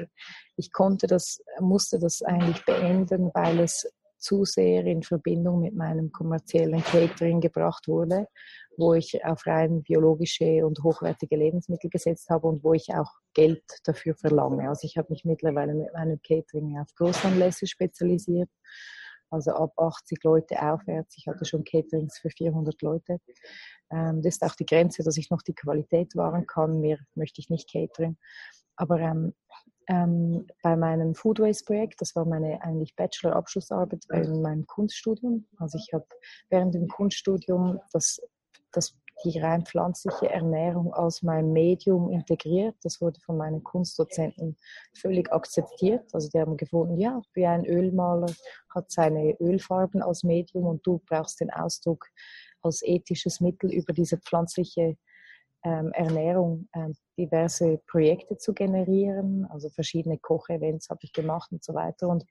ich 0.57 0.71
konnte 0.71 1.07
das, 1.07 1.41
musste 1.59 1.99
das 1.99 2.21
eigentlich 2.21 2.63
beenden, 2.65 3.31
weil 3.33 3.59
es 3.59 3.87
zu 4.17 4.43
sehr 4.43 4.85
in 4.85 5.03
Verbindung 5.03 5.61
mit 5.61 5.75
meinem 5.75 6.11
kommerziellen 6.11 6.83
Catering 6.83 7.41
gebracht 7.41 7.87
wurde, 7.87 8.27
wo 8.77 8.93
ich 8.93 9.23
auf 9.25 9.45
rein 9.45 9.83
biologische 9.83 10.65
und 10.65 10.83
hochwertige 10.83 11.35
Lebensmittel 11.35 11.89
gesetzt 11.89 12.29
habe 12.29 12.47
und 12.47 12.63
wo 12.63 12.73
ich 12.73 12.93
auch 12.93 13.11
Geld 13.33 13.63
dafür 13.83 14.15
verlange. 14.15 14.69
Also 14.69 14.85
ich 14.85 14.97
habe 14.97 15.07
mich 15.11 15.25
mittlerweile 15.25 15.73
mit 15.73 15.93
meinem 15.93 16.21
Catering 16.21 16.77
auf 16.79 16.93
Großanlässe 16.95 17.67
spezialisiert, 17.67 18.49
also 19.29 19.51
ab 19.51 19.73
80 19.77 20.23
Leute 20.23 20.61
aufwärts. 20.61 21.15
Ich 21.17 21.27
hatte 21.27 21.45
schon 21.45 21.63
Caterings 21.63 22.17
für 22.19 22.29
400 22.29 22.81
Leute. 22.81 23.19
Ähm, 23.91 24.21
das 24.21 24.35
ist 24.35 24.43
auch 24.43 24.55
die 24.55 24.65
Grenze, 24.65 25.03
dass 25.03 25.17
ich 25.17 25.29
noch 25.29 25.41
die 25.41 25.55
Qualität 25.55 26.15
wahren 26.15 26.47
kann. 26.47 26.81
Mehr 26.81 26.99
möchte 27.15 27.41
ich 27.41 27.49
nicht 27.49 27.71
catering. 27.71 28.17
Aber 28.77 28.99
ähm, 28.99 29.33
ähm, 29.87 30.47
bei 30.63 30.75
meinem 30.75 31.13
Food 31.13 31.39
Waste 31.39 31.65
Projekt, 31.65 32.01
das 32.01 32.15
war 32.15 32.25
meine 32.25 32.61
eigentlich 32.61 32.95
Bachelor-Abschlussarbeit 32.95 34.05
in 34.11 34.41
meinem 34.41 34.65
Kunststudium. 34.65 35.47
Also 35.57 35.77
ich 35.77 35.93
habe 35.93 36.05
während 36.49 36.73
dem 36.73 36.87
Kunststudium 36.87 37.79
das, 37.91 38.19
das, 38.75 38.95
die 39.23 39.39
rein 39.39 39.65
pflanzliche 39.65 40.29
Ernährung 40.29 40.93
aus 40.93 41.23
meinem 41.23 41.53
Medium 41.53 42.11
integriert. 42.11 42.75
Das 42.83 43.01
wurde 43.01 43.19
von 43.21 43.37
meinen 43.37 43.63
Kunstdozenten 43.63 44.57
völlig 44.93 45.31
akzeptiert. 45.31 46.13
Also 46.13 46.29
die 46.29 46.39
haben 46.39 46.57
gefunden, 46.57 46.97
ja, 46.97 47.21
wie 47.33 47.45
ein 47.45 47.65
Ölmaler 47.65 48.31
hat 48.73 48.91
seine 48.91 49.35
Ölfarben 49.39 50.01
als 50.01 50.23
Medium 50.23 50.65
und 50.65 50.85
du 50.85 51.01
brauchst 51.07 51.39
den 51.39 51.49
Ausdruck 51.49 52.07
als 52.61 52.81
ethisches 52.83 53.39
Mittel 53.39 53.71
über 53.71 53.93
diese 53.93 54.17
pflanzliche 54.17 54.97
ähm, 55.63 55.91
Ernährung 55.93 56.67
ähm, 56.75 56.93
diverse 57.17 57.79
Projekte 57.87 58.37
zu 58.37 58.53
generieren. 58.53 59.45
Also 59.49 59.69
verschiedene 59.69 60.17
Kochevents 60.17 60.89
habe 60.89 60.99
ich 61.03 61.13
gemacht 61.13 61.51
und 61.51 61.63
so 61.63 61.73
weiter. 61.73 62.07
Und 62.07 62.25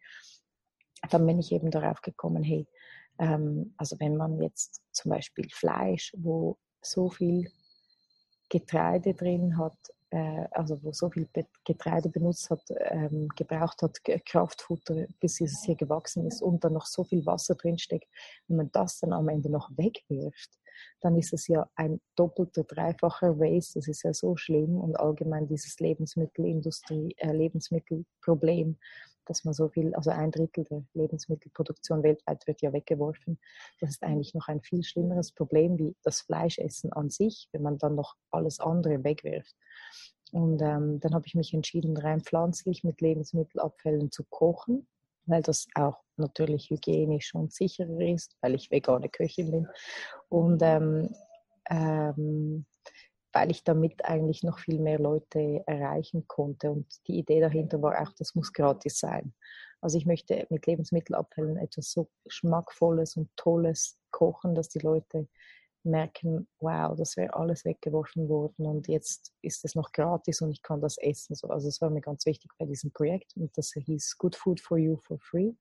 dann 1.11 1.27
bin 1.27 1.39
ich 1.39 1.53
eben 1.53 1.71
darauf 1.71 2.01
gekommen, 2.01 2.43
hey, 2.43 2.67
ähm, 3.19 3.75
also 3.77 3.99
wenn 4.01 4.17
man 4.17 4.41
jetzt 4.41 4.83
zum 4.93 5.11
Beispiel 5.11 5.49
Fleisch, 5.51 6.13
wo 6.17 6.59
so 6.83 7.11
viel 7.11 7.51
Getreide 8.49 9.15
drin 9.15 9.57
hat, 9.59 9.77
äh, 10.11 10.47
also 10.53 10.83
wo 10.83 10.93
so 10.93 11.11
viel 11.11 11.29
Getreide 11.65 12.09
benutzt 12.09 12.51
hat, 12.51 12.63
ähm, 12.91 13.29
gebraucht 13.37 13.83
hat, 13.83 13.99
Kraftfutter, 14.27 15.07
bis 15.21 15.41
es 15.41 15.65
hier 15.65 15.77
gewachsen 15.77 16.27
ist 16.27 16.43
und 16.43 16.63
dann 16.65 16.75
noch 16.75 16.87
so 16.87 17.05
viel 17.05 17.25
Wasser 17.27 17.55
drin 17.55 17.79
steckt, 17.79 18.09
wenn 18.49 18.59
man 18.59 18.71
das 18.73 19.01
dann 19.01 19.13
am 19.13 19.29
Ende 19.29 19.51
noch 19.51 19.71
wegwirft, 19.77 20.51
dann 21.01 21.17
ist 21.17 21.33
es 21.33 21.49
ja 21.49 21.69
ein 21.77 22.01
doppelter, 22.17 22.65
dreifacher 22.65 23.39
Waste. 23.39 23.79
Das 23.79 23.89
ist 23.89 24.03
ja 24.03 24.13
so 24.13 24.37
schlimm 24.37 24.77
und 24.77 24.99
allgemein 24.99 25.47
dieses 25.47 25.79
Lebensmittelindustrie, 25.81 27.15
äh, 27.19 27.33
Lebensmittelproblem, 27.33 28.79
dass 29.27 29.45
man 29.45 29.55
so 29.55 29.69
viel, 29.69 29.95
also 29.95 30.11
ein 30.11 30.31
Drittel 30.31 30.65
der 30.65 30.85
Lebensmittelproduktion 30.95 32.03
weltweit 32.03 32.47
wird 32.47 32.63
ja 32.63 32.73
weggeworfen. 32.73 33.39
Das 33.81 33.91
ist 33.91 34.03
eigentlich 34.03 34.35
noch 34.35 34.49
ein 34.49 34.61
viel 34.61 34.83
schlimmeres 34.83 35.33
Problem 35.33 35.79
wie 35.79 35.95
das 36.03 36.21
Fleischessen 36.21 36.93
an 36.93 37.11
sich, 37.11 37.49
wenn 37.53 37.63
man 37.63 37.79
dann 37.79 37.95
noch 37.95 38.17
alles 38.31 38.61
andere 38.61 39.03
wegwirft. 39.05 39.55
Und 40.33 40.61
ähm, 40.63 41.01
dann 41.01 41.15
habe 41.15 41.27
ich 41.27 41.35
mich 41.35 41.55
entschieden, 41.55 41.97
rein 41.97 42.21
pflanzlich 42.21 42.83
mit 42.85 43.01
Lebensmittelabfällen 43.01 44.11
zu 44.11 44.25
kochen 44.25 44.87
weil 45.27 45.43
das 45.43 45.67
auch 45.75 46.03
natürlich 46.17 46.71
hygienisch 46.71 47.35
und 47.35 47.53
sicherer 47.53 48.01
ist, 48.01 48.37
weil 48.41 48.55
ich 48.55 48.71
vegane 48.71 49.09
Köchin 49.09 49.51
bin 49.51 49.69
und 50.29 50.61
ähm, 50.63 51.15
ähm, 51.71 52.67
weil 53.35 53.51
ich 53.51 53.65
damit 53.65 54.05
eigentlich 54.05 54.45
noch 54.45 54.61
viel 54.61 54.79
mehr 54.79 55.01
Leute 55.01 55.65
erreichen 55.67 56.27
konnte. 56.29 56.71
Und 56.71 56.87
die 57.09 57.19
Idee 57.19 57.41
dahinter 57.41 57.83
war 57.83 58.01
auch, 58.01 58.13
das 58.13 58.35
muss 58.35 58.53
gratis 58.53 58.99
sein. 58.99 59.35
Also 59.81 59.99
ich 59.99 60.07
möchte 60.07 60.47
mit 60.51 60.67
Lebensmittelabfällen 60.67 61.59
etwas 61.59 61.91
so 61.91 62.09
Schmackvolles 62.29 63.17
und 63.17 63.29
Tolles 63.37 63.99
kochen, 64.13 64.55
dass 64.55 64.69
die 64.69 64.79
Leute 64.79 65.29
merken, 65.83 66.49
wow, 66.61 66.97
das 66.97 67.17
wäre 67.17 67.35
alles 67.35 67.65
weggeworfen 67.65 68.29
worden 68.29 68.67
und 68.67 68.89
jetzt 68.89 69.35
ist 69.43 69.65
es 69.67 69.75
noch 69.75 69.93
gratis 69.93 70.41
und 70.41 70.51
ich 70.51 70.63
kann 70.63 70.81
das 70.81 70.97
essen. 70.97 71.37
Also 71.51 71.69
das 71.69 71.81
war 71.83 71.91
mir 71.91 72.01
ganz 72.01 72.25
wichtig 72.25 72.51
bei 72.59 72.65
diesem 72.65 72.91
Projekt 72.93 73.37
und 73.37 73.51
das 73.59 73.73
hieß 73.75 74.17
Good 74.17 74.37
Food 74.37 74.61
for 74.61 74.79
You 74.79 74.97
for 74.97 75.19
Free. 75.19 75.53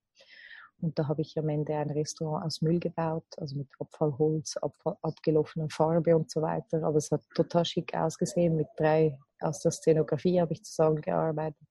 Und 0.84 1.00
da 1.00 1.08
habe 1.08 1.22
ich 1.22 1.38
am 1.40 1.48
Ende 1.48 1.74
ein 1.76 1.90
Restaurant 1.92 2.46
aus 2.46 2.62
Müll 2.62 2.78
gebaut, 2.78 3.24
also 3.38 3.56
mit 3.56 3.70
Abfallholz, 3.80 4.58
Abfall, 4.58 4.98
abgelaufener 5.02 5.70
Farbe 5.70 6.14
und 6.14 6.30
so 6.30 6.42
weiter. 6.42 6.84
Aber 6.84 6.98
es 6.98 7.10
hat 7.10 7.22
total 7.36 7.64
schick 7.64 7.96
ausgesehen. 7.96 8.58
Mit 8.58 8.68
drei 8.76 9.18
aus 9.40 9.62
der 9.62 9.72
Szenografie 9.72 10.42
habe 10.42 10.52
ich 10.52 10.64
zusammengearbeitet. 10.64 11.66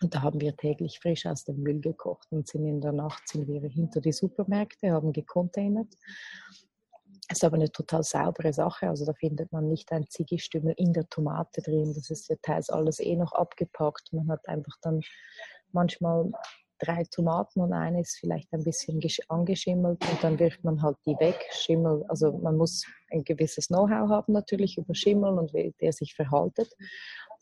Und 0.00 0.14
da 0.14 0.22
haben 0.22 0.40
wir 0.40 0.56
täglich 0.56 1.00
frisch 1.00 1.26
aus 1.26 1.44
dem 1.44 1.62
Müll 1.62 1.80
gekocht 1.80 2.28
und 2.30 2.46
sind 2.46 2.64
in 2.64 2.80
der 2.80 2.92
Nacht 2.92 3.28
sind 3.28 3.48
wir 3.48 3.60
hinter 3.68 4.00
die 4.00 4.12
Supermärkte, 4.12 4.92
haben 4.92 5.12
gecontainert 5.12 5.92
ist 7.30 7.44
aber 7.44 7.56
eine 7.56 7.70
total 7.70 8.02
saubere 8.02 8.52
Sache. 8.52 8.88
Also 8.88 9.06
da 9.06 9.14
findet 9.14 9.52
man 9.52 9.68
nicht 9.68 9.90
ein 9.90 10.06
Ziggistümmel 10.08 10.74
in 10.76 10.92
der 10.92 11.08
Tomate 11.08 11.62
drin. 11.62 11.94
Das 11.94 12.10
ist 12.10 12.28
ja 12.28 12.36
teils 12.42 12.68
alles 12.68 13.00
eh 13.00 13.16
noch 13.16 13.32
abgepackt. 13.32 14.12
Man 14.12 14.28
hat 14.28 14.46
einfach 14.48 14.76
dann 14.82 15.00
manchmal 15.72 16.30
drei 16.82 17.04
Tomaten 17.04 17.60
und 17.60 17.72
eine 17.72 18.00
ist 18.00 18.18
vielleicht 18.18 18.52
ein 18.52 18.64
bisschen 18.64 19.00
angeschimmelt 19.28 20.02
und 20.10 20.24
dann 20.24 20.38
wirft 20.38 20.64
man 20.64 20.82
halt 20.82 20.96
die 21.06 21.16
weg. 21.20 21.38
Schimmel, 21.52 22.04
also 22.08 22.32
man 22.38 22.56
muss 22.56 22.84
ein 23.10 23.24
gewisses 23.24 23.68
Know-how 23.68 24.08
haben 24.08 24.32
natürlich 24.32 24.78
über 24.78 24.94
Schimmel 24.94 25.38
und 25.38 25.54
wie 25.54 25.74
der 25.80 25.92
sich 25.92 26.14
verhaltet. 26.14 26.74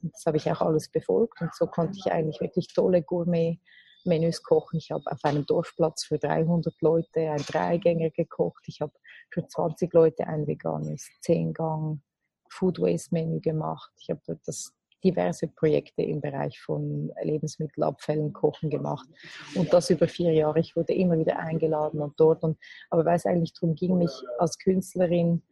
Und 0.03 0.13
das 0.15 0.25
habe 0.27 0.37
ich 0.37 0.51
auch 0.51 0.61
alles 0.61 0.89
befolgt 0.89 1.41
und 1.41 1.55
so 1.55 1.67
konnte 1.67 1.99
ich 1.99 2.13
eigentlich 2.13 2.41
wirklich 2.41 2.69
tolle 2.69 3.03
Gourmet 3.03 3.59
Menüs 4.05 4.43
kochen. 4.43 4.79
Ich 4.79 4.91
habe 4.91 5.05
auf 5.11 5.23
einem 5.25 5.45
Dorfplatz 5.45 6.05
für 6.05 6.19
300 6.19 6.75
Leute 6.81 7.21
ein 7.31 7.43
Dreigänger 7.43 8.11
gekocht. 8.11 8.65
Ich 8.67 8.81
habe 8.81 8.93
für 9.31 9.47
20 9.47 9.93
Leute 9.93 10.27
ein 10.27 10.47
veganes 10.47 11.09
10-Gang 11.23 12.01
Food 12.49 12.81
Waste 12.81 13.15
Menü 13.15 13.41
gemacht. 13.41 13.93
Ich 13.99 14.11
habe 14.11 14.21
das 14.45 14.73
diverse 15.05 15.49
Projekte 15.49 16.03
im 16.03 16.21
Bereich 16.21 16.61
von 16.61 17.13
Lebensmittelabfällen, 17.23 18.33
Kochen 18.33 18.71
gemacht. 18.71 19.09
Und 19.55 19.73
das 19.73 19.91
über 19.91 20.09
vier 20.09 20.33
Jahre. 20.33 20.61
Ich 20.61 20.77
wurde 20.77 20.95
immer 20.95 21.19
wieder 21.19 21.39
eingeladen 21.39 22.01
und 22.01 22.19
dort. 22.19 22.43
Und, 22.43 22.59
aber 22.91 23.05
weil 23.05 23.17
es 23.17 23.27
eigentlich 23.27 23.55
darum 23.55 23.75
ging, 23.75 23.99
mich 23.99 24.13
als 24.39 24.59
Künstlerin 24.59 25.43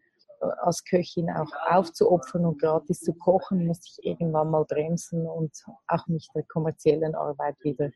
als 0.40 0.84
Köchin 0.84 1.30
auch 1.30 1.50
aufzuopfern 1.68 2.46
und 2.46 2.60
gratis 2.60 3.00
zu 3.00 3.12
kochen, 3.14 3.66
musste 3.66 3.88
ich 3.88 4.06
irgendwann 4.06 4.50
mal 4.50 4.64
bremsen 4.64 5.26
und 5.26 5.52
auch 5.88 6.06
mich 6.06 6.28
der 6.34 6.44
kommerziellen 6.44 7.14
Arbeit 7.14 7.56
wieder 7.60 7.90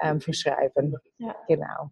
ähm, 0.00 0.20
verschreiben. 0.20 0.96
Ja. 1.18 1.34
Genau. 1.48 1.90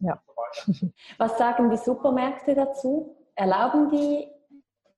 Ja. 0.00 0.22
Was 1.18 1.38
sagen 1.38 1.70
die 1.70 1.76
Supermärkte 1.76 2.54
dazu? 2.54 3.16
Erlauben 3.34 3.90
die, 3.90 4.28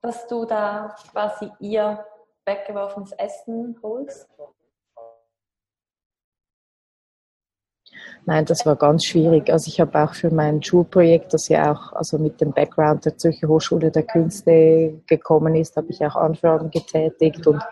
dass 0.03 0.27
du 0.27 0.45
da 0.45 0.95
quasi 1.11 1.51
ihr 1.61 2.05
weggeworfenes 2.47 3.13
Essen 3.13 3.77
holst? 3.83 4.29
Nein, 8.25 8.45
das 8.45 8.67
war 8.67 8.77
ganz 8.77 9.05
schwierig. 9.05 9.51
Also 9.51 9.69
ich 9.69 9.81
habe 9.81 10.03
auch 10.03 10.15
für 10.15 10.31
mein 10.31 10.63
Schulprojekt, 10.63 11.33
das 11.33 11.49
ja 11.49 11.73
auch 11.73 11.93
also 11.93 12.19
mit 12.19 12.41
dem 12.41 12.53
Background 12.53 13.05
der 13.05 13.17
Zürcher 13.17 13.47
Hochschule 13.47 13.91
der 13.91 14.03
Künste 14.03 15.01
gekommen 15.07 15.55
ist, 15.55 15.77
habe 15.77 15.91
ich 15.91 16.05
auch 16.05 16.17
Anfragen 16.17 16.71
getätigt 16.71 17.47
und 17.47 17.63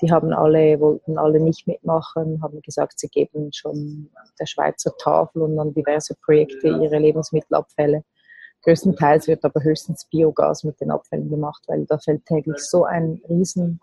die 0.00 0.10
haben 0.10 0.32
alle, 0.32 0.80
wollten 0.80 1.18
alle 1.18 1.40
nicht 1.40 1.66
mitmachen, 1.66 2.42
haben 2.42 2.62
gesagt, 2.62 2.98
sie 2.98 3.08
geben 3.08 3.50
schon 3.52 4.10
der 4.38 4.46
Schweizer 4.46 4.96
Tafel 4.96 5.42
und 5.42 5.58
an 5.58 5.74
diverse 5.74 6.14
Projekte 6.14 6.68
ihre 6.68 6.98
Lebensmittelabfälle. 6.98 8.02
Größtenteils 8.62 9.28
wird 9.28 9.44
aber 9.44 9.62
höchstens 9.62 10.06
Biogas 10.06 10.64
mit 10.64 10.80
den 10.80 10.90
Abfällen 10.90 11.28
gemacht, 11.28 11.62
weil 11.66 11.84
da 11.84 11.98
fällt 11.98 12.24
täglich 12.24 12.58
so 12.58 12.84
ein 12.84 13.20
riesen 13.28 13.80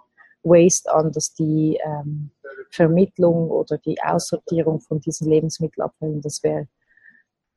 Waste 0.48 0.94
an, 0.94 1.12
dass 1.12 1.34
die 1.34 1.80
ähm, 1.84 2.32
Vermittlung 2.72 3.50
oder 3.50 3.78
die 3.78 3.98
Aussortierung 4.02 4.80
von 4.80 5.00
diesen 5.00 5.30
Lebensmittelabfällen, 5.30 6.22
das 6.22 6.44
wäre 6.44 6.68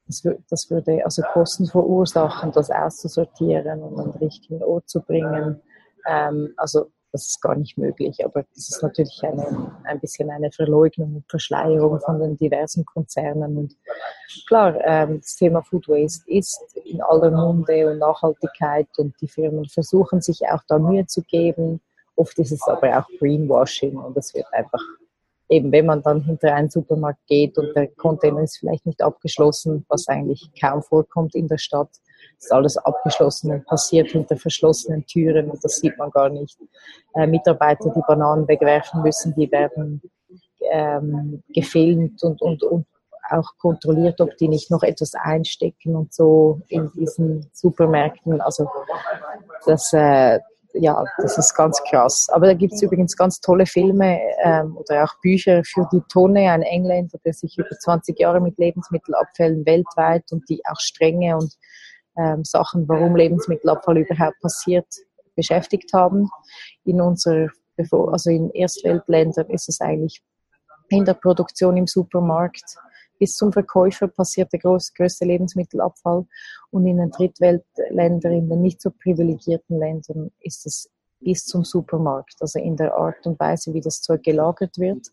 das, 0.06 0.22
das, 0.48 0.70
würde 0.70 1.04
also 1.04 1.22
Kosten 1.22 1.66
verursachen, 1.66 2.50
das 2.52 2.70
auszusortieren 2.70 3.80
und 3.80 3.98
an 3.98 4.12
den 4.12 4.20
richtigen 4.20 4.62
Ort 4.62 4.88
zu 4.88 5.00
bringen. 5.00 5.60
Ähm, 6.04 6.52
also 6.56 6.90
das 7.12 7.26
ist 7.26 7.40
gar 7.40 7.56
nicht 7.56 7.76
möglich, 7.76 8.24
aber 8.24 8.44
das 8.54 8.68
ist 8.68 8.82
natürlich 8.82 9.20
eine, 9.22 9.72
ein 9.84 10.00
bisschen 10.00 10.30
eine 10.30 10.50
Verleugnung 10.52 11.16
und 11.16 11.24
Verschleierung 11.28 12.00
von 12.00 12.20
den 12.20 12.36
diversen 12.36 12.84
Konzernen. 12.84 13.56
Und 13.56 13.76
klar, 14.46 14.76
ähm, 14.84 15.20
das 15.20 15.34
Thema 15.34 15.62
Food 15.62 15.88
Waste 15.88 16.22
ist 16.30 16.76
in 16.84 17.02
aller 17.02 17.30
Munde 17.30 17.90
und 17.90 17.98
Nachhaltigkeit 17.98 18.88
und 18.98 19.14
die 19.20 19.28
Firmen 19.28 19.66
versuchen 19.66 20.20
sich 20.20 20.48
auch 20.48 20.62
da 20.68 20.78
Mühe 20.78 21.06
zu 21.06 21.22
geben. 21.22 21.80
Oft 22.20 22.38
ist 22.38 22.52
es 22.52 22.62
aber 22.68 22.98
auch 22.98 23.06
Greenwashing 23.18 23.96
und 23.96 24.14
es 24.18 24.34
wird 24.34 24.52
einfach 24.52 24.82
eben, 25.48 25.72
wenn 25.72 25.86
man 25.86 26.02
dann 26.02 26.20
hinter 26.20 26.54
einen 26.54 26.68
Supermarkt 26.68 27.26
geht 27.26 27.56
und 27.56 27.74
der 27.74 27.88
Container 27.88 28.42
ist 28.42 28.58
vielleicht 28.58 28.84
nicht 28.84 29.00
abgeschlossen, 29.02 29.86
was 29.88 30.06
eigentlich 30.06 30.50
kaum 30.60 30.82
vorkommt 30.82 31.34
in 31.34 31.48
der 31.48 31.56
Stadt, 31.56 31.88
ist 32.38 32.52
alles 32.52 32.76
abgeschlossen 32.76 33.52
und 33.52 33.66
passiert 33.66 34.10
hinter 34.10 34.36
verschlossenen 34.36 35.06
Türen 35.06 35.50
und 35.50 35.64
das 35.64 35.76
sieht 35.76 35.96
man 35.96 36.10
gar 36.10 36.28
nicht. 36.28 36.58
Äh, 37.14 37.26
Mitarbeiter, 37.26 37.90
die 37.90 38.02
Bananen 38.06 38.46
wegwerfen 38.46 39.02
müssen, 39.02 39.34
die 39.34 39.50
werden 39.50 40.02
ähm, 40.70 41.42
gefilmt 41.48 42.22
und, 42.22 42.42
und, 42.42 42.62
und 42.62 42.86
auch 43.30 43.56
kontrolliert, 43.58 44.20
ob 44.20 44.36
die 44.36 44.48
nicht 44.48 44.70
noch 44.70 44.82
etwas 44.82 45.14
einstecken 45.14 45.96
und 45.96 46.12
so 46.12 46.60
in 46.68 46.90
diesen 46.92 47.48
Supermärkten. 47.54 48.42
Also 48.42 48.68
das, 49.64 49.90
äh, 49.94 50.40
ja, 50.74 51.04
das 51.18 51.38
ist 51.38 51.54
ganz 51.54 51.80
krass. 51.90 52.28
Aber 52.32 52.46
da 52.46 52.54
gibt 52.54 52.74
es 52.74 52.82
übrigens 52.82 53.16
ganz 53.16 53.40
tolle 53.40 53.66
Filme 53.66 54.20
ähm, 54.42 54.76
oder 54.76 55.04
auch 55.04 55.20
Bücher 55.22 55.62
für 55.64 55.88
die 55.92 56.02
Tonne, 56.10 56.50
ein 56.50 56.62
Engländer, 56.62 57.18
der 57.24 57.32
sich 57.32 57.56
über 57.58 57.70
20 57.70 58.18
Jahre 58.18 58.40
mit 58.40 58.58
Lebensmittelabfällen 58.58 59.66
weltweit 59.66 60.24
und 60.30 60.48
die 60.48 60.60
auch 60.66 60.78
strenge 60.78 61.36
und 61.36 61.54
ähm, 62.16 62.44
Sachen, 62.44 62.88
warum 62.88 63.16
Lebensmittelabfall 63.16 63.98
überhaupt 63.98 64.40
passiert, 64.40 64.86
beschäftigt 65.36 65.92
haben. 65.92 66.28
In 66.84 67.00
unserer, 67.00 67.48
also 68.08 68.30
in 68.30 68.50
Erstweltländern 68.50 69.48
ist 69.50 69.68
es 69.68 69.80
eigentlich 69.80 70.22
in 70.88 71.04
der 71.04 71.14
Produktion 71.14 71.76
im 71.76 71.86
Supermarkt 71.86 72.76
bis 73.20 73.34
zum 73.36 73.52
Verkäufer 73.52 74.08
passiert 74.08 74.52
der 74.52 74.60
größte 74.60 75.24
Lebensmittelabfall. 75.24 76.26
Und 76.70 76.86
in 76.86 76.96
den 76.96 77.10
Drittweltländern, 77.10 78.32
in 78.32 78.48
den 78.48 78.62
nicht 78.62 78.80
so 78.80 78.90
privilegierten 78.90 79.78
Ländern, 79.78 80.30
ist 80.40 80.66
es 80.66 80.90
bis 81.20 81.44
zum 81.44 81.64
Supermarkt, 81.64 82.36
also 82.40 82.58
in 82.58 82.76
der 82.76 82.94
Art 82.94 83.26
und 83.26 83.38
Weise, 83.38 83.74
wie 83.74 83.82
das 83.82 84.00
Zeug 84.00 84.22
gelagert 84.22 84.78
wird. 84.78 85.08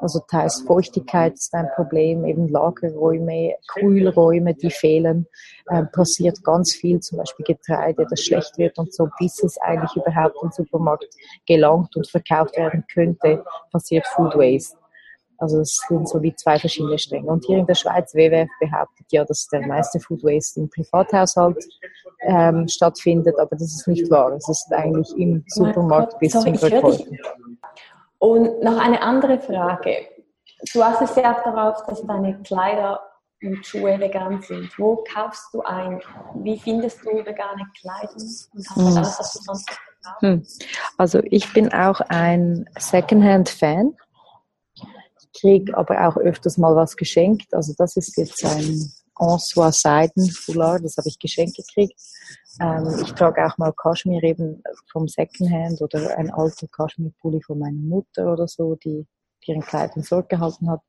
Also 0.00 0.20
teils 0.20 0.62
Feuchtigkeit 0.66 1.34
ist 1.34 1.54
ein 1.54 1.68
Problem, 1.74 2.24
eben 2.24 2.48
Lagerräume, 2.48 3.54
Kühlräume, 3.68 4.54
die 4.54 4.70
fehlen. 4.70 5.26
Ähm, 5.70 5.88
passiert 5.92 6.42
ganz 6.42 6.74
viel, 6.74 7.00
zum 7.00 7.18
Beispiel 7.18 7.44
Getreide, 7.44 8.06
das 8.08 8.20
schlecht 8.20 8.56
wird 8.58 8.78
und 8.78 8.92
so, 8.92 9.08
bis 9.18 9.42
es 9.42 9.58
eigentlich 9.58 9.94
überhaupt 9.96 10.36
im 10.42 10.50
Supermarkt 10.50 11.14
gelangt 11.46 11.94
und 11.96 12.08
verkauft 12.08 12.56
werden 12.56 12.84
könnte, 12.92 13.44
passiert 13.70 14.06
Food 14.06 14.34
Waste. 14.34 14.79
Also 15.40 15.60
es 15.60 15.80
sind 15.88 16.08
so 16.08 16.22
wie 16.22 16.34
zwei 16.34 16.58
verschiedene 16.58 16.98
Stränge. 16.98 17.30
Und 17.30 17.44
hier 17.46 17.58
in 17.58 17.66
der 17.66 17.74
Schweiz, 17.74 18.14
WWF 18.14 18.48
behauptet 18.60 19.06
ja, 19.10 19.24
dass 19.24 19.48
der 19.48 19.66
meiste 19.66 19.98
Food 19.98 20.22
Waste 20.22 20.60
im 20.60 20.68
Privathaushalt 20.68 21.64
ähm, 22.20 22.68
stattfindet, 22.68 23.38
aber 23.38 23.56
das 23.56 23.74
ist 23.74 23.88
nicht 23.88 24.10
wahr. 24.10 24.32
Es 24.32 24.48
ist 24.48 24.70
eigentlich 24.72 25.10
im 25.16 25.42
Supermarkt 25.48 26.18
bis 26.18 26.32
Sorry, 26.32 26.52
zum 26.52 26.70
Verkäufer. 26.70 27.04
Und 28.18 28.62
noch 28.62 28.78
eine 28.78 29.00
andere 29.00 29.38
Frage. 29.38 30.06
Du 30.74 30.82
achtest 30.82 31.16
ja 31.16 31.34
auch 31.34 31.42
darauf, 31.42 31.86
dass 31.86 32.02
deine 32.02 32.38
Kleider 32.42 33.00
und 33.42 33.64
Schuhe 33.64 33.98
vegan 33.98 34.42
sind. 34.42 34.78
Wo 34.78 35.02
kaufst 35.10 35.54
du 35.54 35.62
ein? 35.62 36.02
Wie 36.34 36.58
findest 36.58 37.02
du 37.02 37.24
vegane 37.24 37.66
Kleidung? 37.80 38.22
Und 38.52 38.68
hast 38.68 38.76
du 38.76 38.88
hm. 38.88 38.96
alles, 38.98 39.18
was 39.18 39.32
du 39.32 39.42
sonst 39.42 39.70
hm. 40.20 40.46
Also 40.96 41.20
ich 41.24 41.52
bin 41.52 41.72
auch 41.72 42.00
ein 42.08 42.68
Secondhand-Fan 42.78 43.94
kriege 45.38 45.76
aber 45.76 46.06
auch 46.06 46.16
öfters 46.16 46.58
mal 46.58 46.74
was 46.76 46.96
geschenkt. 46.96 47.52
Also 47.54 47.74
das 47.76 47.96
ist 47.96 48.16
jetzt 48.16 48.44
ein 48.44 48.90
Ansois 49.14 49.72
Seiden 49.72 50.30
Foulard, 50.30 50.84
das 50.84 50.96
habe 50.96 51.08
ich 51.08 51.18
geschenkt 51.18 51.56
gekriegt. 51.56 52.00
Ähm, 52.60 52.88
ich 53.02 53.12
trage 53.12 53.44
auch 53.46 53.58
mal 53.58 53.72
Kaschmir 53.72 54.22
eben 54.22 54.62
vom 54.90 55.08
Secondhand 55.08 55.80
oder 55.82 56.16
ein 56.16 56.30
alter 56.30 56.66
Kaschmir-Pulli 56.68 57.42
von 57.42 57.58
meiner 57.58 57.78
Mutter 57.78 58.32
oder 58.32 58.48
so, 58.48 58.76
die 58.76 59.06
ihren 59.46 59.62
Kleidung 59.62 60.02
zurückgehalten 60.02 60.70
hat. 60.70 60.80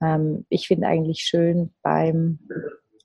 Ähm, 0.00 0.46
ich 0.48 0.68
finde 0.68 0.86
eigentlich 0.86 1.20
schön 1.20 1.74
beim, 1.82 2.38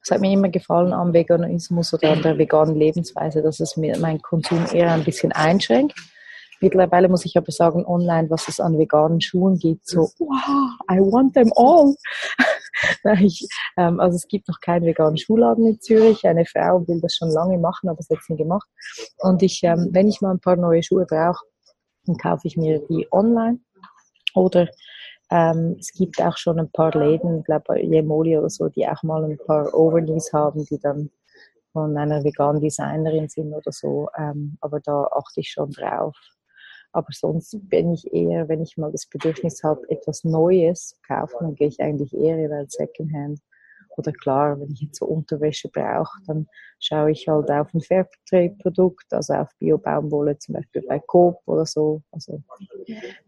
es 0.03 0.11
hat 0.11 0.21
mir 0.21 0.31
immer 0.31 0.49
gefallen 0.49 0.93
am 0.93 1.13
Veganismus 1.13 1.93
oder 1.93 2.11
an 2.11 2.21
der 2.21 2.37
veganen 2.37 2.75
Lebensweise, 2.75 3.41
dass 3.41 3.59
es 3.59 3.77
mir 3.77 3.97
meinen 3.97 4.21
Konsum 4.21 4.65
eher 4.71 4.91
ein 4.91 5.03
bisschen 5.03 5.31
einschränkt. 5.31 5.97
Mittlerweile 6.63 7.09
muss 7.09 7.25
ich 7.25 7.35
aber 7.35 7.51
sagen, 7.51 7.85
online, 7.85 8.29
was 8.29 8.47
es 8.47 8.61
an 8.61 8.77
veganen 8.77 9.19
Schuhen 9.19 9.59
gibt, 9.59 9.85
so, 9.85 10.03
wow, 10.17 10.71
I 10.89 10.99
want 10.99 11.33
them 11.33 11.51
all. 11.57 11.93
ich, 13.21 13.45
ähm, 13.75 13.99
also 13.99 14.15
es 14.15 14.25
gibt 14.29 14.47
noch 14.47 14.61
keinen 14.61 14.85
veganen 14.85 15.17
Schuhladen 15.17 15.67
in 15.67 15.81
Zürich. 15.81 16.25
Eine 16.25 16.45
Frau 16.45 16.87
will 16.87 17.01
das 17.01 17.15
schon 17.15 17.31
lange 17.31 17.57
machen, 17.57 17.89
aber 17.89 17.99
es 17.99 18.09
hat 18.09 18.19
nie 18.29 18.37
gemacht. 18.37 18.65
Und 19.17 19.43
ich, 19.43 19.59
ähm, 19.63 19.89
wenn 19.91 20.07
ich 20.07 20.21
mal 20.21 20.31
ein 20.31 20.39
paar 20.39 20.55
neue 20.55 20.81
Schuhe 20.81 21.05
brauche, 21.05 21.45
dann 22.05 22.15
kaufe 22.15 22.47
ich 22.47 22.55
mir 22.55 22.79
die 22.87 23.09
online. 23.11 23.59
Oder 24.33 24.69
ähm, 25.31 25.75
es 25.77 25.91
gibt 25.91 26.21
auch 26.21 26.37
schon 26.37 26.59
ein 26.59 26.71
paar 26.71 26.91
Läden, 26.97 27.39
ich 27.39 27.43
glaube 27.43 27.77
Jemoli 27.81 28.37
oder 28.37 28.49
so, 28.49 28.69
die 28.69 28.87
auch 28.87 29.03
mal 29.03 29.21
ein 29.25 29.37
paar 29.37 29.73
Overknees 29.73 30.31
haben, 30.31 30.63
die 30.63 30.79
dann 30.79 31.09
von 31.73 31.97
einer 31.97 32.23
veganen 32.23 32.61
Designerin 32.61 33.27
sind 33.27 33.53
oder 33.53 33.73
so. 33.73 34.07
Ähm, 34.17 34.57
aber 34.61 34.79
da 34.79 35.03
achte 35.11 35.41
ich 35.41 35.49
schon 35.49 35.71
drauf. 35.71 36.15
Aber 36.93 37.07
sonst 37.11 37.57
bin 37.69 37.91
ich 37.91 38.13
eher, 38.13 38.47
wenn 38.47 38.61
ich 38.61 38.77
mal 38.77 38.91
das 38.91 39.07
Bedürfnis 39.07 39.63
habe, 39.63 39.81
etwas 39.89 40.23
Neues 40.23 40.89
zu 40.89 40.95
kaufen, 41.07 41.37
dann 41.41 41.55
gehe 41.55 41.67
ich 41.67 41.79
eigentlich 41.79 42.13
eher 42.13 42.37
in 42.37 42.69
Secondhand. 42.69 43.39
Oder 43.97 44.11
klar, 44.11 44.59
wenn 44.59 44.71
ich 44.71 44.81
jetzt 44.81 44.99
so 44.99 45.05
Unterwäsche 45.05 45.69
brauche, 45.69 46.19
dann 46.25 46.47
schaue 46.79 47.11
ich 47.11 47.27
halt 47.27 47.49
auf 47.51 47.73
ein 47.73 47.81
Fairtrade-Produkt, 47.81 49.05
also 49.11 49.33
auf 49.33 49.49
Bio-Baumwolle, 49.59 50.37
zum 50.39 50.55
Beispiel 50.55 50.83
bei 50.87 50.99
Coop 50.99 51.37
oder 51.45 51.65
so. 51.65 52.01
Also 52.11 52.41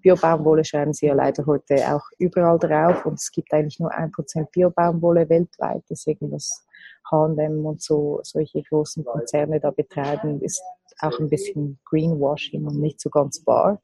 Bio-Baumwolle 0.01 0.65
schreiben 0.65 0.93
sie 0.93 1.07
ja 1.07 1.13
leider 1.13 1.45
heute 1.45 1.75
auch 1.93 2.03
überall 2.17 2.57
drauf 2.57 3.05
und 3.05 3.15
es 3.15 3.31
gibt 3.31 3.53
eigentlich 3.53 3.79
nur 3.79 3.93
ein 3.93 4.11
Prozent 4.11 4.51
Bio-Baumwolle 4.51 5.29
weltweit. 5.29 5.83
Deswegen 5.89 6.31
das 6.31 6.65
H&M 7.11 7.65
und 7.65 7.81
so 7.81 8.19
solche 8.23 8.63
großen 8.63 9.05
Konzerne 9.05 9.59
da 9.59 9.69
betreiben, 9.69 10.41
ist 10.41 10.63
auch 10.99 11.19
ein 11.19 11.29
bisschen 11.29 11.79
Greenwashing 11.85 12.65
und 12.65 12.79
nicht 12.79 12.99
so 13.01 13.09
ganz 13.09 13.45
wahr. 13.45 13.81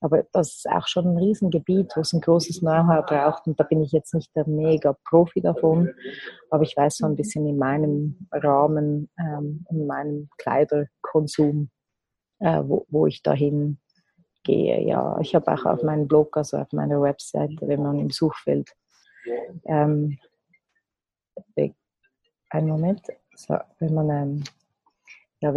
Aber 0.00 0.24
das 0.32 0.56
ist 0.56 0.68
auch 0.68 0.88
schon 0.88 1.06
ein 1.06 1.16
Riesengebiet, 1.16 1.92
wo 1.94 2.00
es 2.00 2.12
ein 2.12 2.20
großes 2.20 2.58
Know-how 2.58 3.06
braucht. 3.06 3.46
Und 3.46 3.60
da 3.60 3.64
bin 3.64 3.80
ich 3.82 3.92
jetzt 3.92 4.12
nicht 4.14 4.34
der 4.34 4.48
mega 4.48 4.96
Profi 5.08 5.40
davon. 5.40 5.94
Aber 6.50 6.64
ich 6.64 6.76
weiß 6.76 6.96
so 6.98 7.06
ein 7.06 7.14
bisschen 7.14 7.46
in 7.46 7.56
meinem 7.56 8.26
Rahmen, 8.32 9.10
ähm, 9.18 9.64
in 9.70 9.86
meinem 9.86 10.28
Kleiderkonsum, 10.38 11.70
äh, 12.40 12.62
wo, 12.64 12.84
wo 12.88 13.06
ich 13.06 13.22
dahin 13.22 13.78
gehe. 14.42 14.84
Ja, 14.84 15.18
ich 15.20 15.36
habe 15.36 15.52
auch 15.52 15.66
auf 15.66 15.84
meinem 15.84 16.08
Blog, 16.08 16.36
also 16.36 16.56
auf 16.56 16.72
meiner 16.72 17.00
Webseite, 17.00 17.68
wenn 17.68 17.82
man 17.84 18.00
im 18.00 18.10
Suchfeld, 18.10 18.72
ähm, 19.66 20.18
einen 22.52 22.68
Moment, 22.68 23.06
so, 23.34 23.56
wenn 23.78 23.94
man 23.94 24.10
ähm, 24.10 24.44
ja, 25.42 25.54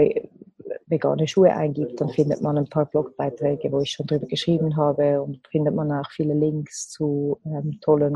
vegane 0.88 1.28
Schuhe 1.28 1.54
eingibt, 1.54 2.02
dann 2.02 2.10
findet 2.10 2.42
man 2.42 2.58
ein 2.58 2.70
paar 2.70 2.86
Blogbeiträge, 2.86 3.72
wo 3.72 3.82
ich 3.82 3.92
schon 3.92 4.08
drüber 4.08 4.28
geschrieben 4.28 4.76
habe 4.76 5.22
und 5.22 5.48
findet 5.48 5.74
man 5.74 5.92
auch 5.92 6.10
viele 6.12 6.34
Links 6.34 6.90
zu 6.90 7.40
ähm, 7.46 7.80
tollen 7.82 8.16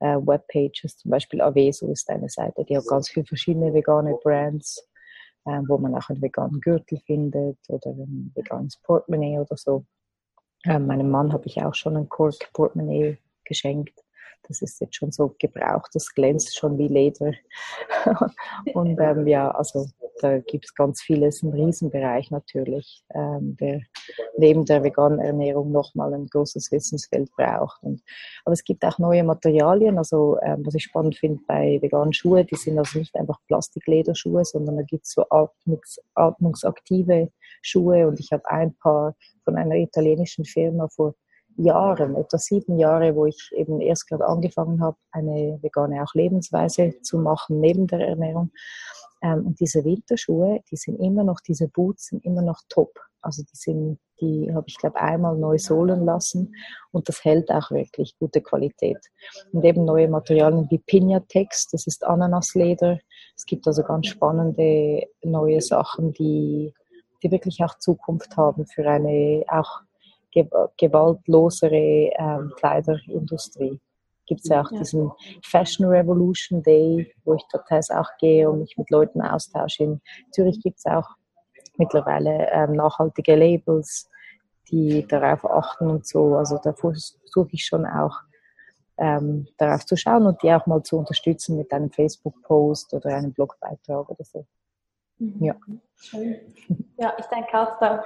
äh, 0.00 0.16
Webpages. 0.16 0.96
Zum 0.98 1.10
Beispiel 1.10 1.40
Aveso 1.40 1.90
ist 1.90 2.08
eine 2.10 2.28
Seite, 2.28 2.64
die 2.64 2.76
hat 2.76 2.86
ganz 2.86 3.08
viele 3.08 3.26
verschiedene 3.26 3.72
vegane 3.72 4.16
Brands, 4.22 4.88
äh, 5.44 5.60
wo 5.66 5.78
man 5.78 5.94
auch 5.94 6.08
einen 6.08 6.22
veganen 6.22 6.60
Gürtel 6.60 6.98
findet 7.06 7.58
oder 7.68 7.90
ein 7.90 8.32
veganes 8.34 8.76
Portemonnaie 8.82 9.38
oder 9.38 9.56
so. 9.56 9.84
Äh, 10.64 10.78
meinem 10.78 11.10
Mann 11.10 11.32
habe 11.32 11.46
ich 11.46 11.62
auch 11.62 11.74
schon 11.74 11.96
ein 11.96 12.08
Cork 12.08 12.52
Portemonnaie 12.52 13.18
geschenkt. 13.44 14.00
Das 14.46 14.60
ist 14.60 14.80
jetzt 14.80 14.96
schon 14.96 15.10
so 15.10 15.34
gebraucht, 15.38 15.90
das 15.94 16.12
glänzt 16.14 16.56
schon 16.56 16.76
wie 16.76 16.88
Leder. 16.88 17.32
und 18.74 19.00
ähm, 19.00 19.26
ja, 19.26 19.50
also 19.50 19.86
da 20.20 20.38
gibt 20.38 20.66
es 20.66 20.74
ganz 20.74 21.02
vieles, 21.02 21.42
ein 21.42 21.52
Riesenbereich 21.52 22.30
natürlich, 22.30 23.02
ähm, 23.14 23.56
der 23.58 23.80
neben 24.36 24.64
der 24.64 24.82
veganen 24.82 25.18
Ernährung 25.18 25.72
nochmal 25.72 26.14
ein 26.14 26.26
großes 26.26 26.70
Wissensfeld 26.72 27.30
braucht. 27.36 27.82
Und, 27.82 28.02
aber 28.44 28.52
es 28.52 28.64
gibt 28.64 28.84
auch 28.84 28.98
neue 28.98 29.24
Materialien, 29.24 29.98
also 29.98 30.38
ähm, 30.42 30.64
was 30.64 30.74
ich 30.74 30.84
spannend 30.84 31.16
finde 31.16 31.40
bei 31.46 31.78
veganen 31.80 32.12
Schuhen, 32.12 32.46
die 32.46 32.56
sind 32.56 32.78
also 32.78 32.98
nicht 32.98 33.14
einfach 33.16 33.38
Plastiklederschuhe, 33.46 34.44
sondern 34.44 34.76
da 34.76 34.82
gibt 34.82 35.04
es 35.06 35.12
so 35.12 35.24
atmungs 35.30 36.00
atmungsaktive 36.14 37.30
Schuhe 37.62 38.06
und 38.06 38.20
ich 38.20 38.32
habe 38.32 38.48
ein 38.48 38.74
paar 38.74 39.16
von 39.44 39.56
einer 39.56 39.76
italienischen 39.76 40.44
Firma 40.44 40.88
vor 40.88 41.14
Jahren, 41.56 42.16
etwa 42.16 42.38
sieben 42.38 42.78
Jahre, 42.78 43.14
wo 43.14 43.26
ich 43.26 43.50
eben 43.52 43.80
erst 43.80 44.08
gerade 44.08 44.26
angefangen 44.26 44.82
habe, 44.82 44.96
eine 45.10 45.58
vegane 45.62 46.02
auch 46.02 46.14
Lebensweise 46.14 46.94
zu 47.02 47.18
machen 47.18 47.60
neben 47.60 47.86
der 47.86 48.00
Ernährung. 48.00 48.50
Ähm, 49.22 49.46
und 49.46 49.60
diese 49.60 49.84
Winterschuhe, 49.84 50.60
die 50.70 50.76
sind 50.76 50.96
immer 51.00 51.24
noch, 51.24 51.40
diese 51.40 51.68
Boots 51.68 52.08
sind 52.08 52.24
immer 52.24 52.42
noch 52.42 52.60
top. 52.68 52.98
Also 53.22 53.42
die 53.42 53.56
sind, 53.56 53.98
die 54.20 54.52
habe 54.54 54.66
ich 54.68 54.76
glaube 54.76 55.00
einmal 55.00 55.36
neu 55.36 55.56
sohlen 55.58 56.04
lassen 56.04 56.54
und 56.92 57.08
das 57.08 57.24
hält 57.24 57.50
auch 57.50 57.70
wirklich 57.70 58.16
gute 58.18 58.42
Qualität. 58.42 58.98
Und 59.52 59.64
eben 59.64 59.86
neue 59.86 60.08
Materialien 60.08 60.70
wie 60.70 60.78
Pinatex, 60.78 61.68
das 61.68 61.86
ist 61.86 62.04
Ananasleder. 62.04 62.98
Es 63.34 63.46
gibt 63.46 63.66
also 63.66 63.82
ganz 63.82 64.08
spannende 64.08 65.08
neue 65.22 65.62
Sachen, 65.62 66.12
die, 66.12 66.74
die 67.22 67.30
wirklich 67.30 67.64
auch 67.64 67.78
Zukunft 67.78 68.36
haben 68.36 68.66
für 68.66 68.86
eine 68.86 69.44
auch 69.48 69.80
gewaltlosere 70.76 72.10
ähm, 72.18 72.52
Kleiderindustrie. 72.56 73.80
Gibt 74.26 74.40
es 74.40 74.48
ja 74.48 74.62
auch 74.62 74.72
ja. 74.72 74.78
diesen 74.78 75.10
Fashion 75.42 75.86
Revolution 75.86 76.62
Day, 76.62 77.12
wo 77.24 77.34
ich 77.34 77.42
dort 77.52 77.70
auch 77.90 78.08
gehe 78.18 78.50
und 78.50 78.60
mich 78.60 78.76
mit 78.76 78.90
Leuten 78.90 79.20
austausche. 79.20 79.84
In 79.84 80.00
Zürich 80.32 80.60
gibt 80.62 80.78
es 80.78 80.86
auch 80.86 81.08
mittlerweile 81.76 82.48
ähm, 82.50 82.72
nachhaltige 82.72 83.36
Labels, 83.36 84.08
die 84.70 85.06
darauf 85.06 85.44
achten 85.44 85.88
und 85.88 86.06
so. 86.06 86.36
Also 86.36 86.58
da 86.62 86.72
versuche 86.72 87.48
ich 87.52 87.66
schon 87.66 87.84
auch 87.84 88.16
ähm, 88.96 89.46
darauf 89.58 89.84
zu 89.84 89.96
schauen 89.96 90.26
und 90.26 90.42
die 90.42 90.52
auch 90.52 90.66
mal 90.66 90.82
zu 90.82 90.98
unterstützen 90.98 91.56
mit 91.56 91.72
einem 91.72 91.90
Facebook-Post 91.90 92.94
oder 92.94 93.14
einem 93.16 93.32
Blogbeitrag 93.32 94.08
oder 94.08 94.24
so. 94.24 94.46
Mhm. 95.18 95.44
Ja. 95.44 95.54
Ja, 96.96 97.12
ich 97.18 97.26
denke 97.26 97.58
auch, 97.58 97.78
da, 97.78 98.04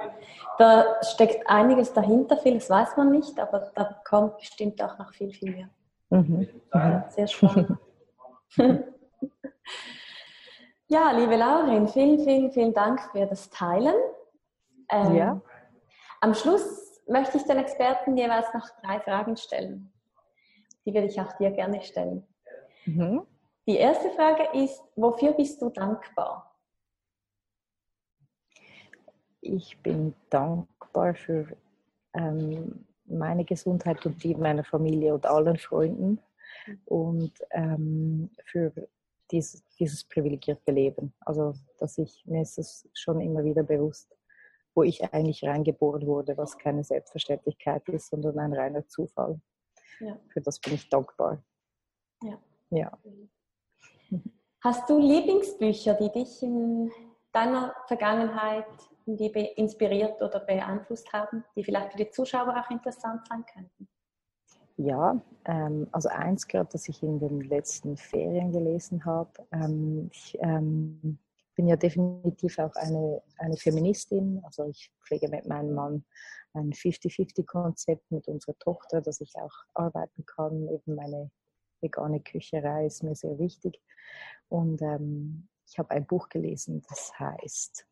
da 0.57 1.03
steckt 1.03 1.47
einiges 1.49 1.93
dahinter, 1.93 2.37
vieles 2.37 2.69
weiß 2.69 2.97
man 2.97 3.11
nicht, 3.11 3.39
aber 3.39 3.71
da 3.75 4.01
kommt 4.07 4.37
bestimmt 4.37 4.81
auch 4.81 4.97
noch 4.97 5.13
viel, 5.13 5.31
viel 5.31 5.51
mehr. 5.51 5.69
Mhm. 6.09 6.47
Mhm. 6.73 7.03
Sehr 7.09 7.27
spannend. 7.27 7.77
ja, 10.87 11.11
liebe 11.11 11.35
Laurin, 11.35 11.87
vielen, 11.87 12.19
vielen, 12.19 12.51
vielen 12.51 12.73
Dank 12.73 13.01
für 13.11 13.25
das 13.25 13.49
Teilen. 13.49 13.95
Ähm, 14.91 15.15
ja. 15.15 15.41
Am 16.21 16.33
Schluss 16.33 17.01
möchte 17.07 17.37
ich 17.37 17.43
den 17.43 17.57
Experten 17.57 18.17
jeweils 18.17 18.53
noch 18.53 18.67
drei 18.83 18.99
Fragen 18.99 19.37
stellen. 19.37 19.91
Die 20.85 20.93
würde 20.93 21.07
ich 21.07 21.19
auch 21.19 21.33
dir 21.33 21.51
gerne 21.51 21.81
stellen. 21.81 22.25
Mhm. 22.85 23.25
Die 23.67 23.77
erste 23.77 24.09
Frage 24.11 24.49
ist, 24.53 24.81
wofür 24.95 25.33
bist 25.33 25.61
du 25.61 25.69
dankbar? 25.69 26.48
Ich 29.41 29.77
bin 29.81 30.13
dankbar 30.29 31.15
für 31.15 31.47
ähm, 32.13 32.85
meine 33.05 33.45
Gesundheit 33.45 34.05
und 34.05 34.23
die 34.23 34.35
meiner 34.35 34.63
Familie 34.63 35.13
und 35.13 35.25
allen 35.25 35.57
Freunden 35.57 36.19
und 36.85 37.33
ähm, 37.51 38.29
für 38.45 38.71
dies, 39.31 39.63
dieses 39.79 40.03
privilegierte 40.03 40.71
Leben. 40.71 41.13
Also, 41.21 41.53
dass 41.77 41.97
ich, 41.97 42.23
mir 42.25 42.41
ist 42.41 42.57
es 42.57 42.87
schon 42.93 43.21
immer 43.21 43.43
wieder 43.43 43.63
bewusst, 43.63 44.15
wo 44.75 44.83
ich 44.83 45.03
eigentlich 45.13 45.43
reingeboren 45.43 46.05
wurde, 46.05 46.37
was 46.37 46.57
keine 46.57 46.83
Selbstverständlichkeit 46.83 47.87
ist, 47.89 48.09
sondern 48.09 48.39
ein 48.39 48.53
reiner 48.53 48.87
Zufall. 48.87 49.39
Ja. 49.99 50.17
Für 50.29 50.41
das 50.41 50.59
bin 50.59 50.73
ich 50.73 50.89
dankbar. 50.89 51.43
Ja. 52.23 52.39
ja. 52.69 52.97
Hast 54.61 54.89
du 54.89 54.99
Lieblingsbücher, 54.99 55.95
die 55.95 56.11
dich 56.11 56.43
in 56.43 56.91
deiner 57.31 57.75
Vergangenheit 57.87 58.65
die 59.17 59.27
inspiriert 59.55 60.21
oder 60.21 60.39
beeinflusst 60.39 61.11
haben, 61.13 61.43
die 61.55 61.63
vielleicht 61.63 61.91
für 61.91 61.97
die 61.97 62.09
Zuschauer 62.09 62.55
auch 62.59 62.69
interessant 62.71 63.27
sein 63.27 63.45
könnten? 63.45 63.87
Ja, 64.77 65.21
ähm, 65.45 65.87
also 65.91 66.07
eins 66.09 66.47
gehört, 66.47 66.73
das 66.73 66.87
ich 66.87 67.03
in 67.03 67.19
den 67.19 67.41
letzten 67.41 67.97
Ferien 67.97 68.51
gelesen 68.51 69.03
habe. 69.03 69.31
Ähm, 69.51 70.09
ich 70.13 70.37
ähm, 70.41 71.19
bin 71.55 71.67
ja 71.67 71.75
definitiv 71.75 72.57
auch 72.59 72.73
eine, 72.75 73.21
eine 73.39 73.57
Feministin. 73.57 74.39
Also 74.45 74.69
ich 74.69 74.89
pflege 75.05 75.27
mit 75.27 75.45
meinem 75.45 75.73
Mann 75.73 76.05
ein 76.53 76.71
50-50-Konzept 76.71 78.09
mit 78.09 78.29
unserer 78.29 78.57
Tochter, 78.59 79.01
dass 79.01 79.19
ich 79.19 79.33
auch 79.35 79.53
arbeiten 79.73 80.25
kann. 80.25 80.69
Eben 80.69 80.95
meine 80.95 81.29
vegane 81.81 82.21
Kücherei 82.21 82.85
ist 82.85 83.03
mir 83.03 83.15
sehr 83.15 83.37
wichtig. 83.37 83.81
Und 84.47 84.81
ähm, 84.81 85.49
ich 85.69 85.77
habe 85.77 85.91
ein 85.91 86.07
Buch 86.07 86.29
gelesen, 86.29 86.81
das 86.87 87.11
heißt 87.19 87.85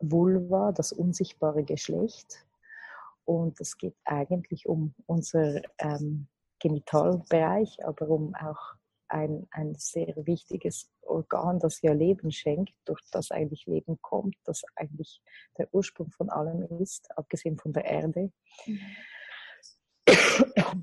Vulva, 0.00 0.72
das 0.72 0.92
unsichtbare 0.92 1.64
Geschlecht. 1.64 2.46
Und 3.24 3.60
es 3.60 3.76
geht 3.76 3.96
eigentlich 4.04 4.66
um 4.66 4.94
unser 5.06 5.62
ähm, 5.78 6.28
Genitalbereich, 6.58 7.84
aber 7.84 8.08
um 8.08 8.34
auch 8.34 8.74
ein, 9.08 9.46
ein 9.50 9.74
sehr 9.74 10.14
wichtiges 10.26 10.90
Organ, 11.02 11.58
das 11.58 11.82
ja 11.82 11.92
Leben 11.92 12.30
schenkt, 12.30 12.74
durch 12.84 13.00
das 13.10 13.30
eigentlich 13.30 13.66
Leben 13.66 14.00
kommt, 14.00 14.36
das 14.44 14.62
eigentlich 14.76 15.22
der 15.58 15.72
Ursprung 15.74 16.10
von 16.12 16.30
allem 16.30 16.62
ist, 16.80 17.10
abgesehen 17.16 17.58
von 17.58 17.72
der 17.72 17.84
Erde. 17.84 18.32
Mhm. 18.66 18.80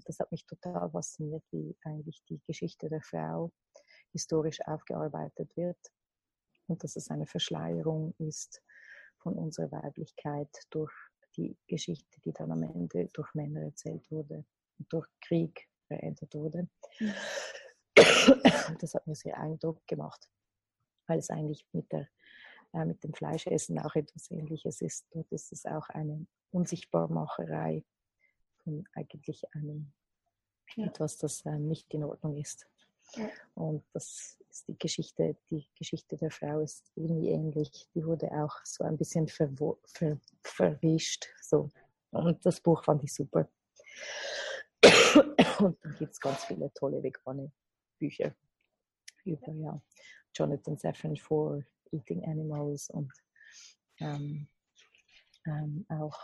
Das 0.06 0.20
hat 0.20 0.32
mich 0.32 0.46
total 0.46 0.90
fasziniert, 0.92 1.44
wie 1.52 1.76
eigentlich 1.84 2.24
die 2.30 2.42
Geschichte 2.46 2.90
der 2.90 3.02
Frau 3.02 3.52
historisch 4.12 4.62
aufgearbeitet 4.66 5.56
wird 5.56 5.78
und 6.68 6.84
dass 6.84 6.96
es 6.96 7.10
eine 7.10 7.26
Verschleierung 7.26 8.14
ist 8.20 8.62
von 9.28 9.38
unserer 9.38 9.70
Weiblichkeit 9.84 10.48
durch 10.70 10.94
die 11.36 11.58
Geschichte, 11.68 12.22
die 12.24 12.32
dann 12.32 12.50
am 12.50 12.64
Ende 12.64 13.10
durch 13.12 13.34
Männer 13.34 13.62
erzählt 13.64 14.10
wurde 14.10 14.46
und 14.80 14.94
durch 14.94 15.06
Krieg 15.20 15.68
verändert 15.88 16.34
wurde. 16.34 16.70
Mhm. 17.00 17.14
Das 18.80 18.94
hat 18.94 19.06
mir 19.06 19.16
sehr 19.16 19.38
Eindruck 19.38 19.86
gemacht, 19.86 20.30
weil 21.08 21.20
es 21.20 21.30
eigentlich 21.30 21.66
mit, 21.74 21.92
der, 21.92 22.08
äh, 22.72 22.86
mit 22.86 23.04
dem 23.04 23.14
Fleischessen 23.14 23.80
auch 23.80 23.96
etwas 23.96 24.32
Ähnliches 24.32 24.82
ist. 24.82 25.08
Dort 25.12 25.30
ist 25.32 25.52
es 25.52 25.66
auch 25.66 25.90
eine 25.90 26.26
Unsichtbarmacherei 26.52 27.84
von 28.64 28.88
eigentlich 28.94 29.44
einem 29.54 29.92
ja. 30.76 30.86
etwas, 30.86 31.18
das 31.18 31.46
äh, 31.46 31.60
nicht 31.60 31.94
in 31.94 32.06
Ordnung 32.06 32.38
ist. 32.38 32.66
Und 33.56 33.84
das 33.94 34.38
ist 34.50 34.68
die 34.68 34.78
Geschichte, 34.78 35.38
die 35.50 35.68
Geschichte 35.78 36.18
der 36.18 36.32
Frau 36.32 36.60
ist 36.60 36.92
irgendwie 36.96 37.30
ähnlich. 37.30 37.88
Die 37.94 38.06
wurde 38.06 38.32
auch 38.32 38.56
so 38.64 38.84
ein 38.84 38.98
bisschen 38.98 39.28
ver 39.28 39.50
ver 39.86 40.20
verwischt. 40.44 41.28
So. 41.42 41.70
Und 42.12 42.46
das 42.46 42.62
Buch 42.62 42.84
fand 42.84 43.04
ich 43.04 43.14
super. 43.14 43.50
Und 45.60 45.84
dann 45.84 45.96
gibt 45.98 46.14
es 46.14 46.20
ganz 46.20 46.46
viele 46.46 46.72
tolle 46.74 47.02
vegane 47.02 47.52
Bücher 47.98 48.36
über 49.26 49.52
ja, 49.52 49.82
Jonathan 50.34 50.78
Safran 50.78 51.18
for 51.18 51.64
Eating 51.92 52.24
Animals 52.26 52.90
und 52.90 53.12
ähm, 54.00 54.48
ähm, 55.46 55.86
auch 55.90 56.20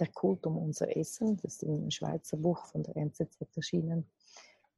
Der 0.00 0.08
Kult 0.08 0.46
um 0.46 0.56
unser 0.56 0.96
Essen. 0.96 1.36
Das 1.36 1.54
ist 1.54 1.62
ein 1.62 1.90
Schweizer 1.90 2.36
Buch 2.36 2.66
von 2.66 2.82
der 2.82 2.96
NZZ 2.96 3.56
erschienen 3.56 4.10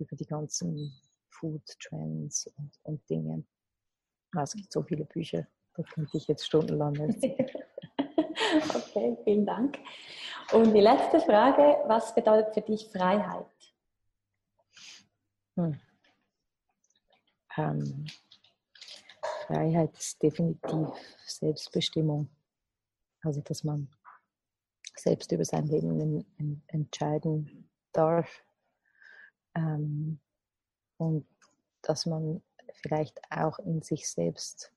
über 0.01 0.17
die 0.17 0.27
ganzen 0.27 0.93
Food 1.29 1.63
Trends 1.81 2.47
und, 2.57 2.73
und 2.83 3.11
Dinge. 3.11 3.45
Ah, 4.35 4.43
es 4.43 4.55
gibt 4.55 4.73
so 4.73 4.83
viele 4.83 5.05
Bücher, 5.05 5.47
da 5.75 5.83
könnte 5.83 6.17
ich 6.17 6.29
jetzt 6.29 6.47
stundenlang 6.47 6.95
erzählen. 6.97 7.51
okay, 8.75 9.17
vielen 9.25 9.47
Dank. 9.47 9.79
Und 10.53 10.75
die 10.75 10.81
letzte 10.81 11.21
Frage, 11.21 11.79
was 11.87 12.15
bedeutet 12.15 12.55
für 12.55 12.63
dich 12.63 12.89
Freiheit? 12.89 13.47
Hm. 15.57 15.81
Ähm, 17.57 18.07
Freiheit 19.47 19.97
ist 19.97 20.23
definitiv 20.23 20.89
Selbstbestimmung. 21.27 22.29
Also, 23.23 23.41
dass 23.43 23.65
man 23.65 23.89
selbst 24.97 25.33
über 25.33 25.45
sein 25.45 25.67
Leben 25.67 26.25
entscheiden 26.69 27.69
darf 27.93 28.45
ähm, 29.55 30.21
und 30.97 31.27
dass 31.83 32.07
man 32.07 32.43
vielleicht 32.75 33.21
auch 33.31 33.59
in 33.61 33.83
sich 33.83 34.09
selbst 34.09 34.73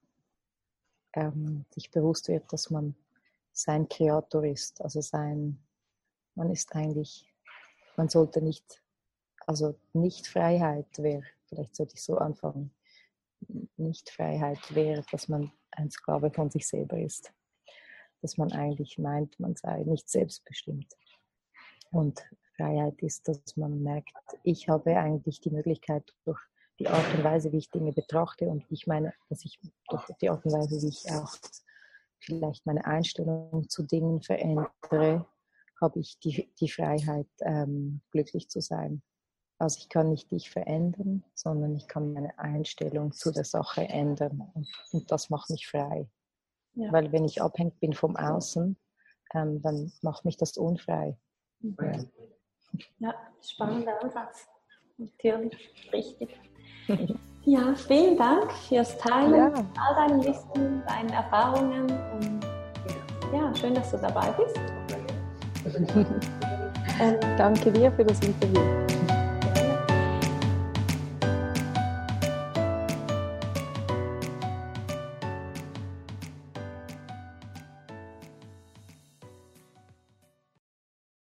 ähm, 1.14 1.66
sich 1.72 1.92
bewusst 1.92 2.28
wird, 2.28 2.52
dass 2.52 2.70
man 2.70 2.96
sein 3.52 3.88
Kreator 3.88 4.44
ist, 4.46 4.82
also 4.82 5.02
sein, 5.02 5.60
man 6.36 6.52
ist 6.52 6.76
eigentlich, 6.76 7.32
man 7.98 8.10
sollte 8.10 8.42
nicht, 8.42 8.82
also 9.46 9.78
nicht 9.94 10.28
Freiheit 10.28 10.88
wäre, 10.98 11.24
vielleicht 11.48 11.76
sollte 11.76 11.96
ich 11.96 12.04
so 12.04 12.18
anfangen, 12.18 12.74
nicht 13.78 14.10
Freiheit 14.10 14.74
wäre, 14.74 15.04
dass 15.12 15.28
man 15.28 15.52
ein 15.72 15.92
Sklave 15.92 16.32
von 16.32 16.50
sich 16.50 16.68
selber 16.68 17.00
ist. 17.00 17.32
Dass 18.22 18.38
man 18.38 18.52
eigentlich 18.54 18.98
meint, 18.98 19.40
man 19.40 19.56
sei 19.56 19.84
nicht 19.84 20.10
selbstbestimmt. 20.10 20.88
Und 21.92 22.24
Freiheit 22.64 23.02
ist, 23.02 23.28
dass 23.28 23.58
man 23.58 23.84
merkt, 23.84 24.14
ich 24.44 24.70
habe 24.70 24.96
eigentlich 24.98 25.42
die 25.42 25.52
Möglichkeit 25.52 26.14
durch 26.26 26.40
die 26.80 26.88
Art 26.88 27.06
und 27.14 27.24
Weise, 27.24 27.52
wie 27.52 27.58
ich 27.58 27.70
Dinge 27.70 27.92
betrachte 27.92 28.46
und 28.46 28.66
ich 28.70 28.88
meine, 28.88 29.14
dass 29.30 29.46
ich 29.46 29.60
durch 29.90 30.06
die 30.22 30.30
Art 30.30 30.46
und 30.46 30.54
Weise, 30.54 30.82
wie 30.82 30.90
ich 30.90 31.12
auch 31.12 31.36
vielleicht 32.20 32.66
meine 32.66 32.86
Einstellung 32.86 33.68
zu 33.70 33.84
Dingen 33.84 34.22
verändere, 34.22 35.28
habe 35.82 36.00
ich 36.00 36.20
die, 36.20 36.52
die 36.60 36.70
Freiheit, 36.70 37.28
ähm, 37.42 38.02
glücklich 38.12 38.50
zu 38.50 38.62
sein. 38.62 39.04
Also 39.60 39.80
ich 39.80 39.90
kann 39.90 40.10
nicht 40.10 40.32
dich 40.32 40.50
verändern, 40.50 41.24
sondern 41.36 41.76
ich 41.76 41.88
kann 41.88 42.14
meine 42.14 42.38
Einstellung 42.40 43.12
zu 43.12 43.32
der 43.32 43.46
Sache 43.46 43.82
ändern 43.88 44.50
und, 44.54 44.68
und 44.92 45.12
das 45.12 45.30
macht 45.30 45.50
mich 45.50 45.68
frei. 45.68 46.10
Ja. 46.76 46.92
Weil 46.92 47.12
wenn 47.12 47.26
ich 47.26 47.42
abhängig 47.42 47.80
bin 47.80 47.94
vom 47.94 48.16
Außen, 48.16 48.78
ähm, 49.34 49.62
dann 49.62 49.92
macht 50.02 50.26
mich 50.26 50.38
das 50.38 50.58
unfrei. 50.58 51.18
Ja, 51.60 52.04
ja 53.00 53.14
spannender 53.42 54.02
Ansatz. 54.04 54.48
Natürlich, 54.98 55.54
richtig. 55.92 56.40
Ja, 57.46 57.76
vielen 57.76 58.16
Dank 58.16 58.54
fürs 58.54 58.98
Teilen, 58.98 59.36
ja. 59.36 59.52
all 59.78 59.96
deinen 59.96 60.24
Wissen, 60.24 60.82
deinen 60.88 61.10
Erfahrungen 61.10 61.92
und 62.14 62.40
ja, 63.34 63.54
schön, 63.54 63.74
dass 63.74 63.92
du 63.92 63.98
dabei 63.98 64.32
bist. 64.32 64.58
ähm, 67.02 67.20
Danke 67.38 67.70
dir 67.72 67.92
für 67.92 68.06
das 68.06 68.18
Interview. 68.22 68.93